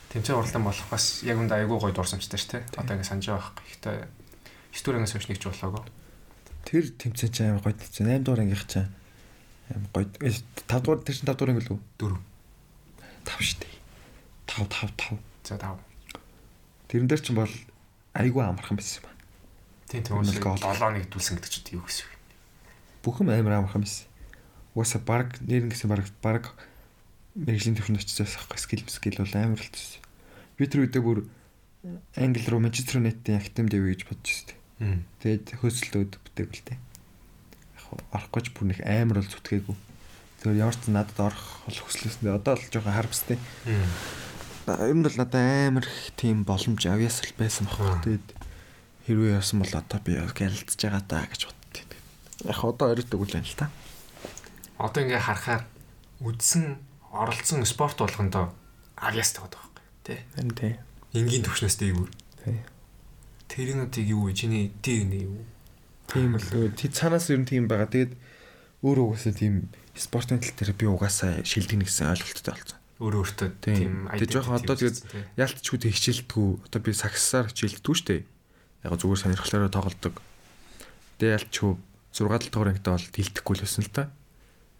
[0.09, 2.81] Тэмцээн уралдаан болох бас яг үндэ айгүй гоё дурсамжтай шүү дээ.
[2.81, 3.65] Одоо ингэ санаж байгаа байхгүй.
[3.69, 3.97] Гэхдээ
[4.73, 5.83] стурингаас хойш нэг ч болоогүй.
[6.65, 8.17] Тэр тэмцээн чинь амар гоё тэмцээн.
[8.17, 8.89] 8 дугаар ангийнх чинь
[9.77, 10.09] амар гоё.
[10.25, 11.81] 5 дугаар тэр чинь 5 дугаар анги л үү?
[12.01, 12.17] 4.
[13.29, 13.75] 5 шүү дээ.
[14.47, 15.21] 5 5 5.
[15.45, 15.77] За тав.
[16.89, 17.53] Тэрэн дээр чинь бол
[18.17, 19.21] айгүй амархан байсан юм байна.
[19.87, 20.57] Тийм тийм гол.
[20.57, 22.19] 7 нэгдүүлсэн гэдэг чинь юу гэсэн үг вэ?
[23.05, 24.09] Бүхэн амар амархан байсан.
[24.73, 26.43] Угаасаа баг нэрэн гэсэн баг баг
[27.37, 30.01] мэрэгжлийн төвшөнд очиж байгаа байхгүй скил скил бол амар болчихсон.
[30.57, 31.19] Би тэр үедээ бүр
[32.17, 35.05] англи руу Манчестер Юнайтед актем дэв гэж бодож байсан.
[35.21, 36.79] Тэгээд хөөсөлтөөд бүтээг л дээ.
[37.77, 39.77] Яг орохгүй ч бүр нэг амар бол зүтгээгүй.
[40.41, 43.37] Тэр ямар ч надад орох бол хүслээсээ одоо л жоохон харвстэй.
[44.67, 45.39] Ер нь бол надад
[45.71, 48.03] амар их тийм боломж авьяас л байсан баг.
[48.03, 48.27] Тэгээд
[49.07, 51.87] хэрвээ яасан бол одоо би гялцж байгаа даа гэж боддیں۔
[52.43, 53.71] Яг одоо үл байна л та.
[54.75, 55.63] Одоо ингээ харахаар
[56.19, 56.75] үдсэн
[57.15, 58.51] оролцсон спорт болгондоо
[58.99, 60.19] авьяастай байдаг байхгүй тий.
[60.35, 60.73] Харин тий.
[61.15, 62.11] Энгийн төвшнөөс дээгүүр.
[62.43, 62.59] Тий.
[63.47, 64.35] Тэрийнүүдийг юу вэ?
[64.35, 65.47] Чиний дийн юу?
[66.11, 67.87] Тийм л тий цаанаас ер нь тийм байгаа.
[67.87, 68.13] Тэгээд
[68.83, 72.76] өөр угаасаа тийм спортын тал дээр би угаасаа шилдэг нэгсэн ойлголттой болсон.
[72.97, 74.09] Өөрөө өөртөө Тийм.
[74.09, 74.97] Тэгээ жоохон одоо тэгээд
[75.37, 76.49] яалт ч үгүй хичээлдэггүй.
[76.65, 78.21] Одоо би сагсаар хичээлдэггүй шүү дээ.
[78.89, 80.15] Яг зүгээр сонирхлоороо тоглодог.
[81.21, 81.77] Тэгээ яалт ч хөө
[82.17, 84.03] 6 дугаар ангид бол хилдэхгүй л байсан л та.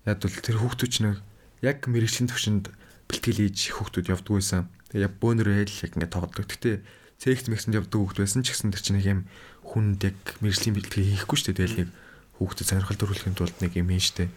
[0.09, 1.21] Яг бол тэр хүүхдүүд ч нэг
[1.61, 2.65] яг мэрэгчлийн төвшөнд
[3.05, 4.61] бэлтгэл хийж хүүхдүүд явдаг байсан.
[4.89, 6.45] Тэгээ яг бөөнөрөө хэл яг ингэ тоглодог.
[6.49, 6.81] Гэтэ
[7.21, 9.21] цэгт мэгсэнд явдаг хүүхд байсан ч гэсэн тэр чинь нэг юм
[9.65, 11.57] хүнд яг мэрэгжлийн бэлтгэл хийхгүй шүү дээ.
[11.61, 11.89] Тэгэл нэг
[12.41, 14.29] хүүхдэд сонирхол төрүүлэхийн тулд нэг юм хийн шүү дээ.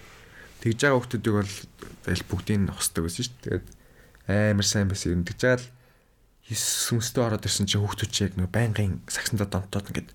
[0.61, 1.55] Тэгж байгаа хүүхдүүдийг бол
[2.05, 3.61] тэгэл бүгдийг нь хосдог байсан шүү дээ.
[3.61, 3.67] Тэгээд
[4.55, 5.25] амар сайн байсан юм.
[5.25, 10.11] Тэгж байгаа л сүмстэй ороод ирсэн чинь хүүхдүүд чи яг нэг байнгын сагсандаа донтоод ингээд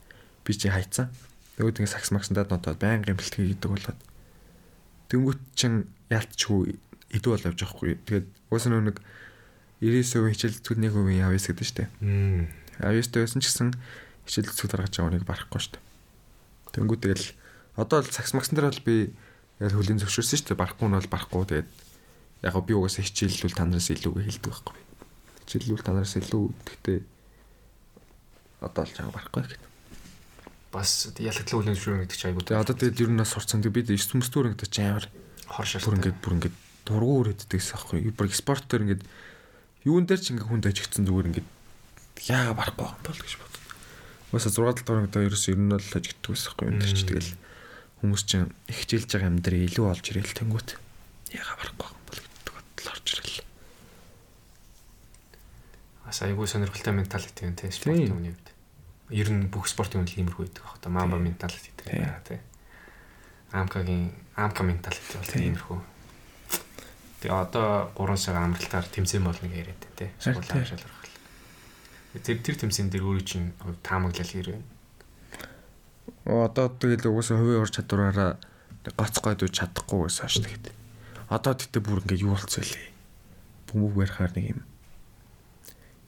[0.45, 1.09] би чи хайцсан.
[1.57, 3.99] Нөгөөд ингээд сагс магсандаа донтоод байнгын бэлтгэл хийдэг болоод
[5.09, 6.75] Тэнгүүт чин яалтчгүй
[7.13, 7.93] идэв бол явж байгаа хгүй.
[8.09, 8.97] Тэгээд уус нэг
[9.79, 11.89] 90% хичээл зүтгэл нэг хувийн авьяас гэдэг штеп.
[12.01, 12.49] Мм.
[12.81, 13.77] Авьяастай байсан ч гэсэн
[14.25, 15.83] хичээл зүтгэл гаргаж байгаа нэг барахгүй штеп.
[16.73, 17.27] Тэнгүүт тэгэл
[17.77, 19.13] одоо л сагс магсан дээр бол би
[19.59, 20.59] яг хөлийн зөвшөөрсөн штеп.
[20.59, 21.43] Барахгүй нь бол барахгүй.
[21.47, 21.69] Тэгээд
[22.43, 24.75] яг би угаасаа хичээллүүл та нараас илүүгээ хэлдэг байхгүй.
[25.47, 26.99] Хичээллүүл та нараас илүү гэхдээ
[28.61, 29.63] одоо л чам барахгүй гэх.
[30.75, 32.43] Бас ялагдлаа хүлэн зөвшөөрнө гэдэг чинь айгуу.
[32.43, 33.63] Тэгээ одоо тэгээд ер нь бас сурцсан.
[33.63, 35.05] Тэг бид 9 төмстөр ингээд ч амар
[35.47, 35.95] хор бүр шаштай.
[35.95, 38.11] ингээд бүр ингээд дургуур өгдөгс аахгүй.
[38.11, 39.03] Бүр спорт дээр ингээд
[39.87, 41.47] юун дээр ч ингээд хүнд ажигдсан зүгээр ингээд
[42.27, 43.63] яага барахгүй юм бол гэж бодод.
[44.35, 46.53] Уусаа 6 дугаар гэдэг ерөөс ер нь бол ажигддаг байсан.
[46.59, 47.31] Юун дээр ч тэгэл
[48.01, 50.69] хүмүүс чинь их хичээлж байгаа юм дээр илүү олж ирээл тэнгүүт
[51.35, 53.43] яага барахгүй юм бол гэдэг бодлоо орж ирэл.
[56.05, 58.17] Бас айгуу сонирхолтой менталити юм те спортын Тийм.
[58.19, 58.47] үний үед.
[59.09, 60.85] Ер нь бүх спортын үед л иймэрхүү байдаг баг.
[60.91, 62.03] Мамба менталити гэдэг Тийм.
[62.05, 62.41] байна те.
[63.51, 65.43] Амкагийн амка менталити бол Тийм.
[65.55, 65.79] иймэрхүү.
[67.25, 69.81] Тэгээ одоо 3 сар амралтаар тэмцээн болно гэж яриад.
[70.21, 70.61] Сургууль Тийм.
[70.61, 71.03] амжаал орох.
[72.21, 73.49] Тэр тэр тэмцээн дээр өөрөө чинь
[73.81, 74.61] таамаглал хэрэг.
[76.25, 78.37] Одоо тэгэл угаасаа хувийн ур чадвараараа
[78.97, 80.73] гоц гойдуу чадахгүй байсан шүү дээ.
[81.29, 82.89] Одоо тэгтээ бүр ингээд юу болцоо лээ.
[83.69, 84.61] Бөмбөг барихаар нэг юм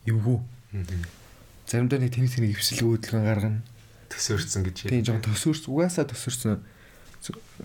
[0.07, 0.39] эвгүй.
[1.67, 3.61] Заримдаа нэг тэнис нэг өвсөл өөдлгөн гаргана.
[4.07, 6.63] Төсөөрцөн гэж Тийм жоохон төсөөрс угаасаа төсөөрсөн.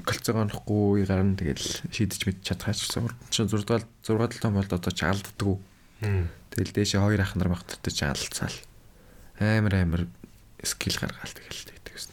[0.02, 2.82] кальцигоонохгүй гарна тэгэл шийдэж мэд чадхаач
[3.30, 5.56] чинь 6 дугаар 6 том болд одоо ч алддаггүй.
[6.50, 8.58] Тэгэл дээшээ хоёр ах нар багтартай ч алдцаал.
[9.38, 10.02] Амар амар
[10.66, 12.11] скил гаргаал тэгэл тэгэл.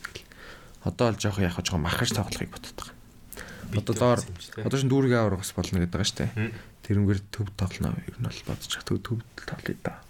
[0.84, 2.94] Одоо л жоох яг жоох махаж тоглохыг боддог.
[3.76, 4.20] Одоо доор
[4.64, 6.32] одоо шин дүүргийн авар бас болно гэдэг байгаа штэ.
[6.88, 10.02] Тэрнгээр төв тоглоно ер нь бол бодож төв төв тоглоё да.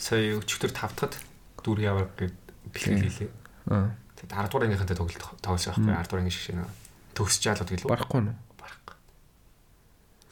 [0.00, 1.20] Сая өчигдөр тавтахад
[1.62, 2.34] дүүргийн авар гэд
[2.72, 3.30] бэлтгэл хийлээ.
[3.70, 3.94] Аа.
[4.18, 6.64] Тэгээд 10 дугаар ангийнхантай тоглолт тоглосон байхгүй 10 дугаар анги шиг шинэ
[7.14, 7.90] төгсөж яалууд гэлээ.
[7.92, 8.34] Барахгүй нь.
[8.58, 8.96] Барахгүй.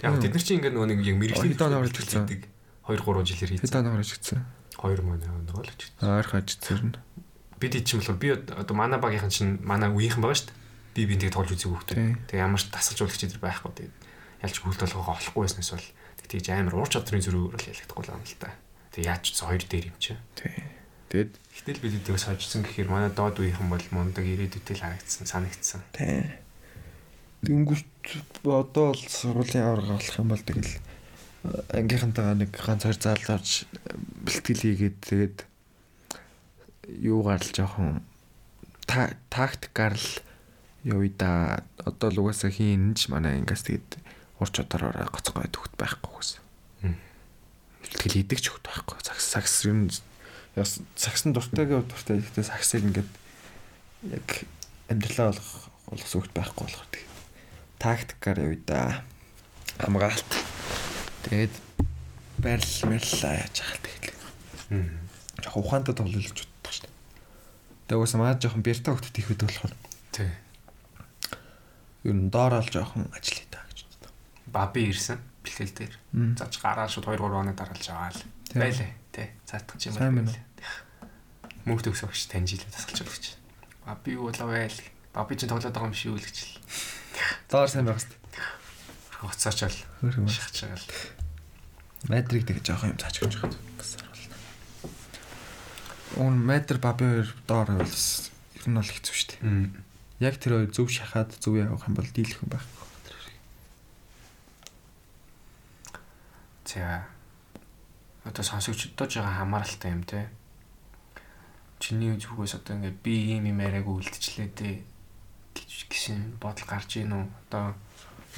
[0.01, 2.24] Тэгээд бид нар чинь ингээд нөгөө нэг яг мэрэгжлийн Хэдэн оноор ажилласан?
[2.26, 3.64] 2 3 жилээр хийсэн.
[3.64, 4.41] Хэдэн оноор ажилласан?
[4.74, 5.80] 2 мөн оноо л гэж.
[6.03, 6.97] Ойрхон ажилласан нь.
[7.61, 10.59] Бид ичим болохоор би одоо манай багийнхан чинь манай үеийнхэн байгаа шүү дээ.
[10.94, 12.16] Би бинт тэгээд тоглож үзег хөхтэй.
[12.30, 13.94] Тэгээд ямар ч тасалжуулагч эдэр байхгүй тэгээд
[14.44, 15.88] ялч хөлт болгохоо олохгүй байснаас бол
[16.24, 18.55] тэгж амар уур чадрын зөрүүр л ялагдахгүй юм л та.
[18.92, 19.96] Тэгээд яаж ч хоёр дээр юм.
[20.00, 20.57] Тий.
[21.14, 25.82] Тэгэд Гэтэл бид эдгээс хожсон гэхээр манай доод үеийнхэн бол мундаг ирээдүйтэй л харагдсан, санагдсан.
[25.94, 26.42] тий.
[27.46, 30.74] Тэнгүүт одоо бол сургуулийн аварга болох юм бол тэгэл
[31.70, 33.68] ангийнхантайгаа нэг ганц хоёр заалж
[34.26, 35.36] бэлтгэл хийгээд тэгээд
[36.89, 38.03] юугаар л жоохон
[38.87, 40.09] та- тактикаар л
[40.85, 43.91] юу да одоо л угаасаа хийн ч манай ингээс тэгээд
[44.41, 46.41] ур чадвараараа гоцгой төгт байхгүй гэсэн.
[47.80, 48.99] Бэлтгэл хийдэг ч хөхт байхгүй.
[49.01, 49.89] Сакс сакс нь
[50.57, 53.11] яс саксын дуртайгаа дуртай гэхдээ саксыг ингээд
[54.12, 54.28] яг
[54.93, 55.53] амьдралаа болох
[55.89, 57.05] болох сүхт байхгүй болохоор тэг.
[57.80, 59.05] Тактикаар юу да
[59.80, 60.30] хамгаалт.
[61.24, 61.55] Тэгээд
[62.39, 64.18] байрал мэрлээ яаж хаалт тэгэл.
[65.43, 66.53] Жохо ухаантай тоглож боддог шүү дээ.
[67.89, 69.74] Тэгээд уусаа маа жоохон бэртэ хөлтөд их хэд болохоор
[70.14, 70.30] Тий.
[72.05, 74.12] ер нь доороо л жоохон ажил хийдэг гэж боддог.
[74.49, 75.95] Баби ирсэн бэлтгэл дээр.
[76.41, 78.24] Заж гараа шууд 2 3 хоног дараалж байгаа л.
[79.12, 79.28] Тий.
[79.45, 80.32] Заатах юм байна?
[81.64, 83.37] Мөнх төгсөгч таньжилээ тасалжуулагч.
[83.85, 84.78] Баби юу болоо байл.
[85.12, 86.61] Баби чинь тоглоод байгаа юм шиг үл гэж л.
[87.49, 88.20] Доор сайн байх хэрэгтэй.
[89.20, 90.28] Хуцаач л Хөрхөн.
[90.28, 90.89] шахаж байгаа л.
[92.09, 93.57] Мадрик тэг жоохон юм цаач гэж хад.
[96.16, 99.82] Уун матр баби хоёр доор бас ер нь бол хэцүү шүү дээ.
[100.22, 102.86] Яг тэр хоёр зөв шахаад зөв явах юм бол дийлэх юм байхгүй.
[106.70, 107.06] За.
[108.22, 110.30] Одоо сонсогчдод жоо хамааралтай юм те.
[111.82, 114.86] Чиний зүгээс одоо ингээд би ийм юм яриаг үлдчихлээ те
[115.50, 117.26] гэж гисэн бодол гарч ийн үү?
[117.50, 117.74] Одоо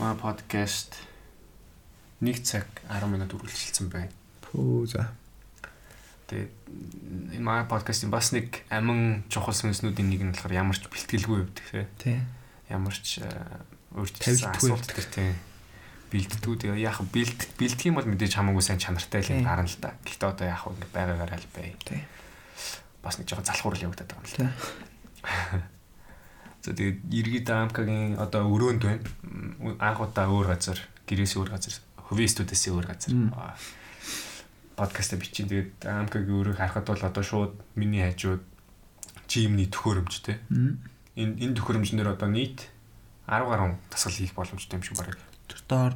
[0.00, 0.96] маа подкаст
[2.24, 4.12] 1 цаг 10 минут үргэлжилсэн байна.
[4.40, 5.12] Пүү за.
[6.26, 11.38] Тэгээд энэ маа подкастын бас нэг амин чухал сүнснүүдийн нэг нь болохоор ямар ч бэлтгэлгүй
[11.46, 11.86] явдаг.
[12.02, 12.18] Тий.
[12.66, 13.30] Ямар ч э,
[13.94, 15.34] өөрчлөлт Тавилтгүй асуулт төр те.
[16.10, 19.46] Бэлддгүү тэгээ яг бэлд бэлдэх юм бол мэдээж хамаагүй сайн чанартай л юм Тий.
[19.46, 19.94] гарна л да.
[20.02, 21.78] Гэхдээ одоо яг ингэ байгаагаар аль бай.
[21.86, 22.02] Тий.
[23.06, 24.50] Бас нэг жоохон залхуурл явагдаад байгаа юм л Тий.
[26.66, 29.06] За тэгээд иргэд амкагийн одоо өрөөнд байна.
[29.78, 31.78] Анх удаа өөр газар, гэрээс өөр газар,
[32.10, 33.14] хувийн студиэсээ өөр газар.
[33.38, 33.54] Аа,
[34.76, 38.44] Подкаст бичин тэгээд амкагийн өрөөг харахад бол одоо шууд миний хажууд
[39.24, 40.36] жимний төхөөрөмж те.
[41.16, 42.68] Энэ энэ төхөөрөмжнөр одоо нийт
[43.24, 45.16] 10 гаруй дасгал хийх боломжтой юм шиг байна.
[45.48, 45.92] Тэр доор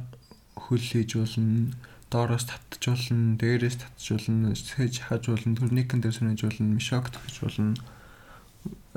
[0.57, 1.69] хөл хийж болно,
[2.09, 7.37] доороос татж болно, дээрээс татж болно, сэж хаж болно, турникэн дээр сүнэж болно, мишок татж
[7.37, 7.77] болно.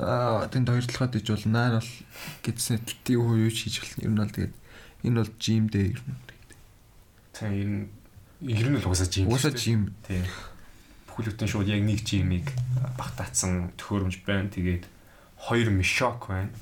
[0.01, 1.53] Аа, тэнд хоёр талхад хийж болно.
[1.53, 1.93] Наар бол
[2.41, 2.81] гэдсэн
[3.21, 4.01] уу юу ч хийж болно.
[4.01, 4.55] Ер нь бол тэгээд
[5.05, 6.17] энэ бол жим дээ ер нь.
[7.37, 7.93] За энэ
[8.45, 9.29] ер нь л угаасаа жим.
[9.33, 9.95] Уусаа жим.
[10.05, 10.25] Тийм.
[11.09, 12.53] Бүхэлдэн шууд яг нэг жимийг
[13.01, 14.53] багтаацсан төхөөрөмж байна.
[14.53, 14.85] Тэгээд
[15.49, 16.53] хоёр мишок байна.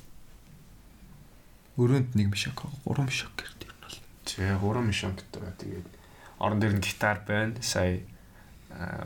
[1.74, 3.98] Өрөөнд нэг мишок, гурван мишок гэрд ер нь бол.
[4.28, 5.58] Тэгээ гурван мишок гэдэг.
[5.58, 5.88] Тэгээд
[6.38, 7.58] орон дээр нь гитар байна.
[7.58, 8.04] Сая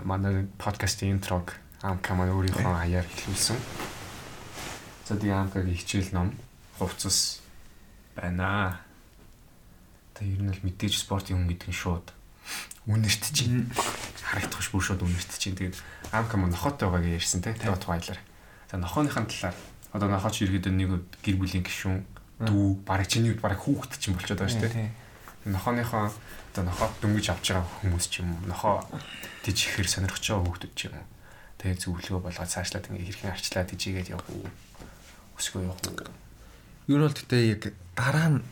[0.05, 3.57] манай подкастын интрог амка маань өөрийнхөө хаяар хэлүүлсэн.
[5.07, 6.35] За тэгээ амкагийн хичээл ном
[6.77, 7.41] хувцас
[8.19, 8.85] байна.
[10.19, 12.13] Тэгээ ер нь л мэдээж спортын хүн гэдэг нь шууд
[12.87, 13.67] үнэрт чинь
[14.23, 15.79] харагдах ш бүр шууд үнэрт чинь тэгээд
[16.15, 18.21] амка маань нохотой байгааг ярьсан те дот файлаар.
[18.71, 19.57] За нохооныхын талаар
[19.93, 22.05] одоо нохооч иргэд нэг гэр бүлийн гишүүн
[22.43, 24.91] дүү бараг чиний үед бараг хүүхэд чинь болчиход байгаа шүү дээ.
[25.51, 26.13] Нохооныхоо
[26.53, 28.85] одоо нохоод дөнгөж авч байгаа хүмүүс ч юм уу нохоо
[29.43, 31.07] тийж ихээр сонирхож байгаа хүүхдүүд ч юм уу.
[31.57, 34.51] Тэгээ зөвлөгөө болгоод цаашлаад ингээ хэрхэн арчлаад тийжгээд явах уу.
[35.39, 36.13] Өсгөө явах уу.
[36.93, 37.63] Нь бол тэгтээ яг
[37.97, 38.45] дараа нь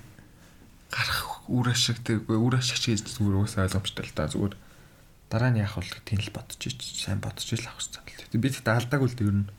[0.95, 4.55] гарах үр ашиг тэггүй үр ашиг гэж зүгээр уусаа ойлгомжтой л да зүгээр
[5.27, 8.31] дараа нь яах вэ тийм л бодож ич сайн бодож ил авах хэрэгтэй.
[8.31, 9.51] Тэгтээ би тэгтээ алдаагүй л дээ ер нь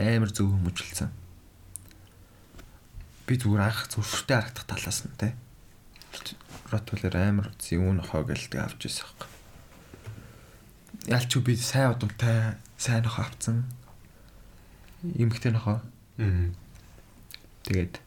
[0.00, 1.10] амар зөв хүмүүжүүлсэн.
[3.28, 5.36] Би зүгээр анх зүрхтэй харагдах талаас нь те.
[6.72, 9.28] Ротвелер амар үзий үн хоо гэлдэг авч ирсэн хэрэг.
[11.12, 13.68] Ялч би сайн удамтай сайн нохоо авцсан.
[15.04, 15.84] Имхтэй нохоо
[16.18, 16.50] Аа.
[17.62, 18.02] Тэгээд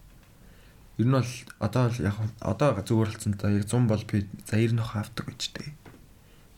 [1.02, 2.14] Ер нь бол одоо л яг
[2.46, 5.74] одоо зүгээр болсон да яг 100 бол би за 90 нөх авдаг байж тээ.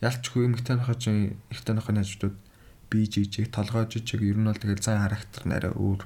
[0.04, 1.04] Ялчгүй эмэгтэй нөхөж
[1.48, 2.36] ихтэй нөхөний хажуудууд
[2.92, 6.04] би жижиг толгой жижиг ер нь бол тэгэл зан характер нь арай өөр.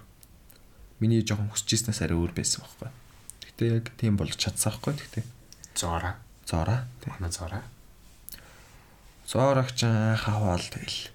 [1.02, 2.90] Миний жоохон хүсчихснээс арай өөр байсан байхгүй.
[3.50, 5.26] Гэтэ яг тийм болж чадсан байхгүй гэтэ.
[5.74, 6.22] Зоораа.
[6.46, 6.86] Зоораа.
[7.10, 7.66] Манай зоораа.
[9.26, 9.82] Зоорагч
[10.22, 11.10] хаваал тэгэл.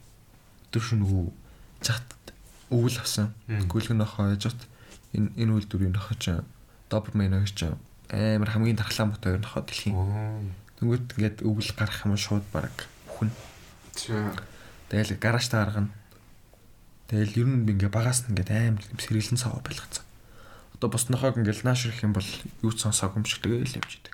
[0.74, 1.27] Өдөр шөнөгөө
[1.86, 2.03] чат
[2.74, 3.31] өвөл авсан.
[3.47, 4.59] Гүлгэн нохоо яжт
[5.15, 5.94] энэ энэ үйлдвэрийн
[6.93, 7.77] нохож Doberman гэж
[8.12, 9.97] амар хамгийн дархлаан бот хоёр нохоо дэлхийн.
[10.77, 12.77] Тэнгүүт ингээд өвөл гарах юм шууд баг
[13.09, 13.32] бүхэн.
[14.93, 15.90] Тэгэл гаражтаа гаргана.
[17.09, 20.05] Тэгэл ер нь би ингээ багаас нь ингээд амар сэргэлэн сав байлгацсан.
[20.77, 22.28] Одоо бос нохоог ингээд нааш ирэх юм бол
[22.60, 24.12] юу ч сонсоог юм шиг тэгэл явж идэг.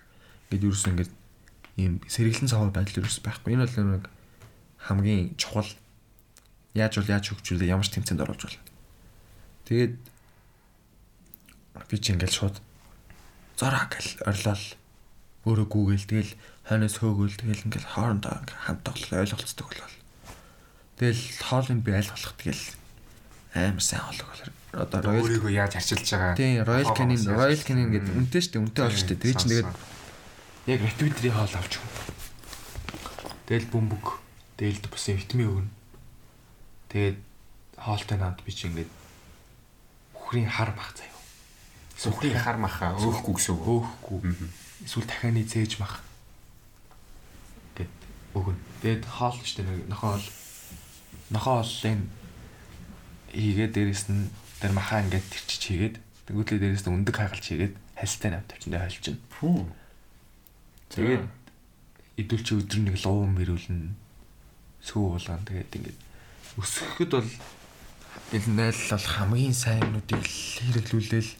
[0.54, 1.12] Ингээд ч ингээд
[1.74, 3.58] ийм сэргэлэн сав байдал ч байхгүй.
[3.58, 4.04] Энэ бол нэг
[4.78, 5.66] хамгийн чухал
[6.78, 8.62] яаж бол яаж хөгжүүлээ ямар ч тэмцээнд оруулж болно.
[9.66, 9.94] Тэгээд
[11.90, 12.56] би чи ингээл шууд
[13.58, 14.64] зороо гэл орлол
[15.50, 16.32] өөрөө гүүгээл тэгэл
[16.70, 19.96] хойноос хөөгөл тэгэл ингээл хоорондоо хамт тоглол ойлголцдог болол.
[21.02, 22.64] Тэгэл хоолын би аль болох тэгэл
[23.58, 24.50] амар сайн хоолог болоо.
[24.78, 26.38] Одоо Royal өөрийгөө яаж арчилж байгаа.
[26.38, 28.62] Тийм Royal Canin Royal Canin гэдэг үнэтэй шүү дээ.
[28.62, 29.22] Үнэтэй болж шүү дээ.
[29.26, 29.70] Тэр чинь тэгээд
[30.70, 32.02] яг ретвитрийн хоол авч өгнө.
[33.48, 34.06] Тэгэл бөмбөг,
[34.60, 35.72] дээлд бас витамин өгнө.
[36.94, 37.18] Тэгээд
[37.74, 38.90] хоолтой наад би чи ингээд
[40.14, 41.17] бүхрийн хар бах заяа
[41.98, 43.90] Сүхрийн хар маха өөхгүй гэсэн үг.
[44.06, 44.18] Өөхгүй.
[44.86, 45.98] Эсвэл дахианы зээж мах
[47.74, 47.90] гэд
[48.38, 48.54] өгнө.
[48.86, 50.22] Тэгэд хоол штэ нэг нохоол
[51.34, 52.06] нохоолын
[53.34, 54.30] хийгээд дээрэс нь
[54.62, 55.96] тэр махаа ингээд тэрчиж хийгээд
[56.30, 59.16] тэгвэл дээрэс нь өндөг хайгалж хийгээд хальстай навт тавьчихсан хойлчин.
[59.42, 59.66] Фүү.
[60.94, 61.26] Тэгээд
[62.22, 63.90] идүүлчи өдөр нэг луун мэрүүлнэ.
[64.86, 65.98] Сүү уулгаан тэгээд ингээд
[66.62, 67.30] өсгөхөд бол
[68.32, 71.30] энэ найл бол хамгийн сайннуудыг хэрэглүүлээл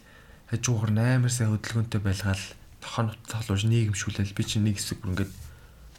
[0.49, 2.45] хажуугаар амар сайн хөдөлгөөнтэй байлгаал
[2.81, 4.33] тохон тоглож нийгэмшүүлэл.
[4.33, 5.33] Би чинь нэг хэсэг бүр ингээд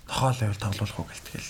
[0.09, 1.49] тохоо левел тоглох уу гэлтгэл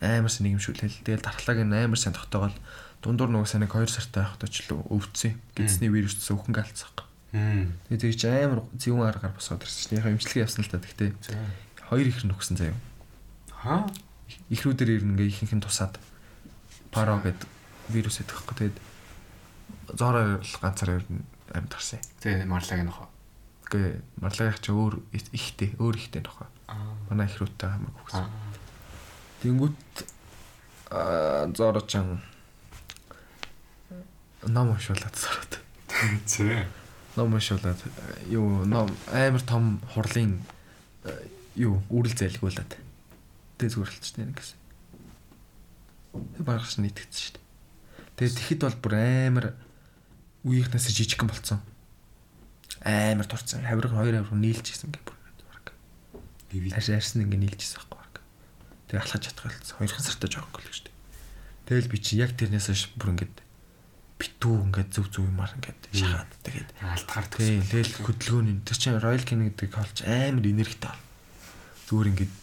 [0.00, 1.04] амар сайн нийгэмшүүлэл.
[1.04, 2.56] Тэгэл дархлааг нь амар сайн тогтоогоол
[3.04, 5.36] дундуур нөгөө сайн нэг 2 сартай байхдаа ч л өвдсөн.
[5.52, 7.04] Гидсний вирус цэс өхөн галцсах.
[7.36, 11.12] Тэгээ тэг чи амар зүүн аргаар босоод ирсэн яхаа имчилгээ явсан л та тэгтээ.
[11.92, 12.76] Хоёр ихэр нөхсөн заяа.
[13.52, 13.84] Хаа?
[14.48, 16.00] Ихрүүдээр ирнэ ингээ ихэнх нь тусаад
[16.88, 17.36] паро гэд
[17.92, 18.76] вирус өгөхгүй тэгээд
[20.00, 22.00] зороо ганцаар ирнэ амьд гарсан.
[22.20, 23.08] Тэгээ марлаг нөхөө.
[23.66, 23.80] Гэ
[24.22, 26.46] марлагийнх чи өөр ихтэй, өөр ихтэй нөхөө.
[27.10, 28.30] Манай их рүүтэй хамаг өгсөн.
[29.42, 29.94] Тэнгүүт
[30.94, 32.22] аа зорочон
[34.46, 35.58] ном уншуулад зороод.
[36.26, 36.66] Зэ.
[37.16, 37.80] Ном уншуулад
[38.30, 40.38] юу ном амар том хурлын
[41.56, 42.78] юу үрэл зайлгуулад.
[43.58, 44.58] Тэ зүрхэлчтэй нэг гэсэн.
[46.44, 47.44] Багш нийтгдсэн шүү дээ.
[48.16, 49.46] Тэгээ тэгэхэд бол бүр амар
[50.46, 51.60] үеийнхнээс жижигхан болцсон.
[52.86, 53.66] Амар турцсан.
[53.66, 55.16] Хавирга 2 хавирга нийлж исэн гэх бүр.
[56.54, 58.16] Арш арсан ингээ нийлж исэн байхгүй баг.
[58.86, 59.76] Тэгээ алхаж чадах болсон.
[59.82, 60.86] Хоёрхан сартаа жоох гол гэж.
[61.66, 63.36] Тэгэл би чи яг тэрнээс ш бүр ингээд
[64.16, 67.66] битүү ингээд зүв зүв юмар ингээд шахаад тэгээд алтгаар төгсөн.
[67.66, 70.94] Тэгэл хөдөлгөөний тэр чинь Royal Canin гэдэг холч амар энергитэй.
[71.90, 72.34] Зүгээр ингээд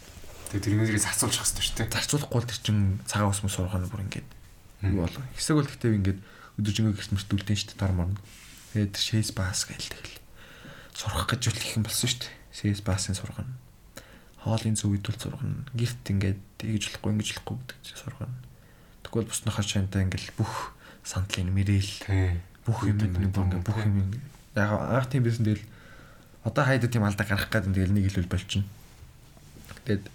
[0.52, 1.96] тэгээд тэрнээс зарцуулах хэрэгтэй шүү дээ.
[1.96, 4.30] Зарцуулахгүй тэр чинь цагаан ус мус сургана бүр ингээд
[4.92, 5.24] юу болоо.
[5.34, 6.20] Хэсэг бол гэхдээ ингээд
[6.60, 8.20] өдөржингөө гэрт мөртүүлдэн шүү дээ дор морно.
[8.74, 10.18] Тэгээд шээс баас гээл тэгэл.
[10.94, 12.34] Сурах гэж үл их юм болсон дээ.
[12.54, 13.54] Шээс баасын сургана.
[14.42, 15.66] Хоолын зөв идүүл сургана.
[15.74, 18.38] Гэрт ингээд тэгж болохгүй ингэж болохгүй гэдэг сургана.
[19.02, 20.74] Тэгвэл бусныхаа шантай ингээд бүх
[21.04, 24.16] сандлын мэрээл бүх юм нэг бүх юм
[24.56, 25.66] яг анх тийм байсан тэгэл
[26.44, 28.70] одоо хайда тийм алдаа гарах гэдэг тэгэл нэг хэлбэл болчихно.
[29.84, 30.06] Тэгээд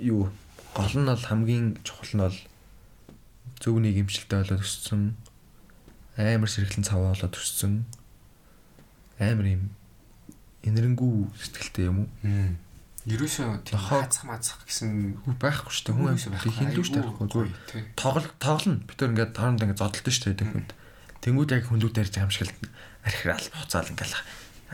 [0.00, 0.32] юу
[0.72, 2.38] гол нь бол хамгийн чухал нь бол
[3.62, 5.14] зөв нэг имчилтэй болоод өссөн
[6.18, 7.86] амар сэргэлэн цаваа болоод өссөн
[9.22, 9.62] амар юм
[10.66, 12.10] энэрнгүү сэтгэлтэй юм уу?
[13.06, 15.94] Ерөөсөө тийм хацах мацах гэсэн байхгүй шүү дээ.
[15.94, 17.86] Хүн амьсгал хиндүү шүү дээ.
[17.98, 18.82] Тоглол тоглоно.
[18.86, 20.70] Бид төр ингээд хооронд ингээд зодтолдог шүү дээ тэгэхэд.
[21.22, 22.58] Тэнгүүд яг хүндүүд тарьж амшгалт
[23.02, 24.14] архирал хуцаал ингээд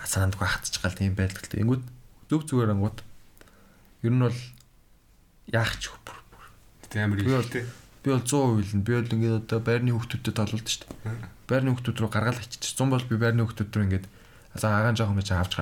[0.04, 1.60] санаандгүй хатчих гал тийм байдалтай.
[1.60, 1.84] Тэнгүүд
[2.28, 3.00] зөв зүгээр ангууд
[4.04, 4.40] ер нь бол
[5.48, 6.20] яах ч бүр.
[6.92, 7.64] Тэ амар ихтэй
[8.08, 8.84] би бол 100% хэлнэ.
[8.88, 11.28] Би бол ингээд одоо байрны хүүхдүүдэд толуулдаг шүү дээ.
[11.44, 12.64] Байрны хүүхдүүд рүү гаргаал ачиж.
[12.72, 14.06] 100 бол би байрны хүүхдүүд рүү ингээд
[14.56, 15.54] за агаан жоохон гэж авч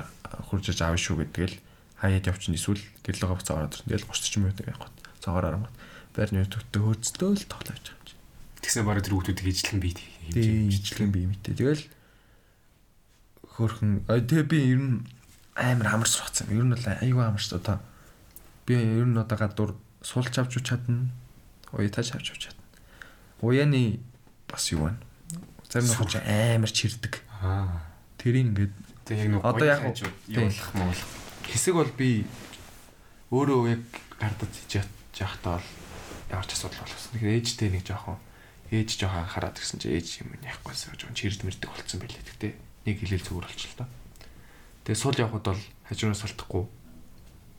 [0.47, 1.59] хуржиж аав шүү гэдэг л
[1.99, 3.91] хаяад явчихна эсвэл гэрлөөгөө буцаа ороод ирсэн.
[3.91, 4.91] Тэгэл 30 40 минут явах.
[5.19, 5.75] Цаагаар арамгад.
[6.15, 8.15] Байрны хүүхдүүдтэй хөөцдөө л тоглож байгаа юм чи.
[8.63, 11.11] Тэгсэн бараг тэр хүүхдүүдийг ижлэн бий хэмжээ.
[11.11, 11.55] бий мэтэй.
[11.59, 11.85] Тэгэл
[13.59, 14.95] хөөхөн тэгээ би ер нь
[15.59, 16.47] амар амар сурцсан.
[16.55, 17.83] Ер нь аюу амар шүү одоо.
[18.69, 19.73] Би ер нь одоо гадуур
[20.05, 21.11] суулч авч чадна
[21.73, 22.63] уятаж авч явж чадна.
[23.43, 23.99] Уяаны
[24.49, 24.95] бас юу вэ?
[25.71, 27.23] Зарим нэг ч амар чирдэг.
[27.43, 27.83] Аа.
[28.19, 28.75] Тэрийг ингээд
[29.07, 29.95] Тэгээ яг нэг Одоо яг уу-
[30.27, 30.95] явуулах мөн.
[31.47, 32.27] Хэсэг бол би
[33.31, 33.83] өөрөө яг
[34.19, 34.83] гардад хийж
[35.19, 35.69] яахтаа бол
[36.31, 37.11] ямар ч асуудал болсон.
[37.15, 38.19] Тэгэхээр ээжтэй нэг жоохон
[38.75, 42.27] ээж жоохон анхаарат ирсэн чи ээж юм яахгүйсэн жоохон чирд мэрдэг болцсон байлээ.
[42.35, 42.53] Тэгтээ
[42.87, 43.87] нэг хилэл зүгээр болчихлоо.
[44.87, 46.65] Тэгээ сул явхад бол хажуунаас салтахгүй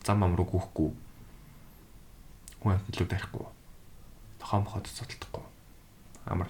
[0.04, 0.90] зам ам руу гүйхгүй.
[2.60, 3.46] Хүн амтлуу дарихгүй.
[4.38, 5.44] Тохоо мохот цодлохгүй.
[6.26, 6.48] Амар.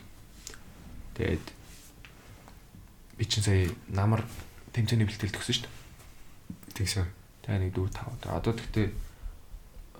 [1.14, 1.46] Тэгээд
[3.18, 4.22] би чинь сая намар
[4.72, 5.76] тэмцээний бэлтгэл төгсөн шүү дээ.
[6.78, 7.06] Тэгсэн.
[7.42, 8.38] Тэгээ нэг 4 5 удаа.
[8.38, 8.88] Одоо тэгтээ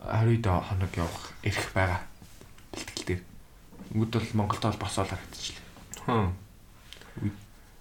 [0.06, 2.00] 20 хоног явах эрх байгаа.
[2.70, 3.18] Бэлтгэлтэй.
[3.94, 5.66] Өнгөд бол Монголд бол босоол харагдчихлаа.
[6.06, 6.30] Хм.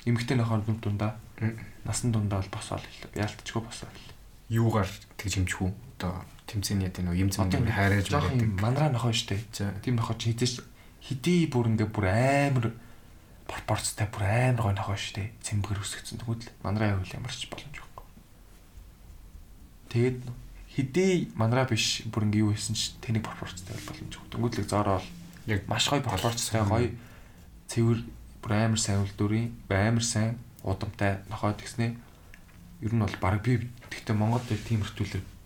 [0.07, 1.19] Эмэгтэй нөхөр нүд дундаа
[1.85, 3.21] насан дундаа бол босоол хэлээ.
[3.21, 4.01] Яалтчгүй босоол.
[4.49, 4.89] Юугаар
[5.19, 5.71] тэгж хэмжих үү?
[5.99, 9.44] Одоо тэмцээний яд нэг юм Одоо хайраж юм мандраа нохоо штэ.
[9.84, 10.64] Тийм нохоо чи хизээш
[11.03, 12.68] хэдий бүр ингээ бүр амар
[13.45, 15.36] пропорцтай бүр амар гой нохоо штэ.
[15.44, 18.07] Цэмбэр үсгэсэн тэгвэл мандраа явуул ямар ч боломж байхгүй.
[19.91, 20.19] Тэгээд
[20.74, 24.28] хэдий мандраа биш бүр ингээ юу хийсэн ч тэнийг пропорцтай бол боломжгүй.
[24.32, 25.07] Тэнгүүдлэг зороо бол
[25.48, 26.91] Яг маш гоё пропорцтай гоё
[27.72, 28.03] цэвэр
[28.44, 31.95] бүр амар сайн үлдвэрийн амар сайн удамтай нохоод гиснээ
[32.84, 34.84] ер нь бол баг би гэхдээ Монголд яг тийм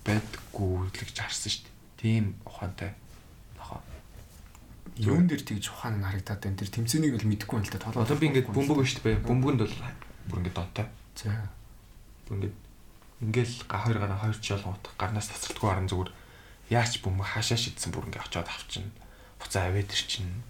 [0.02, 1.73] хөртүүлэр байдаггүй гэж харсан шүү дээ.
[1.98, 2.94] Тийм ухаантай
[3.57, 3.82] нохоо.
[4.98, 6.57] юун дээр тэгж ухаан харагдаад байна.
[6.57, 7.78] Тэр тэмцээнийг бол мэдэхгүй юм л.
[7.78, 8.03] Толгой.
[8.03, 9.26] Одоо би ингээд бөмбөг шүү дээ.
[9.26, 9.76] Бөмбөгөнд бол
[10.30, 10.86] бүр ингээд донтой.
[11.15, 11.30] За.
[12.26, 12.57] Бүр ингээд
[13.22, 16.11] ингээл хоёр гараа хоёр ч ялгуут гарнаас тасралтгүй харан зүгээр
[16.73, 18.90] яач бөмбөг хаашаа шидсэн бүр ингээд очиод авчин.
[19.38, 20.41] Буцаа авээд ирчин.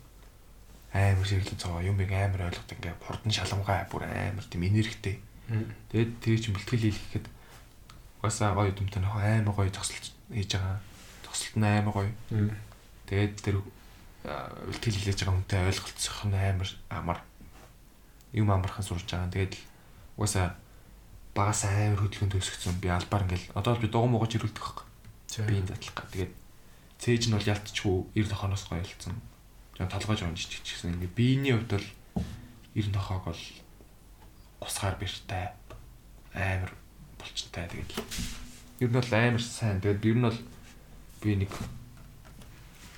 [0.96, 5.20] Амар сэрлэн цаа юм би амар ойлгоод ингээд хурдан шаламгай бүр амар тийм энергитэй.
[5.92, 7.28] Тэгээд тэр чинь бэлтгэл хийхэд
[8.22, 10.78] угаасаа гоё дүмтэй нөх амар гоё зогсолт хийж байгаа.
[11.26, 12.12] Зогсолт нь амар гоё.
[13.10, 13.58] Тэгээд тэр
[14.30, 17.20] а, бэлтгэл хийлээж байгаа хүнтэй ойлголцох нь амар амар
[18.38, 19.34] юм амархан сурж байгаа.
[19.34, 19.58] Тэгээд
[20.22, 20.54] угаасаа
[21.34, 24.86] багаас амар хөдөлгөөн төсөгцөн би албаар ингээл одоо би дугуй муугаж ирүүлдэг байхгүй.
[25.50, 26.14] Би энэ задлах га.
[26.14, 26.34] Тэгээд
[27.02, 29.18] цээж нь бол ялтчгүй 90 тохоноос гоё ялцсан.
[29.74, 30.94] Жон толгойж онж чичгсэн.
[31.02, 31.88] Ингээ биений хувьд бол
[32.78, 33.44] 90 тохоог бол
[34.62, 35.50] усгаар бэртэй
[36.38, 36.72] амар
[37.22, 37.92] булчинтай тэгээд
[38.82, 39.78] ер нь бол амар сайн.
[39.80, 40.40] Тэгээд ер нь бол
[41.22, 41.52] би нэг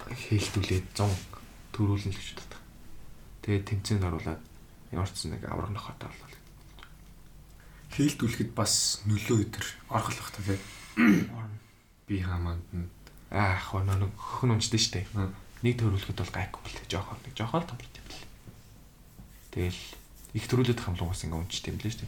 [0.08, 1.12] хэлтүүлээд 100
[1.76, 2.62] төрүүлнэ л гэж боддог.
[3.44, 4.42] Тэгээд тэмцээнд оруулаад
[4.96, 6.40] ямар ч нэг авраг нохотой болол.
[7.94, 10.60] Хийлдүүлэхэд бас нөлөө өдр орхолох та тий.
[12.08, 12.88] Би хамаанд нь
[13.34, 15.10] Аах нэг хөхн унждээ штэ.
[15.66, 18.30] Нэг төрүүлэхэд бол гайгүй бэл жоохон нэг жоохон л томрот юм бэл.
[19.58, 19.82] Тэгэл
[20.38, 22.06] их төрүүлээд хамлуугаас ингээ унжт юм лээ штэ.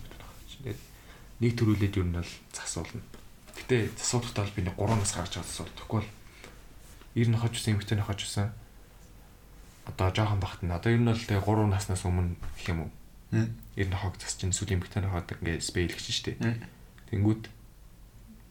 [1.40, 3.03] Нэг төрүүлээд ер нь бол засуулна.
[3.56, 5.74] Гэтэ засуулахдаа бол би нэг 3 нас гаргаж байгаа засуул.
[5.90, 6.07] Бол
[7.16, 8.52] 90 нохож усан эмхтэй нохож усан.
[9.88, 12.91] Одоо жоохон багт нь одоо ер нь бол тэгээ 3 наснаас өмнө гэх юм уу?
[13.76, 16.40] 90 нохог засч чинь сүлийн эмхтэй нохоод ингээ спейлгч штэ.
[17.12, 17.44] Тэнгүүд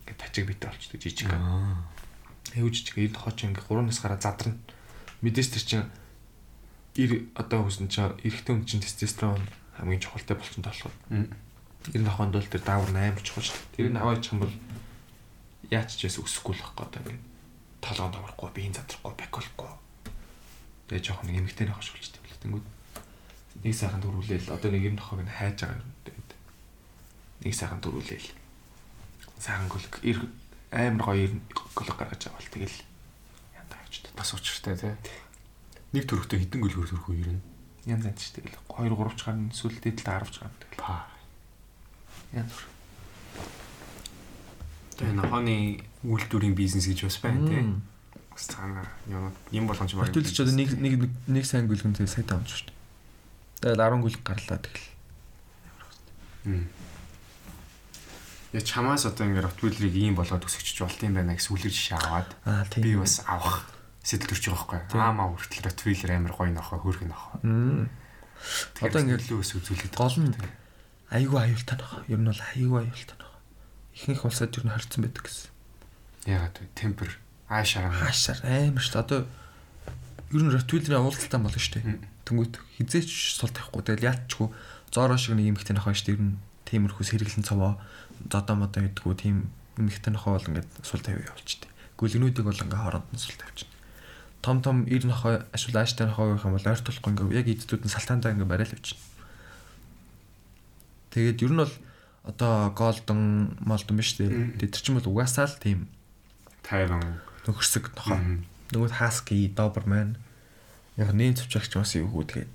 [0.05, 1.32] ингээ тачиг битээ болчдөг жижиг.
[1.32, 1.81] Аа.
[2.52, 4.61] Эвж чиг 90 нохоо чинь ингээ 3 нас гараа задарна.
[5.24, 5.86] Мэдээс тэр чинь
[7.01, 9.40] ир одоо хүсэн чинь эрэгтэй хүн чинь тестостерон
[9.81, 10.94] хамгийн чухалтай болчихсон болохоор
[11.93, 13.77] 90 нохоонд бол тэр даавар 8 чухал шүү дээ.
[13.77, 14.55] Тэр нь аваачих юм бол
[15.69, 17.20] яач ч яс өсөхгүй л байхгүй одоо ингээ
[17.85, 19.73] толгоонд авахгүй, биеийн задрахгүй, баколохгүй.
[20.89, 22.40] Тэгээ жоохон нэг эмгтэй нохоо шулчтэй байл.
[22.40, 22.66] Тэнгүүд
[23.65, 26.31] нэг сайхан дөрүүлээл одоо нэг 90 нохоог нь хайж байгаа юм тэгээд
[27.44, 28.28] нэг сайхан дөрүүлээл
[29.39, 29.94] сайхан гөлг
[30.73, 32.78] амар гоё гөлг гаргаж бол тэгэл
[33.55, 34.12] янда авчдаг.
[34.16, 34.97] Бас учиртай тий.
[35.93, 37.43] Нэг төрхтөө хідэн гөлгөр төрхөө ер нь.
[37.86, 41.14] Янз янз ч тэгэл 2 3 ч гарна эсвэл дээдэлд 10 ч гарна тэгэл.
[42.35, 42.43] Па.
[42.43, 42.66] Янз бүр.
[44.98, 45.55] Тэгээ нохооны
[46.02, 47.62] үйлдвэрийн бизнес гэж бас байна тий.
[47.62, 47.82] Мм.
[48.35, 48.82] Бас цаана
[49.55, 50.11] юм болгоомж баг.
[50.11, 50.93] Хөтөлч одоо нэг нэг
[51.31, 53.74] нэг сайн гүлгэн тэгээ сая таамж шүү дээ.
[53.74, 54.90] Тэгэл 10 гүлг гарлаа тэгэл.
[58.55, 62.31] Я чамаас одоо ингээд ротвейлерийг ийм болгоод өсгөж болт юм байна гэсэн үлгэр жишээ аваад
[62.47, 62.82] Аа тийм.
[62.86, 63.66] би бас авах
[64.06, 65.01] сэтэл төрж байгаа байхгүй.
[65.02, 67.43] Аамаа хүртэл ротвейлер амар гоё нохоо хөөрх нохоо.
[67.43, 67.90] Мм.
[68.78, 70.31] Одоо ингээд лөө ус үзүүлээд гол нь
[71.10, 71.93] айгүй аюултай нөх.
[72.09, 73.32] Ер нь бол айгүй аюултай нөх.
[73.94, 75.51] Ихэнх улсад ер нь хорцсон байдаг гэсэн.
[76.24, 76.68] ягаад вэ?
[76.74, 77.10] Темпер
[77.48, 79.01] аашаар Хаашаар амар шүү.
[79.01, 79.20] Одоо
[80.32, 82.01] ер нь ротвейлерийн уулзалтай болно шүү дээ.
[82.24, 83.82] Тэнгүүт хизээч сул тавихгүй.
[83.85, 84.48] Тэгэл яатчгүй
[84.90, 86.16] зороо шиг нэг эмхтэй нохоо шүү дээ.
[86.16, 87.76] Ер нь тиймэрхүү сэргэлэн цаваа
[88.24, 91.70] додоо модоо гэдгүү тийм эмхтэй нохоо бол ингээд сул тавиа явуулчихдээ.
[92.01, 93.74] Гүлгнүүдийг бол ингээд хооронд нь сул тавьчихна.
[94.40, 97.94] Том том ир нохоо ашгүй ааштай нохоо гэх юм бол ойртуулахгүй ингээд яг эддүүд нь
[97.94, 99.14] салтаандаа ингээд барайл явчихна.
[101.15, 101.74] Тэгээд ер нь бол
[102.27, 104.59] одоо голдон молдон биш дээ.
[104.59, 105.86] Тэр чинь бол угаасаа л тийм
[106.66, 108.19] тайван нөхөрсөг нохоо.
[108.19, 108.43] Мм.
[108.74, 110.19] Нөгөө хаски, доберман
[110.99, 112.53] яг нээн цөвчагч бас эвгүй тэгээд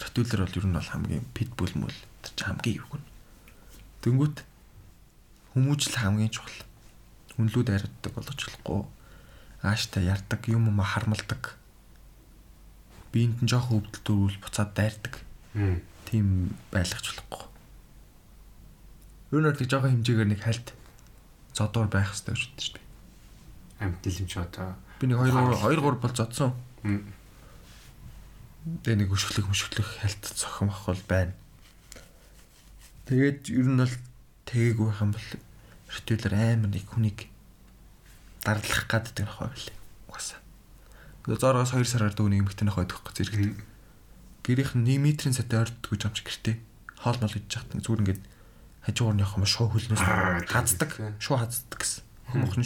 [0.00, 3.00] ротвейлер бол ер нь бол хамгийн питбул мөл тэр чинь хамгийн эвгүй.
[4.02, 4.36] Дөнгөт
[5.54, 6.66] хүмүүжил хамгийн чухал.
[7.38, 8.82] Үнлүүд ариддаг болгож болохгүй.
[9.62, 11.54] Ааштай ярддаг, юм юм хармалдаг.
[13.12, 15.22] Биенд нь жоох өвдөлт төрүүл буцаад дайрдаг.
[16.10, 17.53] Тийм байлгаж болохгүй.
[19.34, 20.70] Юу нэг жоох хэмжээгээр нэг хальт
[21.50, 22.86] зодоор байх хэрэгтэй гэж боддог шүү дээ.
[23.82, 26.54] Амьд нэлэмж одоо Би нэг 2 2 3 бол зодсон.
[26.80, 31.34] Тэгээ нэг өшөглөх мөшөглөх хальт цохим ах бол байна.
[33.10, 33.94] Тэгээд ер нь бол
[34.48, 35.28] тэгээгүй байх юм бол
[35.92, 37.28] ритуалэр амар нэг хүнийг
[38.46, 39.68] дарлах гаддаг нөх байл.
[40.08, 40.40] Угаасаа.
[41.28, 43.60] Тэгээд зооргоос 2 сараар дүүний эмэгтэй нөх байдаг хэрэг зэрэг.
[44.46, 46.56] Гэрийнх нь 1 метрийн сатэ орддог гэж амч гэртээ.
[47.02, 48.22] Хоол мол гэж яхад зүгээр ингээд
[49.20, 50.44] явах юм шоу хөлнөөс тийм.
[51.20, 52.02] Шоу хаздаг гэсэн.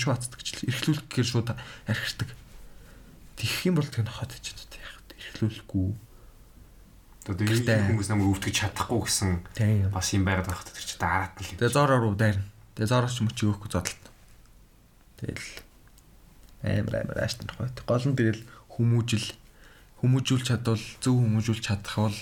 [0.02, 1.48] Шоу хаздаг гэж л эрхлүүлэх гэхээр шууд
[1.86, 2.28] архирдаг.
[3.38, 5.14] Тэгэх юм бол тэг нохоод ч одоо яах вэ?
[5.14, 5.88] Эрхлүүлэхгүй.
[7.28, 9.30] Гэхдээ- хүмүүс намайг өвдгөж чадахгүй гэсэн
[9.92, 11.58] бас юм байгаад байх тэр чинь дараат нь л юм.
[11.60, 12.44] Тэгээ зороор руу дайрна.
[12.74, 14.02] Тэгээ зороос ч мөч өгөхгүй зодолт.
[15.20, 15.46] Тэгэл
[16.64, 17.76] амар амар ааштай байт.
[17.84, 18.42] Гол нь тэгэл
[18.74, 19.26] хүмүүжил
[20.00, 22.18] хүмүүжүүлж чадвал зөв хүмүүжүүлж чадах бол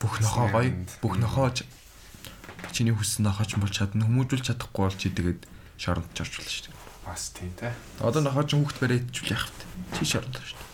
[0.00, 0.70] бүх нохоо гоё
[1.04, 1.68] бүх нохоо ч-
[2.70, 5.42] чиний хүссэн нохооч болж чадна хүмүүжүүлж чадахгүй бол чи тэгээд
[5.80, 6.78] шоронд ч болно шүү дээ.
[7.02, 7.74] Бас тийм те.
[7.98, 9.66] Одоо ч хүүхд барайдчул яах вэ?
[9.98, 10.70] Чи шоронд шүү дээ.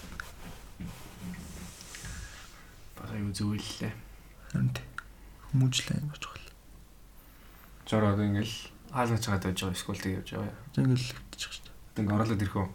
[3.01, 3.93] Бага юу зөвлөлээ.
[4.53, 4.85] Харин тий.
[5.49, 6.47] Хүмүүжлээ амар чухал.
[7.89, 8.57] Зор одоо ингээл
[8.93, 10.53] хаалгаж байгаа дэж байгаа скул тэг явж байгаа.
[10.77, 12.05] Зангил хэвчих шүү дээ.
[12.05, 12.69] Ингээ оролоод ирэх үү?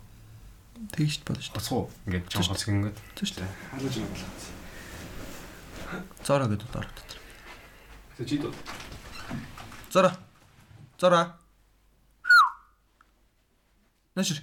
[0.89, 1.57] Тэгж болно шүү дээ.
[1.61, 2.97] Боцгоо ингээд жоо хоцг ингээд.
[3.13, 3.51] Зөв шүү дээ.
[3.69, 4.31] Хаалгаж болоо.
[6.25, 7.19] Зороо гэдэг доор дотор.
[8.17, 8.53] Тэгээ чи дөө.
[9.91, 10.15] Зора.
[10.99, 11.37] Зора.
[14.15, 14.41] Нашир.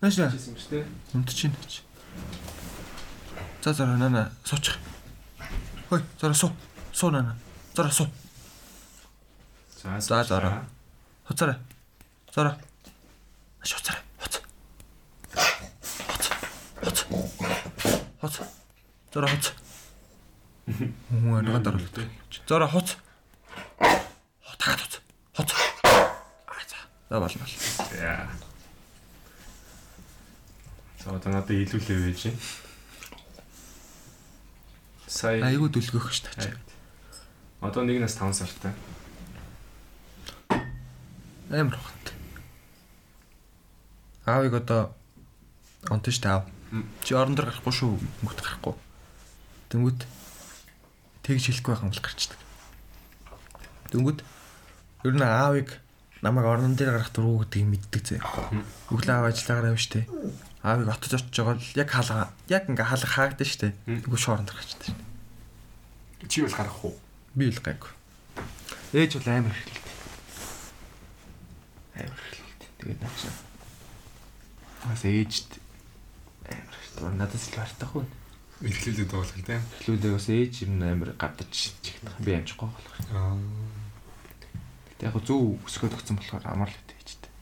[0.00, 0.30] Нашир.
[0.30, 0.84] Чийсэн юм шүү дээ.
[1.14, 1.82] Унтчих чи.
[3.62, 4.78] За зора нана суучих.
[5.90, 6.50] Хөөе, зора суу.
[6.92, 7.36] Суу нана.
[7.74, 8.06] Зора суу.
[9.82, 10.64] За За, зора.
[11.26, 11.56] Хуцаарай.
[12.34, 12.56] Зора.
[13.60, 14.02] Аш хуцаарай.
[14.18, 14.40] Хуц.
[16.06, 16.30] Хуц.
[16.82, 17.04] Хуц.
[18.20, 18.40] Хуц.
[19.12, 19.52] Зора хуц.
[21.10, 21.80] Муу нэг дор.
[22.48, 22.96] Зора хуц.
[24.46, 24.94] Хутгаад хуц.
[25.36, 25.50] Хуц.
[25.84, 26.78] Аа за.
[27.08, 27.46] За болно.
[27.96, 28.28] Яа.
[31.04, 32.34] За одоо надад илүүлээ байж.
[35.06, 36.54] Сая Айгуу дүлгөх ш тач.
[37.60, 38.72] Одоо нэг нас 5 сартай.
[41.50, 42.14] Амар хот.
[44.24, 44.94] Аавыг одоо
[45.88, 46.44] онтон штэ аав.
[46.70, 46.86] Мм.
[47.02, 47.98] Чи орон дээр гарахгүй шүү.
[48.22, 48.74] Мөхт гарахгүй.
[49.74, 50.06] Тэнгүүт
[51.26, 52.38] тэгж хэлэхгүй байх юм бол гарчдаг.
[53.90, 54.20] Тэнгүүт
[55.04, 55.78] ер нь аавыг
[56.22, 58.16] намайг орон дээр гарах дуруу гэдгийг мэддэг зэ.
[58.92, 60.04] Өглөө аав ажиллаагаар авь штэ.
[60.62, 63.68] Аавыг отож очиж байгаа л яг хаалга яг ингээ хаалга хаагдсан штэ.
[63.88, 66.28] Тэгвэл шууран дээр гарчдаг штэ.
[66.28, 66.94] Чи бол гарах уу?
[67.32, 67.88] Би л гайгүй.
[68.92, 69.88] Ээж бол амар хэрхэлт.
[71.96, 72.62] Амар хэрхэлт.
[72.84, 73.22] Тэгээд наач.
[74.84, 75.50] Бас ээжд
[76.44, 77.16] амар хэрхэлт.
[77.16, 78.04] Надаас л бартах уу.
[78.60, 79.64] Илхлүүлээд байгаа л тийм.
[79.80, 81.48] Хэрхлүүдээ бас ээж юм амар гадаж
[81.80, 82.20] чихнах.
[82.20, 82.96] Би амжихгүй болох.
[83.16, 83.40] Аа.
[85.00, 87.32] Гэтэ яг зөв өсгөөд өгсөн болохоор амар л хэвтэй ээжтэй.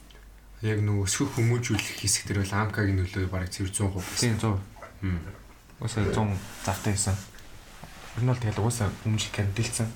[0.63, 4.63] Яг нөгөө өсгөх хүмүүжүүлэх хэсэг дээр бол амкагийн нөлөө бараг цэвэр 100% Тийм гэсэн.
[5.03, 5.03] 100.
[5.03, 5.19] Хм.
[5.83, 7.19] Уусаа 100 завтай байсан.
[8.15, 9.91] Тэр нь бол тэгэл уусаа хүмүүжил кандилсан.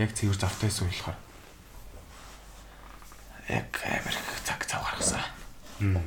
[0.00, 1.18] Яг цэвэр завтай байсан болохоор.
[3.52, 4.16] Яг амар
[4.48, 5.20] цаг цав гаргасан.
[5.84, 6.00] Хм.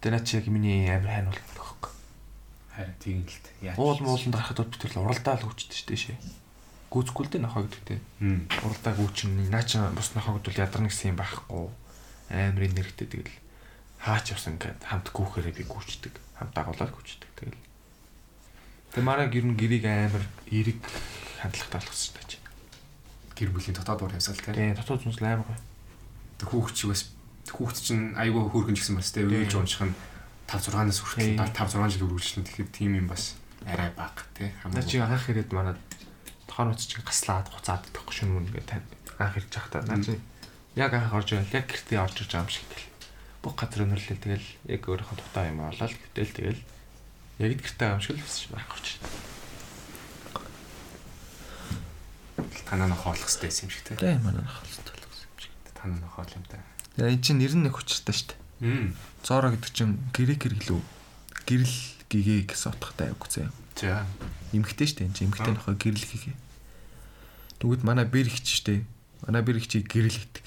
[0.00, 1.92] Тэр чи яг миний амар хайн бол нөхөхгүй.
[2.72, 3.52] Харин тийм л т.
[3.60, 3.76] Яа.
[3.76, 6.47] Уул мууланд гарахад бол битэл уралдаа л үүчтэй шүү дээ
[6.88, 8.00] Гүцгүй л дээ нохоо гэдэг те.
[8.24, 8.48] Хм.
[8.64, 11.68] Уралдаа гүүчин наа чи бус нохоо гэдвэл ядарна гэсэн юм байхгүй.
[12.32, 13.36] Амар энергитэй тэгэл
[14.00, 16.14] хаач явсан ингээд хамт гүүхээрээ би гүүчдэг.
[16.40, 17.60] Хамт дагуулаад гүүчдэг тэгэл.
[18.96, 20.80] Тэг мараа гэр нь гэрийг амар эрэг
[21.44, 22.40] хандлагатай болгосон шүү дээ.
[23.36, 24.40] Гэр бүлийн дотоод уур явсаал.
[24.40, 25.60] Тэгээ дотоод зүнс амар гоё.
[26.40, 27.12] Тэг хүүхд чи бас
[27.52, 29.28] хүүхд чинь айгүй хөөргөн ч гэсэн бас Тийм.
[29.28, 29.94] үйлж унших нь
[30.48, 31.52] 5 6-наас хүртэл Тийм.
[31.52, 34.52] 5 6 жил үргэлжлэн тэгэхээр тийм юм бас арай бага тийм.
[34.72, 35.76] Наа чи анх ирээд манай
[36.48, 38.86] тохон уц чинь гаслаад хуцаад байхгүй шүн мөн ингээд тань
[39.20, 40.16] анх ирж байхдаа наа чи
[40.74, 42.88] яг анх орж ирэл яг гэртээ орж ирж байгаа юм шиг гэл.
[43.44, 46.62] Бүх газар өнөрлөл тэгэл яг өөрийнхөө дутаа юм олоод гэтэл тэгэл
[47.44, 49.28] яг гэртээ байгаа юм шиг л бас байх орж ирсэн.
[52.68, 53.96] танаа нохоолох хэрэгтэй юм шиг тийм.
[53.96, 55.52] Тэгээ манай болгосон юм шиг.
[55.72, 56.60] Танаа нохоол юм та.
[56.96, 58.92] Тэгээ эн чинь нэр нь хүчтэй шүү дээ.
[59.24, 60.80] Зора гэдэг чинь грек гэрлүү.
[61.48, 61.76] Гэрэл
[62.12, 63.48] гэгээ гэсэн утгатай яг үзээ.
[63.78, 64.02] За.
[64.50, 66.34] Имхтэй штэ энэ имхтэй нөхө гэрэл хийхээ.
[67.62, 68.82] Нүгд манай бэр их штэ.
[69.22, 70.46] Манай бэр их чи гэрэл хийдэг.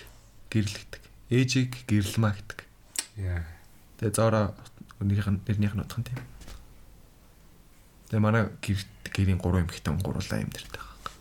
[0.51, 1.01] Гэрэл хийдэг.
[1.31, 2.59] Ээжийг гэрэлмаа гэдэг.
[3.23, 3.47] Яа.
[4.03, 4.51] Тэгээ зоороо
[4.99, 6.19] нэрнийх нь нэрнийх нь утхан тийм.
[8.11, 8.83] Тэгээ манай гэр
[9.15, 11.15] гэрийн гурван эмэгтэй гурлаа юм дэртэй байгаа.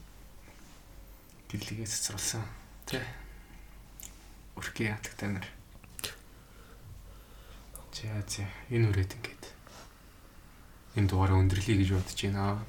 [1.46, 2.42] Гэрлэгээ цэцэрлсэн.
[2.90, 3.06] Тэ.
[4.58, 5.46] Өрхий ятагтай нар.
[7.94, 9.39] За за энэ үрээд ингээд
[11.00, 12.60] энэ дугаараа өндөрлөе гэж бодож байна.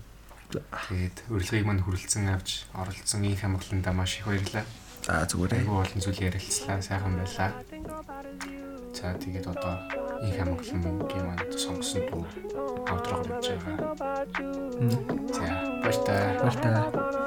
[0.52, 4.66] Тэгээд урилгыг мань хүрэлцэн авч оролцсон их хамгаалалтаа маш их баярлалаа.
[5.04, 5.68] За зүгээр ээ.
[5.68, 6.80] Олон зүйл ярилцлаа.
[6.80, 7.52] Сайхан байлаа.
[8.96, 9.76] За тэгээд одоо
[10.24, 12.24] их хамгаалалтын манд сонгосон дуу
[12.88, 13.78] авдраг болж байгаа.
[15.36, 15.48] За
[15.84, 16.16] баяр та.
[16.40, 17.21] Баяр та.